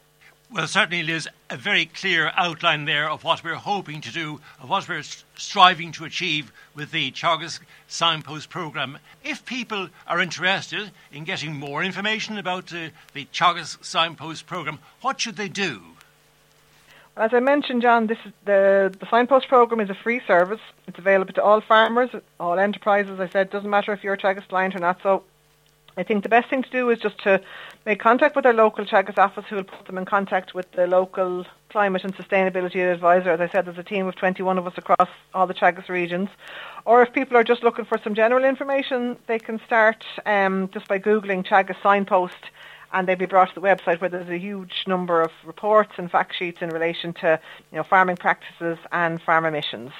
Well, 0.52 0.68
certainly, 0.68 1.02
Liz, 1.02 1.28
a 1.50 1.58
very 1.58 1.86
clear 1.86 2.32
outline 2.36 2.86
there 2.86 3.10
of 3.10 3.24
what 3.24 3.44
we're 3.44 3.56
hoping 3.56 4.02
to 4.02 4.12
do, 4.12 4.42
of 4.62 4.70
what 4.70 4.88
we're 4.88 5.04
striving 5.36 5.92
to 5.94 6.06
achieve 6.06 6.52
with 6.76 6.92
the 6.92 7.12
Teagasc 7.12 7.62
Signpost 7.88 8.50
Programme. 8.50 9.00
If 9.24 9.46
people 9.46 9.90
are 10.06 10.22
interested 10.22 10.92
in 11.12 11.24
getting 11.24 11.56
more 11.56 11.84
information 11.84 12.38
about 12.38 12.72
uh, 12.74 12.90
the 13.14 13.26
Teagasc 13.34 13.84
Signpost 13.84 14.46
Programme, 14.46 14.80
what 15.02 15.20
should 15.20 15.38
they 15.38 15.50
do? 15.50 15.82
As 17.18 17.34
I 17.34 17.40
mentioned, 17.40 17.82
John, 17.82 18.08
this 18.08 18.18
is 18.26 18.34
the, 18.44 18.94
the 19.00 19.08
signpost 19.10 19.48
program 19.48 19.80
is 19.80 19.90
a 19.90 19.96
free 19.96 20.20
service. 20.28 20.60
It's 20.86 21.00
available 21.00 21.34
to 21.34 21.44
all 21.44 21.62
farmers, 21.62 22.10
all 22.42 22.60
enterprises. 22.60 23.22
I 23.22 23.30
said, 23.30 23.50
doesn't 23.50 23.70
matter 23.70 23.94
if 23.94 24.04
you're 24.04 24.16
a 24.16 24.18
Teagasc 24.18 24.50
client 24.50 24.76
or 24.76 24.80
not. 24.80 25.02
So 25.02 25.24
I 25.96 26.04
think 26.04 26.24
the 26.24 26.30
best 26.30 26.50
thing 26.50 26.62
to 26.62 26.70
do 26.70 26.90
is 26.90 27.00
just 27.00 27.18
to 27.20 27.42
make 27.86 28.02
contact 28.02 28.36
with 28.36 28.44
their 28.44 28.54
local 28.54 28.86
Teagasc 28.86 29.18
office 29.18 29.46
who 29.50 29.56
will 29.56 29.64
put 29.64 29.86
them 29.86 29.98
in 29.98 30.04
contact 30.04 30.54
with 30.54 30.70
the 30.74 30.88
local 30.88 31.46
climate 31.70 32.04
and 32.04 32.14
sustainability 32.18 32.92
advisor. 32.92 33.32
As 33.32 33.40
I 33.40 33.48
said, 33.48 33.66
there's 33.66 33.78
a 33.78 33.84
team 33.84 34.08
of 34.08 34.16
21 34.18 34.58
of 34.58 34.68
us 34.68 34.74
across 34.76 35.08
all 35.34 35.48
the 35.48 35.54
Teagasc 35.54 35.88
regions. 35.88 36.28
Or 36.84 37.02
if 37.02 37.14
people 37.14 37.38
are 37.38 37.46
just 37.46 37.64
looking 37.64 37.86
for 37.86 37.98
some 37.98 38.14
general 38.14 38.44
information, 38.44 39.18
they 39.28 39.40
can 39.40 39.62
start 39.66 40.06
um, 40.26 40.70
just 40.74 40.90
by 40.90 41.00
Googling 41.00 41.48
Teagasc 41.48 41.82
signpost 41.82 42.52
and 42.94 43.08
they'll 43.08 43.16
be 43.16 43.26
brought 43.26 43.50
to 43.50 43.56
the 43.56 43.66
website 43.66 44.02
where 44.02 44.10
there's 44.10 44.30
a 44.30 44.38
huge 44.38 44.84
number 44.88 45.22
of 45.22 45.32
reports 45.46 45.94
and 45.98 46.10
fact 46.10 46.36
sheets 46.38 46.62
in 46.62 46.70
relation 46.70 47.14
to 47.14 47.40
you 47.72 47.78
know, 47.78 47.84
farming 47.84 48.18
practices 48.18 48.78
and 48.92 49.22
farm 49.22 49.46
emissions. 49.46 49.92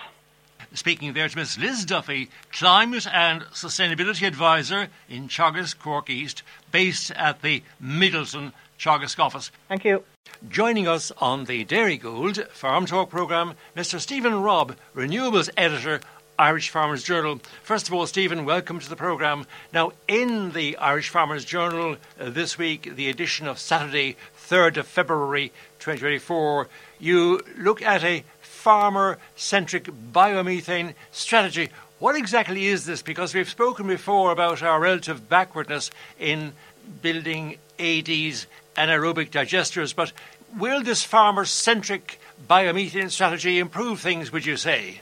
Speaking 0.74 1.14
there 1.14 1.30
to 1.30 1.38
Ms. 1.38 1.58
Liz 1.58 1.86
Duffy, 1.86 2.30
Climate 2.52 3.08
and 3.14 3.44
Sustainability 3.54 4.28
Advisor 4.28 4.90
in 5.08 5.28
Teagasc, 5.30 5.80
Cork 5.80 6.10
East, 6.10 6.44
based 6.72 7.12
at 7.12 7.42
the 7.42 7.64
Midleton 7.82 8.52
Teagasc 8.78 9.18
office. 9.20 9.52
Thank 9.70 9.86
you. 9.86 10.04
Joining 10.50 10.88
us 10.88 11.12
on 11.20 11.46
the 11.46 11.64
Dairygold 11.66 12.50
Farm 12.50 12.86
Talk 12.86 13.10
programme, 13.10 13.54
Mr. 13.76 14.00
Stephen 14.00 14.42
Robb, 14.42 14.76
Renewables 14.96 15.50
Editor 15.56 16.02
Irish 16.38 16.70
Farmers 16.70 17.04
Journal. 17.04 17.40
First 17.64 17.88
of 17.88 17.94
all, 17.94 18.06
Stephen, 18.08 18.44
welcome 18.44 18.80
to 18.80 18.90
the 18.90 18.96
programme. 18.96 19.46
Now, 19.74 19.94
in 20.08 20.52
the 20.52 20.78
Irish 20.78 21.10
Farmers 21.10 21.46
Journal 21.46 21.96
uh, 22.20 22.30
this 22.30 22.58
week, 22.58 22.96
the 22.96 23.10
edition 23.10 23.48
of 23.48 23.58
Saturday, 23.58 24.18
3rd 24.38 24.78
of 24.78 24.88
February 24.88 25.50
2024, 25.80 26.68
you 27.00 27.42
look 27.58 27.82
at 27.82 28.04
a 28.04 28.24
farmer 28.42 29.18
centric 29.36 29.86
biomethane 30.12 30.94
strategy. 31.12 31.70
What 32.00 32.16
exactly 32.16 32.66
is 32.66 32.86
this? 32.86 33.02
Because 33.02 33.34
we've 33.34 33.50
spoken 33.50 33.88
before 33.88 34.32
about 34.32 34.62
our 34.62 34.80
relative 34.80 35.30
backwardness 35.30 35.90
in 36.20 36.54
building 37.02 37.58
ADs 37.80 38.48
anaerobic 38.76 39.30
digesters, 39.30 39.96
but 39.96 40.12
will 40.58 40.84
this 40.84 41.04
farmer 41.04 41.46
centric 41.46 42.20
biomethane 42.50 43.10
strategy 43.10 43.60
improve 43.60 44.02
things, 44.02 44.32
would 44.32 44.46
you 44.46 44.58
say? 44.58 45.00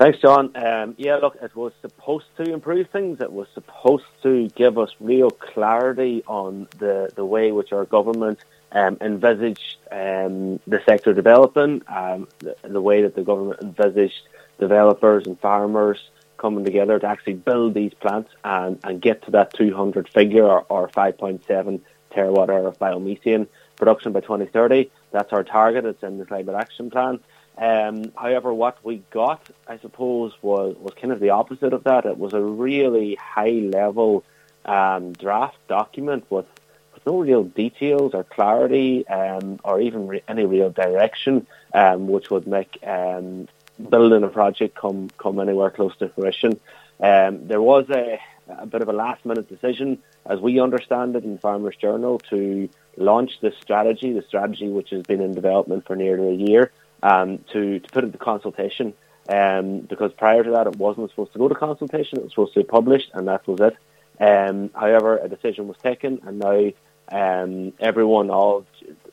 Thanks, 0.00 0.18
John. 0.20 0.56
Um, 0.56 0.94
yeah, 0.96 1.16
look, 1.16 1.36
it 1.42 1.54
was 1.54 1.74
supposed 1.82 2.24
to 2.38 2.44
improve 2.44 2.88
things. 2.88 3.20
It 3.20 3.30
was 3.30 3.48
supposed 3.52 4.06
to 4.22 4.48
give 4.56 4.78
us 4.78 4.88
real 4.98 5.28
clarity 5.28 6.22
on 6.26 6.68
the, 6.78 7.10
the 7.14 7.24
way 7.26 7.52
which 7.52 7.70
our 7.74 7.84
government 7.84 8.38
um, 8.72 8.96
envisaged 9.02 9.76
um, 9.92 10.58
the 10.66 10.80
sector 10.86 11.12
developing, 11.12 11.82
um, 11.86 12.28
the, 12.38 12.56
the, 12.62 12.80
way 12.80 13.02
that 13.02 13.14
the 13.14 13.20
government 13.20 13.60
envisaged 13.60 14.22
developers 14.58 15.26
and 15.26 15.38
farmers 15.38 15.98
coming 16.38 16.64
together 16.64 16.98
to 16.98 17.06
actually 17.06 17.34
build 17.34 17.74
these 17.74 17.92
plants 17.92 18.30
and, 18.42 18.78
and 18.84 19.02
get 19.02 19.22
to 19.26 19.32
that 19.32 19.52
200 19.52 20.08
figure 20.08 20.46
or, 20.46 20.64
or 20.70 20.88
5.7 20.88 21.78
terawatt 22.10 22.48
hour 22.48 22.68
of 22.68 22.78
biomethane 22.78 23.46
production 23.76 24.12
by 24.12 24.20
2030. 24.20 24.90
That's 25.12 25.30
our 25.34 25.44
target. 25.44 25.84
It's 25.84 26.02
in 26.02 26.16
the 26.16 26.24
climate 26.24 26.54
action 26.54 26.88
plan. 26.90 27.20
Um, 27.58 28.12
however, 28.16 28.54
what 28.54 28.78
we 28.82 29.02
got, 29.10 29.50
I 29.68 29.78
suppose, 29.78 30.32
was, 30.40 30.76
was 30.78 30.94
kind 30.94 31.12
of 31.12 31.20
the 31.20 31.30
opposite 31.30 31.72
of 31.72 31.84
that. 31.84 32.06
It 32.06 32.16
was 32.16 32.32
a 32.32 32.40
really 32.40 33.16
high 33.16 33.50
level 33.50 34.24
um, 34.64 35.12
draft 35.12 35.58
document 35.68 36.24
with, 36.30 36.46
with 36.94 37.04
no 37.06 37.18
real 37.18 37.44
details 37.44 38.14
or 38.14 38.24
clarity 38.24 39.06
um, 39.08 39.60
or 39.64 39.80
even 39.80 40.06
re- 40.06 40.22
any 40.26 40.46
real 40.46 40.70
direction, 40.70 41.46
um, 41.74 42.08
which 42.08 42.30
would 42.30 42.46
make 42.46 42.78
um, 42.86 43.46
building 43.88 44.22
a 44.22 44.28
project 44.28 44.74
come, 44.74 45.10
come 45.18 45.38
anywhere 45.38 45.70
close 45.70 45.96
to 45.98 46.08
fruition. 46.08 46.58
Um, 47.00 47.46
there 47.46 47.62
was 47.62 47.88
a, 47.90 48.20
a 48.48 48.66
bit 48.66 48.82
of 48.82 48.88
a 48.88 48.92
last 48.92 49.24
minute 49.26 49.48
decision, 49.48 49.98
as 50.26 50.40
we 50.40 50.60
understand 50.60 51.16
it 51.16 51.24
in 51.24 51.38
Farmers 51.38 51.76
Journal, 51.76 52.18
to 52.30 52.68
launch 52.96 53.40
this 53.40 53.54
strategy, 53.60 54.12
the 54.12 54.22
strategy 54.22 54.68
which 54.68 54.90
has 54.90 55.02
been 55.02 55.20
in 55.20 55.34
development 55.34 55.86
for 55.86 55.96
nearly 55.96 56.28
a 56.28 56.48
year 56.48 56.72
um, 57.02 57.38
to, 57.52 57.80
to 57.80 57.88
put 57.90 58.04
it 58.04 58.12
to 58.12 58.18
consultation. 58.18 58.94
Um, 59.28 59.80
because 59.80 60.12
prior 60.12 60.42
to 60.42 60.50
that, 60.52 60.66
it 60.66 60.76
wasn't 60.76 61.10
supposed 61.10 61.32
to 61.34 61.38
go 61.38 61.48
to 61.48 61.54
consultation; 61.54 62.18
it 62.18 62.24
was 62.24 62.32
supposed 62.32 62.54
to 62.54 62.60
be 62.60 62.64
published, 62.64 63.10
and 63.14 63.28
that 63.28 63.46
was 63.46 63.60
it. 63.60 63.76
Um, 64.20 64.70
however, 64.74 65.18
a 65.18 65.28
decision 65.28 65.68
was 65.68 65.76
taken, 65.78 66.20
and 66.24 66.38
now 66.38 66.72
um, 67.10 67.72
everyone, 67.78 68.30
all 68.30 68.66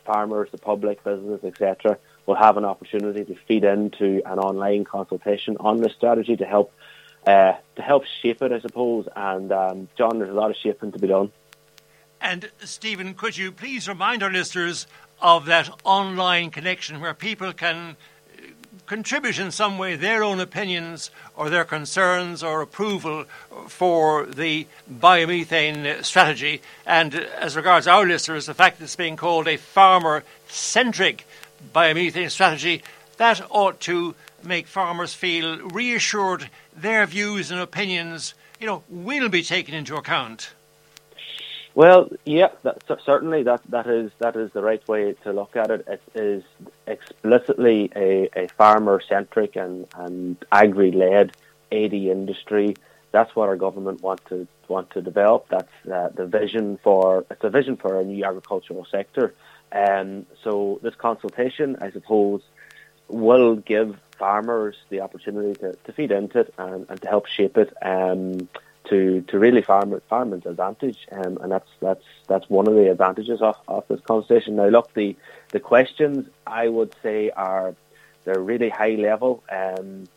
farmers, 0.06 0.50
the 0.52 0.58
public, 0.58 1.04
business, 1.04 1.44
etc., 1.44 1.98
will 2.26 2.36
have 2.36 2.58
an 2.58 2.66
opportunity 2.66 3.26
to 3.26 3.36
feed 3.48 3.64
into 3.64 4.22
an 4.26 4.40
online 4.40 4.86
consultation 4.86 5.58
on 5.60 5.82
this 5.82 5.94
strategy 5.94 6.36
to 6.36 6.46
help 6.46 6.74
uh, 7.26 7.54
to 7.76 7.82
help 7.82 8.06
shape 8.06 8.42
it, 8.42 8.52
I 8.52 8.60
suppose. 8.62 9.08
And 9.16 9.52
um, 9.52 9.90
John, 9.98 10.20
there's 10.20 10.32
a 10.32 10.34
lot 10.34 10.50
of 10.50 10.56
shaping 10.56 10.94
to 10.94 11.00
be 11.00 11.08
done. 11.08 11.32
And 12.22 12.50
Stephen, 12.64 13.14
could 13.14 13.38
you 13.38 13.52
please 13.52 13.88
remind 13.88 14.24
our 14.24 14.32
listeners 14.32 14.88
of 15.22 15.46
that 15.46 15.70
online 15.84 16.52
connection 16.52 17.00
where 17.00 17.14
people 17.14 17.54
can 17.54 17.96
uh, 17.96 18.42
contribute 18.86 19.40
in 19.40 19.52
some 19.52 19.78
way 19.78 19.96
their 19.96 20.24
own 20.24 20.40
opinions 20.40 21.10
or 21.36 21.50
their 21.50 21.66
concerns 21.66 22.44
or 22.44 22.62
approval 22.62 23.26
for 23.68 24.26
the 24.26 24.68
biomethane 24.92 26.04
strategy. 26.04 26.62
And 26.86 27.16
as 27.16 27.56
regards 27.56 27.88
our 27.88 28.06
listeners, 28.06 28.46
the 28.46 28.54
fact 28.54 28.78
that 28.78 28.86
it's 28.86 28.96
being 28.96 29.16
called 29.16 29.48
a 29.48 29.58
farmer 29.58 30.24
centric 30.48 31.26
biomethane 31.74 32.32
strategy, 32.32 32.84
that 33.18 33.42
ought 33.50 33.80
to 33.82 34.16
make 34.44 34.68
farmers 34.68 35.14
feel 35.14 35.58
reassured 35.70 36.50
their 36.76 37.06
views 37.08 37.50
and 37.50 37.60
opinions 37.60 38.36
you 38.60 38.68
know, 38.68 38.84
will 38.90 39.30
be 39.30 39.44
taken 39.44 39.74
into 39.74 39.96
account. 39.96 40.52
Well, 41.78 42.10
yeah, 42.26 42.48
that, 42.64 42.82
certainly 43.06 43.44
that, 43.44 43.62
that 43.70 43.86
is 43.86 44.12
that 44.18 44.36
is 44.36 44.52
the 44.52 44.64
right 44.64 44.82
way 44.88 45.14
to 45.24 45.32
look 45.32 45.56
at 45.56 45.70
it. 45.70 45.88
It 45.88 46.02
is 46.16 46.44
explicitly 46.88 47.92
a, 47.96 48.28
a 48.36 48.48
farmer 48.58 49.00
centric 49.00 49.56
and, 49.56 49.86
and 49.96 50.44
agri 50.52 50.92
led 50.92 51.38
AD 51.72 51.94
industry. 51.94 52.76
That's 53.12 53.36
what 53.36 53.48
our 53.48 53.58
government 53.58 54.02
want 54.02 54.26
to 54.30 54.48
want 54.68 54.90
to 54.94 55.04
develop. 55.04 55.50
That's 55.50 55.72
uh, 55.86 56.10
the 56.16 56.26
vision 56.26 56.80
for 56.82 57.28
it's 57.30 57.44
a 57.44 57.52
vision 57.52 57.78
for 57.78 58.02
a 58.02 58.04
new 58.04 58.26
agricultural 58.26 58.88
sector. 58.90 59.36
Um, 59.72 60.26
so 60.44 60.80
this 60.82 60.96
consultation, 60.96 61.76
I 61.80 61.92
suppose, 61.92 62.42
will 63.08 63.56
give 63.56 64.00
farmers 64.18 64.78
the 64.90 65.02
opportunity 65.02 65.54
to, 65.60 65.74
to 65.74 65.94
feed 65.94 66.10
into 66.10 66.40
it 66.40 66.56
and, 66.58 66.88
and 66.90 67.00
to 67.04 67.08
help 67.08 67.28
shape 67.28 67.56
it 67.56 67.72
um, 67.84 68.50
to 68.90 69.22
to 69.22 69.40
really 69.40 69.62
farm 69.62 70.00
farming's 70.10 70.46
advantage, 70.46 71.08
um, 71.12 71.38
and 71.42 71.52
that's 71.52 71.70
that's 71.80 72.06
that's 72.28 72.50
one 72.50 72.68
of 72.68 72.76
the 72.76 72.92
advantages 72.92 73.42
of, 73.42 73.56
of 73.68 73.86
this 73.88 74.02
consultation. 74.02 74.56
Now, 74.56 74.68
look, 74.68 74.94
the 74.94 75.16
the 75.50 75.60
questions 75.60 76.28
I 76.46 76.68
would 76.68 76.96
say 77.04 77.30
are 77.32 77.76
they're 78.28 78.40
really 78.40 78.70
high 78.70 78.96
level. 78.96 79.44
Um, 79.50 80.08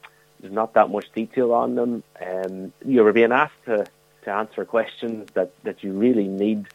there's 0.40 0.52
not 0.52 0.74
that 0.74 0.90
much 0.90 1.12
detail 1.12 1.52
on 1.52 1.74
them. 1.74 2.02
Um, 2.20 2.72
you're 2.84 3.12
being 3.12 3.32
asked 3.32 3.64
to, 3.66 3.86
to 4.24 4.30
answer 4.30 4.64
questions 4.64 5.28
that, 5.34 5.52
that 5.64 5.84
you 5.84 5.92
really 5.92 6.26
need 6.26 6.66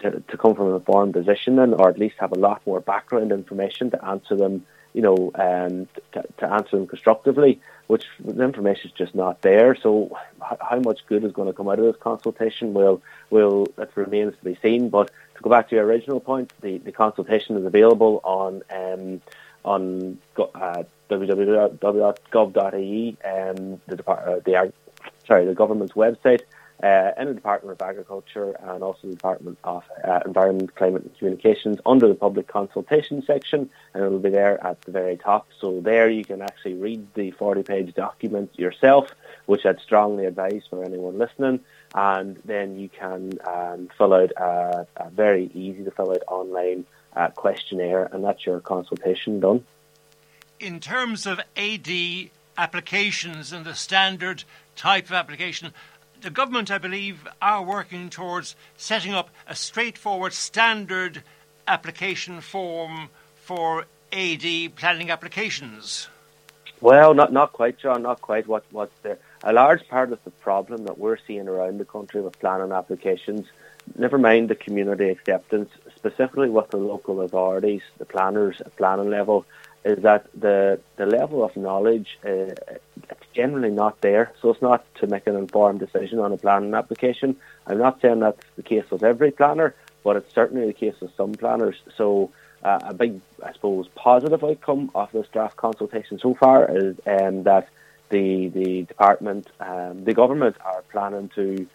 to, 0.00 0.20
to 0.20 0.36
come 0.36 0.54
from 0.54 0.68
an 0.68 0.74
informed 0.74 1.12
position 1.12 1.58
and, 1.58 1.74
or 1.74 1.88
at 1.88 1.98
least 1.98 2.16
have 2.18 2.32
a 2.32 2.38
lot 2.38 2.66
more 2.66 2.80
background 2.80 3.30
information 3.30 3.90
to 3.90 4.04
answer 4.04 4.34
them, 4.36 4.64
you 4.94 5.02
know, 5.02 5.30
um, 5.34 5.86
to, 6.12 6.24
to 6.38 6.52
answer 6.52 6.76
them 6.76 6.86
constructively, 6.86 7.60
which 7.90 8.06
the 8.24 8.44
information 8.44 8.88
is 8.88 8.96
just 8.96 9.16
not 9.16 9.42
there. 9.42 9.74
So 9.74 10.16
how 10.40 10.78
much 10.78 11.04
good 11.06 11.24
is 11.24 11.32
going 11.32 11.48
to 11.48 11.52
come 11.52 11.68
out 11.68 11.80
of 11.80 11.84
this 11.84 11.96
consultation 12.00 12.72
Well, 12.72 13.02
will 13.30 13.66
that 13.74 13.96
remains 13.96 14.36
to 14.36 14.44
be 14.44 14.56
seen. 14.62 14.90
But 14.90 15.08
to 15.08 15.42
go 15.42 15.50
back 15.50 15.70
to 15.70 15.74
your 15.74 15.86
original 15.86 16.20
point, 16.20 16.52
the, 16.60 16.78
the 16.78 16.92
consultation 16.92 17.56
is 17.56 17.64
available 17.66 18.20
on 18.22 18.62
um, 18.70 19.20
on 19.64 20.18
uh, 20.38 20.84
www.gov.ie, 21.10 21.56
um, 23.24 23.80
the, 23.88 23.96
depart- 23.96 24.28
uh, 24.28 24.38
the 24.44 24.72
sorry 25.26 25.44
the 25.44 25.54
government's 25.54 25.94
website, 25.94 26.42
uh, 26.82 27.12
in 27.18 27.28
the 27.28 27.34
Department 27.34 27.80
of 27.80 27.86
Agriculture 27.86 28.56
and 28.60 28.82
also 28.82 29.08
the 29.08 29.14
Department 29.14 29.58
of 29.64 29.84
uh, 30.06 30.20
Environment, 30.24 30.74
Climate 30.74 31.02
and 31.02 31.18
Communications 31.18 31.78
under 31.84 32.08
the 32.08 32.14
public 32.14 32.48
consultation 32.48 33.22
section, 33.22 33.70
and 33.94 34.04
it'll 34.04 34.18
be 34.18 34.30
there 34.30 34.64
at 34.64 34.80
the 34.82 34.92
very 34.92 35.16
top. 35.16 35.48
So 35.60 35.80
there 35.80 36.08
you 36.08 36.24
can 36.24 36.42
actually 36.42 36.74
read 36.74 37.06
the 37.14 37.32
40-page 37.32 37.94
document 37.94 38.58
yourself, 38.58 39.10
which 39.46 39.66
I'd 39.66 39.80
strongly 39.80 40.26
advise 40.26 40.62
for 40.68 40.84
anyone 40.84 41.18
listening. 41.18 41.60
And 41.94 42.36
then 42.44 42.78
you 42.78 42.88
can 42.88 43.38
um, 43.46 43.88
fill 43.98 44.14
out 44.14 44.30
a, 44.36 44.86
a 44.96 45.10
very 45.10 45.50
easy 45.54 45.84
to 45.84 45.90
fill 45.90 46.12
out 46.12 46.22
online 46.28 46.86
uh, 47.14 47.28
questionnaire, 47.28 48.08
and 48.12 48.24
that's 48.24 48.46
your 48.46 48.60
consultation 48.60 49.40
done. 49.40 49.64
In 50.60 50.78
terms 50.78 51.26
of 51.26 51.40
AD 51.56 51.88
applications 52.56 53.52
and 53.52 53.64
the 53.64 53.74
standard 53.74 54.44
type 54.76 55.06
of 55.06 55.12
application, 55.12 55.72
the 56.22 56.30
government, 56.30 56.70
I 56.70 56.78
believe, 56.78 57.26
are 57.40 57.62
working 57.62 58.10
towards 58.10 58.56
setting 58.76 59.14
up 59.14 59.30
a 59.46 59.54
straightforward 59.54 60.32
standard 60.32 61.22
application 61.66 62.40
form 62.40 63.08
for 63.36 63.86
AD 64.12 64.76
planning 64.76 65.10
applications. 65.10 66.08
Well, 66.80 67.14
not 67.14 67.32
not 67.32 67.52
quite, 67.52 67.78
John. 67.78 68.02
Not 68.02 68.20
quite. 68.20 68.46
What 68.46 68.64
what's 68.70 68.96
there? 69.02 69.18
A 69.42 69.52
large 69.52 69.86
part 69.88 70.12
of 70.12 70.22
the 70.24 70.30
problem 70.30 70.84
that 70.84 70.98
we're 70.98 71.18
seeing 71.26 71.48
around 71.48 71.78
the 71.78 71.84
country 71.84 72.20
with 72.20 72.38
planning 72.40 72.72
applications, 72.72 73.46
never 73.98 74.18
mind 74.18 74.48
the 74.48 74.54
community 74.54 75.08
acceptance, 75.08 75.70
specifically 75.96 76.48
with 76.48 76.70
the 76.70 76.76
local 76.76 77.20
authorities, 77.20 77.82
the 77.98 78.04
planners 78.04 78.60
at 78.60 78.76
planning 78.76 79.10
level, 79.10 79.46
is 79.84 80.02
that 80.02 80.26
the 80.38 80.80
the 80.96 81.06
level 81.06 81.42
of 81.42 81.56
knowledge 81.56 82.18
uh, 82.24 82.54
it's 83.10 83.26
generally 83.32 83.70
not 83.70 84.00
there. 84.00 84.32
So 84.40 84.50
it's 84.50 84.62
not 84.62 84.84
to 84.96 85.06
make 85.06 85.26
an 85.26 85.36
informed 85.36 85.80
decision 85.80 86.18
on 86.18 86.32
a 86.32 86.36
planning 86.36 86.74
application. 86.74 87.36
I'm 87.66 87.78
not 87.78 88.00
saying 88.00 88.20
that's 88.20 88.44
the 88.56 88.62
case 88.62 88.84
with 88.90 89.02
every 89.02 89.30
planner, 89.30 89.74
but 90.04 90.16
it's 90.16 90.32
certainly 90.34 90.66
the 90.66 90.72
case 90.72 90.94
with 91.00 91.14
some 91.16 91.32
planners. 91.32 91.76
So 91.96 92.30
uh, 92.62 92.78
a 92.82 92.94
big, 92.94 93.20
I 93.42 93.52
suppose, 93.52 93.88
positive 93.94 94.44
outcome 94.44 94.90
of 94.94 95.10
this 95.12 95.26
draft 95.28 95.56
consultation 95.56 96.18
so 96.18 96.34
far 96.34 96.70
is 96.70 96.96
um, 97.06 97.44
that 97.44 97.68
the 98.10 98.48
the 98.48 98.82
department, 98.82 99.48
um, 99.60 100.04
the 100.04 100.14
government 100.14 100.56
are 100.64 100.82
planning 100.90 101.30
to 101.36 101.66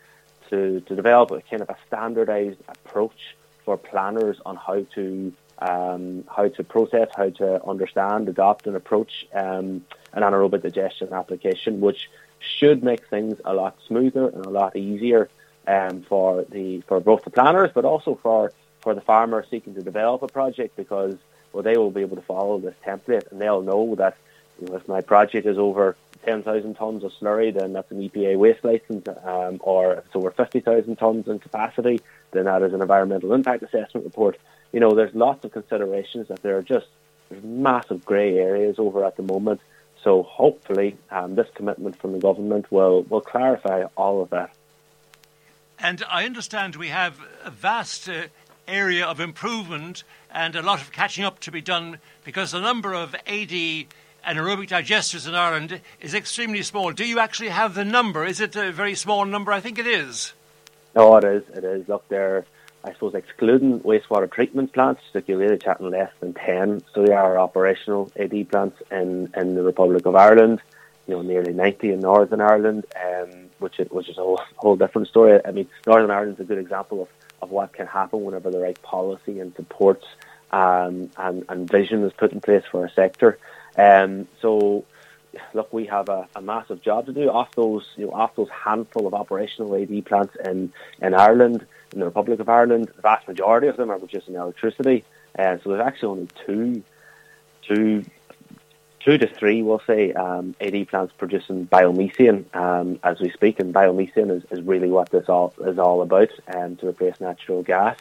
to 0.50 0.82
to 0.82 0.96
develop 0.96 1.32
a 1.32 1.42
kind 1.42 1.62
of 1.62 1.70
a 1.70 1.78
standardised 1.88 2.60
approach 2.68 3.36
for 3.64 3.78
planners 3.78 4.38
on 4.46 4.56
how 4.58 4.86
to 4.94 5.34
um, 5.60 6.24
how 6.34 6.48
to 6.48 6.64
process, 6.64 7.10
how 7.16 7.30
to 7.30 7.66
understand, 7.66 8.30
adopt, 8.30 8.68
and 8.68 8.76
approach 8.76 9.28
um, 9.34 9.86
an 10.14 10.24
anaerobic 10.24 10.62
digestion 10.62 11.14
application, 11.14 11.82
which 11.82 12.10
should 12.40 12.84
make 12.84 13.08
things 13.08 13.40
a 13.46 13.54
lot 13.54 13.78
smoother 13.88 14.28
and 14.28 14.46
a 14.46 14.50
lot 14.50 14.76
easier 14.76 15.30
um, 15.68 16.02
for 16.02 16.46
the 16.50 16.82
for 16.82 17.00
both 17.00 17.24
the 17.24 17.30
planners, 17.30 17.72
but 17.74 17.86
also 17.86 18.20
for 18.22 18.52
for 18.82 18.94
the 18.94 19.02
farmer 19.02 19.46
seeking 19.50 19.74
to 19.76 19.82
develop 19.82 20.22
a 20.22 20.28
project, 20.28 20.76
because 20.76 21.16
well, 21.54 21.64
they 21.64 21.78
will 21.78 21.92
be 21.92 22.02
able 22.02 22.18
to 22.18 22.22
follow 22.22 22.60
this 22.60 22.76
template 22.86 23.32
and 23.32 23.40
they'll 23.40 23.62
know 23.62 23.96
that 23.96 24.18
you 24.60 24.68
know, 24.68 24.76
if 24.76 24.88
my 24.88 25.02
project 25.02 25.48
is 25.48 25.58
over 25.58 25.96
10,000 26.26 26.78
tonnes 26.78 27.04
of 27.04 27.12
slurry, 27.14 27.54
then 27.54 27.74
that's 27.74 27.90
an 27.92 28.00
EPA 28.00 28.38
waste 28.38 28.64
licence, 28.64 29.08
um, 29.24 29.60
or 29.62 29.94
if 29.94 30.06
it's 30.06 30.16
over 30.16 30.32
50,000 30.32 30.98
tonnes 30.98 31.28
in 31.28 31.40
capacity, 31.40 32.02
then 32.36 32.46
that 32.46 32.62
is 32.62 32.74
an 32.74 32.82
environmental 32.82 33.34
impact 33.34 33.64
assessment 33.64 34.06
report. 34.06 34.38
You 34.72 34.80
know, 34.80 34.94
there's 34.94 35.16
lots 35.16 35.46
of 35.46 35.52
considerations 35.52 36.28
that 36.28 36.42
there 36.42 36.58
are 36.58 36.62
just 36.62 36.88
massive 37.44 38.06
grey 38.06 38.38
areas 38.38 38.76
over 38.78 39.04
at 39.06 39.18
the 39.18 39.24
moment. 39.24 39.62
So 40.04 40.24
hopefully, 40.24 40.98
um, 41.10 41.36
this 41.36 41.48
commitment 41.56 41.96
from 41.96 42.12
the 42.12 42.20
government 42.20 42.72
will, 42.72 43.04
will 43.04 43.22
clarify 43.22 43.86
all 43.98 44.22
of 44.22 44.30
that. 44.30 44.52
And 45.80 46.04
I 46.10 46.26
understand 46.26 46.76
we 46.76 46.90
have 46.90 47.20
a 47.44 47.50
vast 47.50 48.08
uh, 48.08 48.28
area 48.68 49.06
of 49.06 49.20
improvement 49.20 50.04
and 50.32 50.56
a 50.56 50.62
lot 50.62 50.82
of 50.82 50.92
catching 50.92 51.24
up 51.24 51.40
to 51.40 51.52
be 51.52 51.62
done 51.62 52.00
because 52.24 52.52
the 52.52 52.60
number 52.60 52.94
of 52.94 53.16
AD 53.16 53.86
anaerobic 54.26 54.70
digesters 54.70 55.28
in 55.28 55.36
Ireland 55.36 55.82
is 56.02 56.14
extremely 56.14 56.62
small. 56.62 56.92
Do 56.92 57.06
you 57.06 57.20
actually 57.20 57.50
have 57.50 57.74
the 57.74 57.86
number? 57.86 58.26
Is 58.26 58.40
it 58.40 58.56
a 58.56 58.72
very 58.72 58.96
small 58.96 59.26
number? 59.26 59.52
I 59.52 59.60
think 59.60 59.80
it 59.80 59.88
is. 59.88 60.34
No, 60.96 61.18
it 61.18 61.24
is. 61.24 61.44
It 61.56 61.64
is. 61.64 61.88
Look, 61.88 62.08
there. 62.10 62.46
I 62.84 62.94
suppose 62.94 63.16
excluding 63.16 63.80
wastewater 63.80 64.32
treatment 64.32 64.72
plants, 64.72 65.02
like 65.16 65.28
you're 65.28 65.40
really 65.40 65.58
chatting 65.58 65.90
less 65.90 66.12
than 66.20 66.34
ten. 66.36 66.84
So 66.94 67.04
they 67.04 67.14
are 67.14 67.40
operational 67.40 68.12
AD 68.16 68.50
plants 68.52 68.80
in, 68.92 69.34
in 69.36 69.56
the 69.56 69.64
Republic 69.64 70.06
of 70.06 70.16
Ireland. 70.16 70.62
You 71.08 71.16
know, 71.16 71.22
nearly 71.24 71.52
ninety 71.52 71.92
in 71.92 72.00
Northern 72.02 72.42
Ireland, 72.42 72.86
um, 72.96 73.32
which 73.58 73.80
is, 73.80 73.90
which 73.90 74.08
is 74.08 74.18
a 74.20 74.22
whole, 74.22 74.42
whole 74.58 74.76
different 74.76 75.08
story. 75.08 75.40
I 75.44 75.52
mean, 75.52 75.68
Northern 75.88 76.12
Ireland 76.12 76.36
is 76.36 76.42
a 76.42 76.44
good 76.44 76.60
example 76.60 77.02
of, 77.02 77.08
of 77.42 77.50
what 77.50 77.74
can 77.74 77.88
happen 77.88 78.24
whenever 78.24 78.52
the 78.52 78.60
right 78.60 78.80
policy 78.82 79.40
and 79.40 79.54
supports 79.56 80.06
um, 80.52 81.10
and, 81.18 81.44
and 81.50 81.70
vision 81.70 82.04
is 82.04 82.14
put 82.14 82.34
in 82.34 82.42
place 82.42 82.64
for 82.72 82.86
a 82.86 82.92
sector. 82.92 83.38
Um, 83.78 84.28
so, 84.42 84.86
look, 85.54 85.72
we 85.72 85.86
have 85.86 86.10
a, 86.10 86.28
a, 86.36 86.42
massive 86.42 86.82
job 86.82 87.06
to 87.08 87.14
do 87.14 87.30
off 87.30 87.54
those, 87.56 87.86
you 87.96 88.06
know, 88.06 88.14
off 88.14 88.36
those 88.36 88.50
handful 88.50 89.08
of 89.08 89.14
operational 89.14 89.76
AD 89.76 90.06
plants 90.06 90.36
in, 90.44 90.72
in 91.02 91.14
Ireland, 91.14 91.66
in 91.94 92.00
the 92.00 92.06
Republic 92.06 92.40
of 92.40 92.50
Ireland. 92.50 92.92
The 92.96 93.02
vast 93.02 93.28
majority 93.28 93.68
of 93.68 93.78
them 93.78 93.90
are 93.90 94.00
producing 94.00 94.36
electricity, 94.36 95.04
and 95.36 95.60
uh, 95.60 95.64
so 95.64 95.70
there's 95.70 95.86
actually 95.86 96.10
only 96.10 96.28
two, 96.46 96.84
two, 97.62 98.06
two 99.00 99.18
to 99.18 99.28
three, 99.28 99.62
we'll 99.62 99.82
say, 99.86 100.14
um, 100.14 100.56
AD 100.62 100.88
plants 100.88 101.14
producing 101.18 101.68
biomethane 101.68 102.46
um, 102.56 103.00
as 103.04 103.20
we 103.20 103.30
speak, 103.30 103.60
and 103.60 103.74
biomethane 103.74 104.32
is, 104.32 104.44
is 104.52 104.62
really 104.64 104.90
what 104.90 105.10
this 105.10 105.30
all 105.30 105.54
is 105.66 105.78
all 105.78 106.02
about, 106.02 106.30
um, 106.54 106.76
to 106.78 106.88
replace 106.88 107.20
natural 107.20 107.64
gas. 107.64 107.98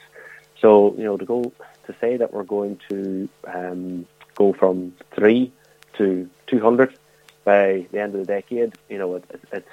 So, 0.60 0.94
you 0.96 1.04
know, 1.04 1.16
to 1.16 1.24
go 1.24 1.52
to 1.86 1.94
say 2.00 2.16
that 2.16 2.32
we're 2.32 2.44
going 2.44 2.80
to 2.88 3.28
um, 3.46 4.06
go 4.34 4.52
from 4.52 4.94
three 5.14 5.52
to 5.98 6.28
200 6.46 6.96
by 7.44 7.86
the 7.92 8.00
end 8.00 8.14
of 8.14 8.20
the 8.20 8.26
decade. 8.26 8.74
You 8.88 8.98
know, 8.98 9.14
it, 9.16 9.24
it, 9.52 9.66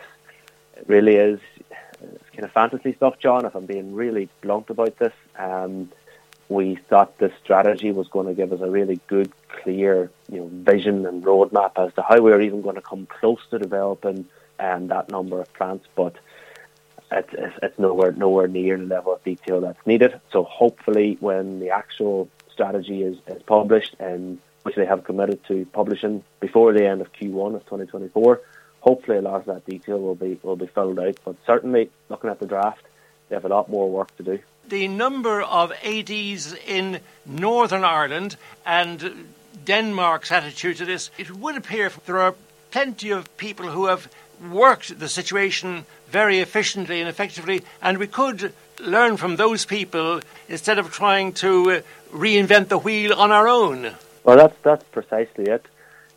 really 0.88 1.16
is 1.16 1.40
it's 2.02 2.30
kind 2.32 2.44
of 2.44 2.52
fantasy 2.52 2.94
stuff, 2.94 3.20
John. 3.20 3.46
If 3.46 3.56
I'm 3.56 3.66
being 3.66 3.94
really 3.94 4.30
blunt 4.42 4.70
about 4.70 4.98
this, 4.98 5.14
um, 5.38 5.92
we 6.50 6.76
thought 6.90 7.18
this 7.18 7.34
strategy 7.44 7.92
was 7.92 8.08
going 8.08 8.28
to 8.28 8.34
give 8.34 8.52
us 8.52 8.62
a 8.62 8.70
really 8.70 9.00
good, 9.08 9.32
clear, 9.48 10.12
you 10.30 10.40
know, 10.40 10.50
vision 10.52 11.06
and 11.06 11.24
roadmap 11.24 11.72
as 11.78 11.94
to 11.94 12.02
how 12.02 12.20
we 12.20 12.32
are 12.32 12.42
even 12.42 12.62
going 12.62 12.76
to 12.76 12.82
come 12.82 13.06
close 13.06 13.40
to 13.52 13.60
developing 13.60 14.26
um, 14.60 14.88
that 14.88 15.10
number 15.10 15.40
of 15.42 15.52
plants, 15.54 15.88
but. 15.96 16.16
It's, 17.14 17.58
it's 17.62 17.78
nowhere 17.78 18.14
nowhere 18.14 18.48
near 18.48 18.78
the 18.78 18.86
level 18.86 19.14
of 19.14 19.22
detail 19.26 19.60
that's 19.60 19.86
needed. 19.86 20.22
So 20.32 20.46
hopefully, 20.46 21.18
when 21.20 21.60
the 21.60 21.70
actual 21.70 22.30
strategy 22.50 23.04
is, 23.04 23.18
is 23.28 23.44
published 23.44 23.98
and 24.00 24.40
which 24.64 24.76
they 24.76 24.86
have 24.86 25.03
committed 25.03 25.43
to 25.47 25.66
publishing 25.74 26.24
before 26.39 26.74
the 26.74 26.86
end 26.86 27.01
of 27.01 27.12
Q1 27.14 27.55
of 27.55 27.64
2024. 27.66 28.41
Hopefully, 28.82 29.18
a 29.18 29.22
lot 29.22 29.36
of 29.36 29.45
that 29.45 29.66
detail 29.66 29.99
will 29.99 30.16
be 30.16 30.39
will 30.41 30.55
be 30.55 30.68
filled 30.68 30.99
out, 30.99 31.18
but 31.24 31.36
certainly, 31.45 31.89
looking 32.09 32.30
at 32.30 32.39
the 32.39 32.47
draft, 32.47 32.84
they 33.30 33.36
have 33.36 33.45
a 33.45 33.49
lot 33.49 33.70
more 33.70 33.89
work 33.89 34.16
to 34.18 34.24
do. 34.24 34.39
The 34.68 34.88
number 34.88 35.41
of 35.41 35.72
ADs 35.84 36.53
in 36.68 36.99
Northern 37.26 37.84
Ireland 37.84 38.38
and 38.66 39.28
Denmark's 39.66 40.32
attitude 40.32 40.78
to 40.78 40.86
this, 40.86 41.12
it 41.18 41.32
would 41.32 41.57
appear 41.57 41.91
there 42.05 42.20
are 42.20 42.36
plenty 42.72 43.12
of 43.12 43.36
people 43.38 43.68
who 43.68 43.86
have 43.86 44.07
worked 44.49 44.97
the 44.99 45.09
situation 45.09 45.86
very 46.09 46.39
efficiently 46.39 46.99
and 46.99 47.09
effectively, 47.09 47.62
and 47.82 47.97
we 47.97 48.07
could 48.07 48.53
learn 48.80 49.18
from 49.18 49.36
those 49.36 49.66
people 49.66 50.22
instead 50.49 50.80
of 50.80 50.91
trying 50.91 51.34
to 51.34 51.72
uh, 51.72 51.82
reinvent 52.12 52.68
the 52.68 52.78
wheel 52.78 53.14
on 53.14 53.32
our 53.32 53.47
own? 53.47 53.93
Well, 54.24 54.38
that's 54.38 54.56
that's 54.64 54.84
precisely 54.86 55.46
it. 55.46 55.66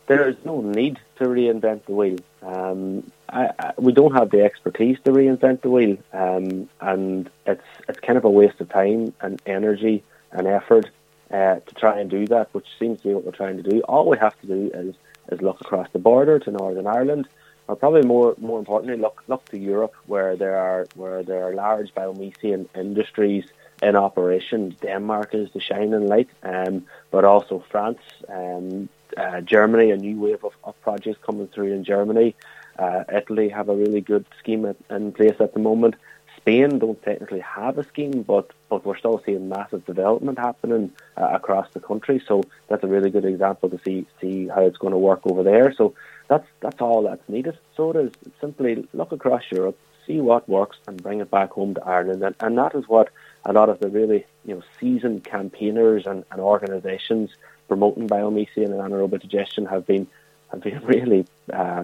There 0.07 0.29
is 0.29 0.35
no 0.45 0.61
need 0.61 0.99
to 1.17 1.25
reinvent 1.25 1.85
the 1.85 1.93
wheel. 1.93 2.19
Um, 2.43 3.11
I, 3.27 3.49
I, 3.57 3.73
we 3.77 3.91
don't 3.91 4.13
have 4.13 4.29
the 4.29 4.43
expertise 4.43 4.99
to 5.05 5.11
reinvent 5.11 5.61
the 5.61 5.71
wheel, 5.71 5.97
um, 6.13 6.69
and 6.79 7.29
it's 7.47 7.63
it's 7.89 7.99
kind 7.99 8.17
of 8.17 8.25
a 8.25 8.29
waste 8.29 8.61
of 8.61 8.69
time 8.69 9.13
and 9.21 9.41
energy 9.47 10.03
and 10.31 10.47
effort 10.47 10.89
uh, 11.31 11.55
to 11.55 11.75
try 11.75 11.99
and 11.99 12.09
do 12.09 12.27
that, 12.27 12.53
which 12.53 12.67
seems 12.77 13.01
to 13.01 13.07
be 13.07 13.13
what 13.15 13.25
we're 13.25 13.31
trying 13.31 13.57
to 13.57 13.63
do. 13.63 13.81
All 13.81 14.07
we 14.07 14.17
have 14.17 14.39
to 14.41 14.47
do 14.47 14.71
is 14.73 14.95
is 15.31 15.41
look 15.41 15.59
across 15.61 15.87
the 15.91 15.99
border 15.99 16.37
to 16.37 16.51
Northern 16.51 16.85
Ireland, 16.85 17.27
or 17.67 17.75
probably 17.75 18.03
more 18.03 18.35
more 18.37 18.59
importantly, 18.59 18.97
look 18.97 19.23
look 19.27 19.45
to 19.49 19.57
Europe, 19.57 19.95
where 20.05 20.35
there 20.35 20.57
are 20.57 20.85
where 20.95 21.23
there 21.23 21.47
are 21.47 21.55
large 21.55 21.91
biomethane 21.95 22.67
industries 22.75 23.45
in 23.81 23.95
operation. 23.95 24.75
Denmark 24.81 25.33
is 25.33 25.49
the 25.53 25.59
shining 25.59 26.07
light, 26.07 26.29
um, 26.43 26.85
but 27.11 27.25
also 27.25 27.63
France, 27.69 27.99
um, 28.29 28.89
uh, 29.17 29.41
Germany, 29.41 29.91
a 29.91 29.97
new 29.97 30.19
wave 30.19 30.43
of, 30.43 30.53
of 30.63 30.79
projects 30.81 31.19
coming 31.25 31.47
through 31.47 31.73
in 31.73 31.83
Germany. 31.83 32.35
Uh, 32.77 33.03
Italy 33.13 33.49
have 33.49 33.69
a 33.69 33.75
really 33.75 34.01
good 34.01 34.25
scheme 34.39 34.65
at, 34.65 34.75
in 34.89 35.11
place 35.11 35.35
at 35.39 35.53
the 35.53 35.59
moment. 35.59 35.95
Spain 36.37 36.77
don't 36.77 37.01
technically 37.01 37.39
have 37.39 37.77
a 37.77 37.83
scheme, 37.83 38.21
but 38.21 38.51
but 38.69 38.85
we're 38.85 38.97
still 38.97 39.21
seeing 39.25 39.49
massive 39.49 39.85
development 39.85 40.37
happening 40.37 40.91
uh, 41.17 41.29
across 41.31 41.67
the 41.73 41.79
country. 41.79 42.21
So 42.27 42.43
that's 42.67 42.83
a 42.83 42.87
really 42.87 43.09
good 43.09 43.25
example 43.25 43.69
to 43.69 43.79
see 43.85 44.05
see 44.21 44.47
how 44.47 44.61
it's 44.61 44.77
going 44.77 44.91
to 44.91 44.97
work 44.97 45.21
over 45.25 45.43
there. 45.43 45.73
So 45.73 45.95
that's 46.27 46.47
that's 46.59 46.81
all 46.81 47.01
that's 47.03 47.27
needed. 47.29 47.57
So 47.75 47.91
it 47.91 47.95
is 47.95 48.11
simply 48.39 48.87
look 48.93 49.11
across 49.11 49.43
Europe, 49.51 49.79
see 50.05 50.19
what 50.19 50.47
works, 50.47 50.77
and 50.87 51.01
bring 51.01 51.21
it 51.21 51.31
back 51.31 51.51
home 51.51 51.73
to 51.75 51.83
Ireland. 51.83 52.21
And, 52.23 52.35
and 52.39 52.57
that 52.57 52.75
is 52.75 52.87
what 52.87 53.09
a 53.45 53.53
lot 53.53 53.69
of 53.69 53.79
the 53.79 53.89
really 53.89 54.25
you 54.45 54.55
know 54.55 54.61
seasoned 54.79 55.23
campaigners 55.23 56.05
and, 56.05 56.23
and 56.31 56.41
organisations 56.41 57.31
promoting 57.67 58.07
biomethane 58.07 58.65
and 58.65 58.73
anaerobic 58.73 59.21
digestion 59.21 59.65
have 59.65 59.85
been 59.85 60.07
have 60.51 60.61
been 60.61 60.79
really 60.85 61.25
uh, 61.53 61.83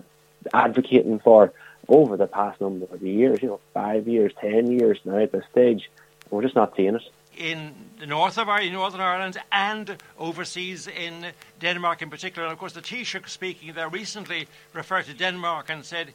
advocating 0.54 1.20
for 1.20 1.54
over 1.88 2.18
the 2.18 2.28
past 2.28 2.62
number 2.62 2.86
of 2.94 3.02
years. 3.02 3.42
You 3.42 3.50
know, 3.50 3.60
five 3.74 4.08
years, 4.08 4.34
ten 4.40 4.72
years 4.72 5.00
now 5.06 5.18
at 5.18 5.32
this 5.32 5.46
stage. 5.52 5.90
We're 6.30 6.44
just 6.44 6.56
not 6.56 6.76
seeing 6.78 6.96
it 6.96 7.04
in 7.38 7.74
the 8.00 8.06
north 8.06 8.38
of 8.38 8.50
Ireland, 8.50 8.74
Northern 8.74 9.02
Ireland, 9.02 9.38
and 9.52 9.98
overseas 10.20 10.88
in 10.88 11.28
Denmark 11.60 12.02
in 12.02 12.10
particular. 12.10 12.46
And 12.46 12.54
of 12.54 12.60
course, 12.60 12.74
the 12.74 12.82
Taoiseach 12.82 13.30
speaking 13.30 13.74
there 13.74 13.90
recently 13.90 14.48
referred 14.74 15.06
to 15.06 15.14
Denmark 15.14 15.70
and 15.70 15.84
said 15.86 16.14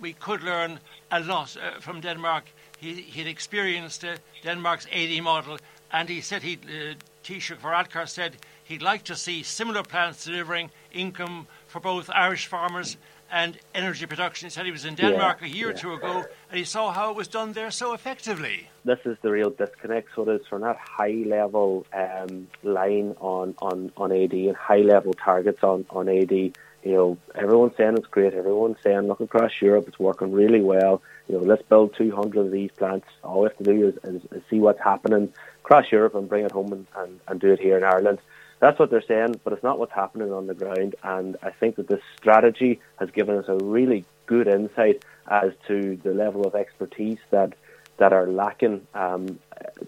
we 0.00 0.12
could 0.12 0.42
learn 0.42 0.80
a 1.10 1.20
lot 1.20 1.56
uh, 1.56 1.80
from 1.80 2.00
Denmark. 2.00 2.44
He, 2.78 2.94
he'd 2.94 3.26
experienced 3.26 4.04
uh, 4.04 4.16
Denmark's 4.42 4.86
AD 4.92 5.22
model, 5.22 5.58
and 5.92 6.08
he 6.08 6.20
said 6.20 6.42
he, 6.42 6.54
uh, 6.54 6.94
Taoiseach 7.24 7.58
Varadkar 7.58 8.08
said 8.08 8.36
he'd 8.64 8.82
like 8.82 9.04
to 9.04 9.16
see 9.16 9.42
similar 9.42 9.82
plans 9.82 10.24
delivering 10.24 10.70
income 10.92 11.46
for 11.66 11.80
both 11.80 12.10
Irish 12.10 12.46
farmers 12.46 12.96
and 13.30 13.58
energy 13.74 14.06
production. 14.06 14.46
He 14.46 14.50
said 14.50 14.64
he 14.64 14.72
was 14.72 14.84
in 14.84 14.94
Denmark 14.94 15.38
yeah, 15.40 15.46
a 15.46 15.50
year 15.50 15.66
yeah. 15.68 15.74
or 15.74 15.76
two 15.76 15.92
ago 15.92 16.24
and 16.50 16.58
he 16.58 16.64
saw 16.64 16.92
how 16.92 17.10
it 17.10 17.16
was 17.16 17.28
done 17.28 17.52
there 17.52 17.70
so 17.70 17.92
effectively. 17.92 18.70
This 18.84 19.00
is 19.04 19.18
the 19.22 19.30
real 19.30 19.50
disconnect. 19.50 20.08
So 20.14 20.22
it 20.22 20.40
is 20.40 20.46
from 20.46 20.62
that 20.62 20.78
high 20.78 21.22
level 21.26 21.86
um, 21.92 22.48
line 22.62 23.14
on, 23.20 23.54
on, 23.60 23.92
on 23.96 24.12
AD 24.12 24.32
and 24.32 24.56
high 24.56 24.78
level 24.78 25.12
targets 25.12 25.62
on, 25.62 25.84
on 25.90 26.08
AD. 26.08 26.56
You 26.82 26.92
know, 26.92 27.18
everyone's 27.34 27.76
saying 27.76 27.96
it's 27.96 28.06
great. 28.06 28.34
Everyone's 28.34 28.78
saying, 28.82 29.02
look 29.02 29.20
across 29.20 29.60
Europe, 29.60 29.88
it's 29.88 29.98
working 29.98 30.32
really 30.32 30.60
well. 30.60 31.02
You 31.28 31.36
know, 31.36 31.44
let's 31.44 31.62
build 31.62 31.94
200 31.96 32.46
of 32.46 32.52
these 32.52 32.70
plants. 32.70 33.06
All 33.22 33.42
we 33.42 33.48
have 33.48 33.58
to 33.58 33.64
do 33.64 33.88
is, 33.88 33.94
is, 34.04 34.22
is 34.32 34.42
see 34.48 34.60
what's 34.60 34.80
happening 34.80 35.32
across 35.64 35.90
Europe 35.90 36.14
and 36.14 36.28
bring 36.28 36.44
it 36.44 36.52
home 36.52 36.72
and, 36.72 36.86
and, 36.96 37.20
and 37.26 37.40
do 37.40 37.52
it 37.52 37.60
here 37.60 37.76
in 37.76 37.84
Ireland. 37.84 38.18
That's 38.60 38.78
what 38.78 38.90
they're 38.90 39.02
saying, 39.02 39.40
but 39.44 39.52
it's 39.52 39.62
not 39.62 39.78
what's 39.78 39.92
happening 39.92 40.32
on 40.32 40.46
the 40.46 40.54
ground. 40.54 40.96
And 41.02 41.36
I 41.42 41.50
think 41.50 41.76
that 41.76 41.88
this 41.88 42.00
strategy 42.16 42.80
has 42.96 43.10
given 43.10 43.36
us 43.36 43.46
a 43.48 43.56
really 43.56 44.04
good 44.26 44.48
insight 44.48 45.04
as 45.28 45.52
to 45.66 45.96
the 46.02 46.14
level 46.14 46.46
of 46.46 46.54
expertise 46.54 47.18
that 47.30 47.54
that 47.98 48.12
are 48.12 48.28
lacking 48.28 48.86
um, 48.94 49.40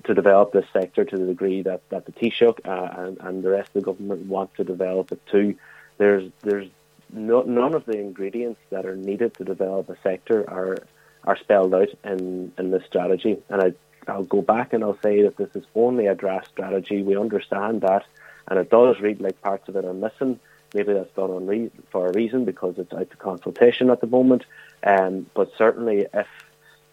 to 0.03 0.14
develop 0.14 0.53
this 0.53 0.66
sector 0.72 1.05
to 1.05 1.16
the 1.16 1.26
degree 1.26 1.62
that, 1.62 1.80
that 1.91 2.07
the 2.07 2.12
Taoiseach 2.12 2.59
uh, 2.66 3.03
and, 3.03 3.18
and 3.20 3.45
the 3.45 3.51
rest 3.51 3.68
of 3.68 3.74
the 3.74 3.80
government 3.82 4.26
want 4.26 4.53
to 4.57 4.64
develop 4.64 5.12
it 5.12 5.24
too. 5.26 5.57
There's 5.97 6.30
there's 6.43 6.68
no, 7.13 7.43
none 7.43 7.75
of 7.75 7.87
the 7.87 7.99
ingredients 7.99 8.61
that 8.71 8.87
are 8.87 8.97
needed 8.97 9.35
to 9.35 9.45
develop 9.45 9.89
a 9.89 9.97
sector 10.03 10.49
are 10.49 10.79
are 11.25 11.37
spelled 11.37 11.75
out 11.75 11.89
in, 12.03 12.51
in 12.57 12.71
this 12.71 12.83
strategy. 12.87 13.37
And 13.51 13.61
I, 13.61 14.11
I'll 14.11 14.23
go 14.23 14.41
back 14.41 14.73
and 14.73 14.83
I'll 14.83 14.99
say 15.03 15.23
that 15.23 15.37
this 15.37 15.51
is 15.55 15.65
only 15.75 16.07
a 16.07 16.15
draft 16.15 16.49
strategy. 16.49 17.03
We 17.03 17.15
understand 17.15 17.83
that 17.83 18.07
and 18.51 18.59
it 18.59 18.69
does 18.69 19.01
read 19.01 19.21
like 19.21 19.41
parts 19.41 19.69
of 19.69 19.77
it 19.77 19.85
are 19.85 19.95
missing. 19.95 20.39
Maybe 20.75 20.93
that's 20.93 21.15
done 21.15 21.31
on 21.31 21.47
re- 21.47 21.71
for 21.91 22.09
a 22.09 22.13
reason 22.13 22.45
because 22.45 22.75
it's 22.79 22.93
out 22.93 23.11
to 23.11 23.17
consultation 23.17 23.91
at 23.91 24.01
the 24.01 24.07
moment. 24.07 24.45
Um, 24.83 25.27
but 25.35 25.53
certainly, 25.57 26.07
if 26.13 26.27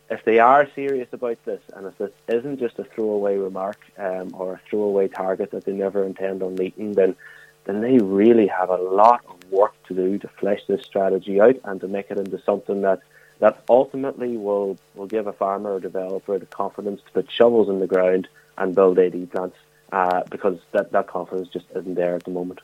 if 0.09 0.24
they 0.24 0.39
are 0.39 0.70
serious 0.74 1.09
about 1.11 1.43
this, 1.45 1.61
and 1.76 1.86
if 1.86 1.97
this 1.97 2.11
isn't 2.28 2.59
just 2.59 2.80
a 2.80 2.86
throwaway 2.86 3.38
remark 3.38 3.78
um, 3.97 4.32
or 4.34 4.53
a 4.53 4.61
throwaway 4.70 5.09
target 5.09 5.51
that 5.51 5.65
they 5.65 5.74
never 5.74 6.03
intend 6.03 6.41
on 6.41 6.55
meeting, 6.55 6.93
then 6.93 7.15
then 7.68 7.82
they 7.82 7.97
really 7.97 8.47
have 8.47 8.70
a 8.70 8.78
lot 8.78 9.22
of 9.28 9.51
work 9.51 9.74
to 9.88 9.93
do 9.93 10.18
to 10.18 10.28
flesh 10.28 10.61
this 10.68 10.84
strategy 10.84 11.39
out 11.39 11.55
and 11.65 11.82
to 11.82 11.88
make 11.88 12.09
it 12.09 12.18
into 12.18 12.41
something 12.41 12.82
that 12.82 12.99
that 13.39 13.63
ultimately 13.70 14.38
will 14.38 14.78
will 14.95 15.05
give 15.05 15.28
a 15.28 15.34
farmer 15.34 15.74
or 15.74 15.80
developer 15.80 16.39
the 16.39 16.45
confidence 16.45 17.01
to 17.05 17.11
put 17.11 17.32
shovels 17.32 17.70
in 17.70 17.80
the 17.80 17.88
ground 17.88 18.28
and 18.57 18.74
build 18.74 18.97
AD 18.97 19.32
plants 19.32 19.57
uh, 19.91 20.24
because 20.30 20.59
that, 20.72 20.91
that 20.91 21.07
confidence 21.07 21.49
just 21.49 21.65
isn't 21.76 21.95
there 21.95 22.15
at 22.15 22.24
the 22.24 22.32
moment. 22.32 22.59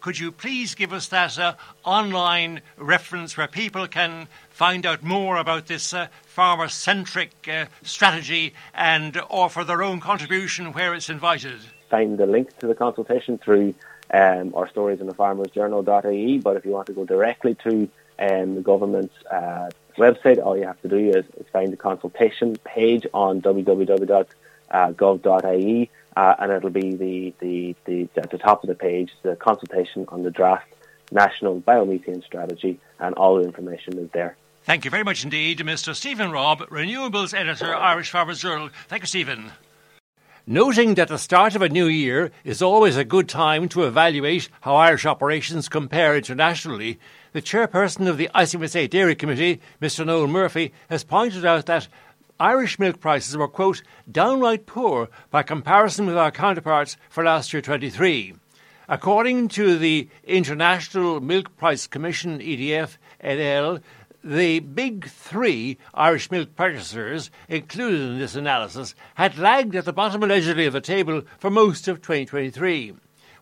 Could 0.00 0.18
you 0.18 0.30
please 0.30 0.76
give 0.76 0.92
us 0.92 1.08
that 1.08 1.38
uh, 1.38 1.54
online 1.84 2.62
reference 2.76 3.36
where 3.36 3.48
people 3.48 3.88
can 3.88 4.28
find 4.48 4.86
out 4.86 5.02
more 5.02 5.36
about 5.36 5.66
this 5.66 5.92
uh, 5.92 6.06
farmer 6.24 6.68
centric 6.68 7.32
uh, 7.48 7.66
strategy 7.82 8.54
and 8.74 9.20
offer 9.28 9.64
their 9.64 9.82
own 9.82 9.98
contribution 9.98 10.72
where 10.72 10.94
it's 10.94 11.10
invited? 11.10 11.58
Find 11.90 12.16
the 12.16 12.26
link 12.26 12.56
to 12.58 12.68
the 12.68 12.76
consultation 12.76 13.38
through 13.38 13.74
um, 14.12 14.54
our 14.54 14.68
stories 14.68 15.00
in 15.00 15.06
the 15.06 15.14
farmers 15.14 15.50
journal.ie, 15.50 16.38
but 16.38 16.56
if 16.56 16.64
you 16.64 16.72
want 16.72 16.86
to 16.86 16.92
go 16.92 17.04
directly 17.04 17.54
to 17.64 17.88
um, 18.18 18.54
the 18.54 18.62
government's 18.62 19.14
uh, 19.30 19.70
website, 19.96 20.44
all 20.44 20.56
you 20.56 20.64
have 20.66 20.80
to 20.82 20.88
do 20.88 20.96
is, 20.96 21.24
is 21.36 21.46
find 21.52 21.72
the 21.72 21.76
consultation 21.76 22.56
page 22.64 23.06
on 23.12 23.40
www.gov.ie 23.42 24.30
uh, 26.16 26.34
and 26.40 26.50
it'll 26.50 26.70
be 26.70 26.96
the, 26.96 27.32
the, 27.38 27.76
the, 27.84 28.08
at 28.20 28.30
the 28.30 28.38
top 28.38 28.64
of 28.64 28.68
the 28.68 28.74
page, 28.74 29.12
the 29.22 29.36
consultation 29.36 30.04
on 30.08 30.24
the 30.24 30.30
draft 30.30 30.66
national 31.12 31.60
biomethane 31.60 32.24
strategy, 32.24 32.78
and 32.98 33.14
all 33.14 33.36
the 33.36 33.44
information 33.44 33.98
is 33.98 34.10
there. 34.10 34.36
Thank 34.64 34.84
you 34.84 34.90
very 34.90 35.04
much 35.04 35.24
indeed, 35.24 35.60
Mr. 35.60 35.94
Stephen 35.94 36.30
Robb, 36.30 36.60
Renewables 36.68 37.32
Editor, 37.32 37.74
Irish 37.74 38.10
Farmers 38.10 38.40
Journal. 38.40 38.68
Thank 38.88 39.02
you, 39.02 39.06
Stephen. 39.06 39.52
Noting 40.50 40.94
that 40.94 41.08
the 41.08 41.18
start 41.18 41.54
of 41.54 41.60
a 41.60 41.68
new 41.68 41.88
year 41.88 42.30
is 42.42 42.62
always 42.62 42.96
a 42.96 43.04
good 43.04 43.28
time 43.28 43.68
to 43.68 43.82
evaluate 43.84 44.48
how 44.62 44.76
Irish 44.76 45.04
operations 45.04 45.68
compare 45.68 46.16
internationally, 46.16 46.98
the 47.34 47.42
chairperson 47.42 48.08
of 48.08 48.16
the 48.16 48.30
ICMSA 48.34 48.88
Dairy 48.88 49.14
Committee, 49.14 49.60
Mr. 49.82 50.06
Noel 50.06 50.26
Murphy, 50.26 50.72
has 50.88 51.04
pointed 51.04 51.44
out 51.44 51.66
that 51.66 51.88
Irish 52.40 52.78
milk 52.78 52.98
prices 52.98 53.36
were, 53.36 53.46
quote, 53.46 53.82
downright 54.10 54.64
poor 54.64 55.10
by 55.30 55.42
comparison 55.42 56.06
with 56.06 56.16
our 56.16 56.30
counterparts 56.30 56.96
for 57.10 57.22
last 57.24 57.52
year 57.52 57.60
23. 57.60 58.32
According 58.88 59.48
to 59.48 59.76
the 59.76 60.08
International 60.24 61.20
Milk 61.20 61.54
Price 61.58 61.86
Commission, 61.86 62.38
EDF, 62.38 62.96
NL, 63.22 63.82
the 64.24 64.58
big 64.60 65.08
three 65.08 65.78
Irish 65.94 66.30
milk 66.30 66.56
purchasers 66.56 67.30
included 67.48 68.00
in 68.00 68.18
this 68.18 68.34
analysis 68.34 68.94
had 69.14 69.38
lagged 69.38 69.76
at 69.76 69.84
the 69.84 69.92
bottom 69.92 70.22
allegedly 70.22 70.66
of 70.66 70.72
the 70.72 70.80
table 70.80 71.22
for 71.38 71.50
most 71.50 71.86
of 71.86 72.02
2023. 72.02 72.94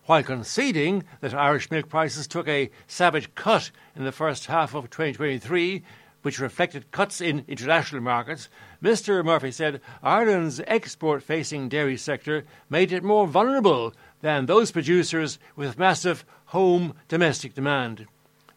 While 0.05 0.23
conceding 0.23 1.03
that 1.19 1.33
Irish 1.33 1.69
milk 1.71 1.89
prices 1.89 2.27
took 2.27 2.47
a 2.47 2.69
savage 2.87 3.33
cut 3.35 3.71
in 3.95 4.05
the 4.05 4.11
first 4.11 4.45
half 4.45 4.73
of 4.73 4.89
2023, 4.89 5.83
which 6.21 6.39
reflected 6.39 6.91
cuts 6.91 7.21
in 7.21 7.43
international 7.47 8.01
markets, 8.01 8.47
Mr. 8.81 9.23
Murphy 9.25 9.51
said 9.51 9.81
Ireland's 10.03 10.61
export 10.67 11.23
facing 11.23 11.69
dairy 11.69 11.97
sector 11.97 12.45
made 12.69 12.91
it 12.91 13.03
more 13.03 13.27
vulnerable 13.27 13.93
than 14.21 14.45
those 14.45 14.71
producers 14.71 15.39
with 15.55 15.77
massive 15.77 16.23
home 16.45 16.93
domestic 17.07 17.53
demand. 17.53 18.07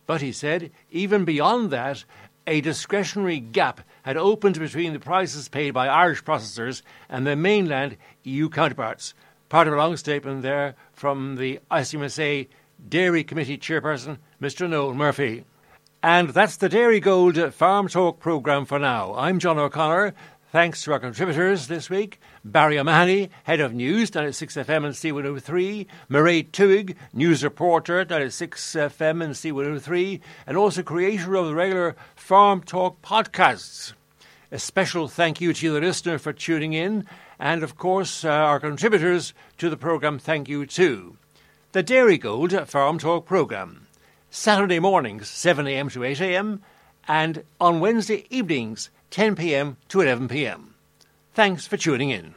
But 0.07 0.21
he 0.21 0.33
said, 0.33 0.71
even 0.91 1.25
beyond 1.25 1.71
that, 1.71 2.05
a 2.47 2.61
discretionary 2.61 3.39
gap 3.39 3.83
had 4.03 4.17
opened 4.17 4.59
between 4.59 4.93
the 4.93 4.99
prices 4.99 5.49
paid 5.49 5.73
by 5.73 5.89
Irish 5.89 6.25
processors 6.25 6.83
and 7.09 7.27
their 7.27 7.37
mainland 7.37 7.97
EU 8.25 8.49
counterparts. 8.49 9.15
Part 9.49 9.69
of 9.69 9.75
a 9.75 9.77
long 9.77 9.97
statement 9.97 10.43
there 10.43 10.75
from 10.93 11.37
the 11.37 11.61
ICMSA 11.71 12.49
Dairy 12.89 13.25
Committee 13.25 13.59
Chairperson, 13.59 14.19
Mr. 14.41 14.69
Noel 14.69 14.95
Murphy. 14.95 15.45
And 16.03 16.31
that's 16.31 16.57
the 16.57 16.69
Dairygold 16.69 17.53
Farm 17.53 17.89
Talk 17.89 18.21
programme 18.21 18.65
for 18.65 18.79
now. 18.79 19.15
I'm 19.15 19.39
John 19.39 19.59
O'Connor. 19.59 20.15
Thanks 20.53 20.83
to 20.83 20.93
our 20.93 20.99
contributors 20.99 21.69
this 21.69 21.89
week 21.89 22.19
Barry 22.45 22.77
O'Mahony, 22.77 23.31
Head 23.45 23.61
of 23.61 23.73
News 23.73 24.11
down 24.11 24.25
at 24.25 24.33
6FM 24.33 24.85
and 24.85 24.95
C103, 24.95 25.87
Mairead 26.11 26.51
Tuig, 26.51 26.97
News 27.13 27.45
Reporter 27.45 28.05
down 28.05 28.23
at 28.23 28.31
6FM 28.31 29.23
and 29.23 29.35
C103, 29.35 30.21
and 30.49 30.57
also 30.57 30.83
creator 30.83 31.37
of 31.37 31.47
the 31.47 31.55
regular 31.55 31.95
Farm 32.17 32.63
Talk 32.63 33.01
podcasts. 33.01 33.93
A 34.51 34.59
special 34.59 35.07
thank 35.07 35.41
you 35.41 35.53
to 35.53 35.73
the 35.73 35.81
listener, 35.81 36.19
for 36.19 36.33
tuning 36.33 36.73
in, 36.73 37.07
and 37.39 37.63
of 37.63 37.79
course, 37.79 38.25
uh, 38.25 38.31
our 38.31 38.59
contributors 38.59 39.33
to 39.59 39.71
the 39.71 39.77
programme, 39.77 40.19
thank 40.19 40.49
you 40.49 40.67
too. 40.67 41.17
The 41.71 41.85
Dairygold 41.85 42.67
Farm 42.67 42.99
Talk 42.99 43.25
programme. 43.25 43.87
Saturday 44.31 44.81
mornings, 44.81 45.29
7am 45.29 45.93
to 45.93 46.01
8am, 46.01 46.59
and 47.07 47.45
on 47.61 47.79
Wednesday 47.79 48.27
evenings, 48.31 48.91
10 49.11 49.37
pm 49.37 49.77
to 49.89 50.01
11 50.01 50.29
pm. 50.29 50.75
Thanks 51.35 51.67
for 51.67 51.77
tuning 51.77 52.11
in. 52.11 52.35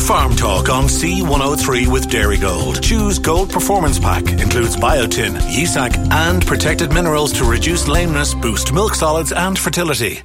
Farm 0.00 0.34
Talk 0.36 0.70
on 0.70 0.84
C103 0.84 1.86
with 1.86 2.08
Dairygold. 2.08 2.82
Choose 2.82 3.18
Gold 3.18 3.50
Performance 3.50 3.98
Pack. 3.98 4.30
Includes 4.30 4.74
biotin, 4.74 5.34
Yea-Sacc, 5.34 6.10
and 6.10 6.46
protected 6.46 6.94
minerals 6.94 7.32
to 7.34 7.44
reduce 7.44 7.88
lameness, 7.88 8.32
boost 8.32 8.72
milk 8.72 8.94
solids 8.94 9.32
and 9.32 9.58
fertility. 9.58 10.22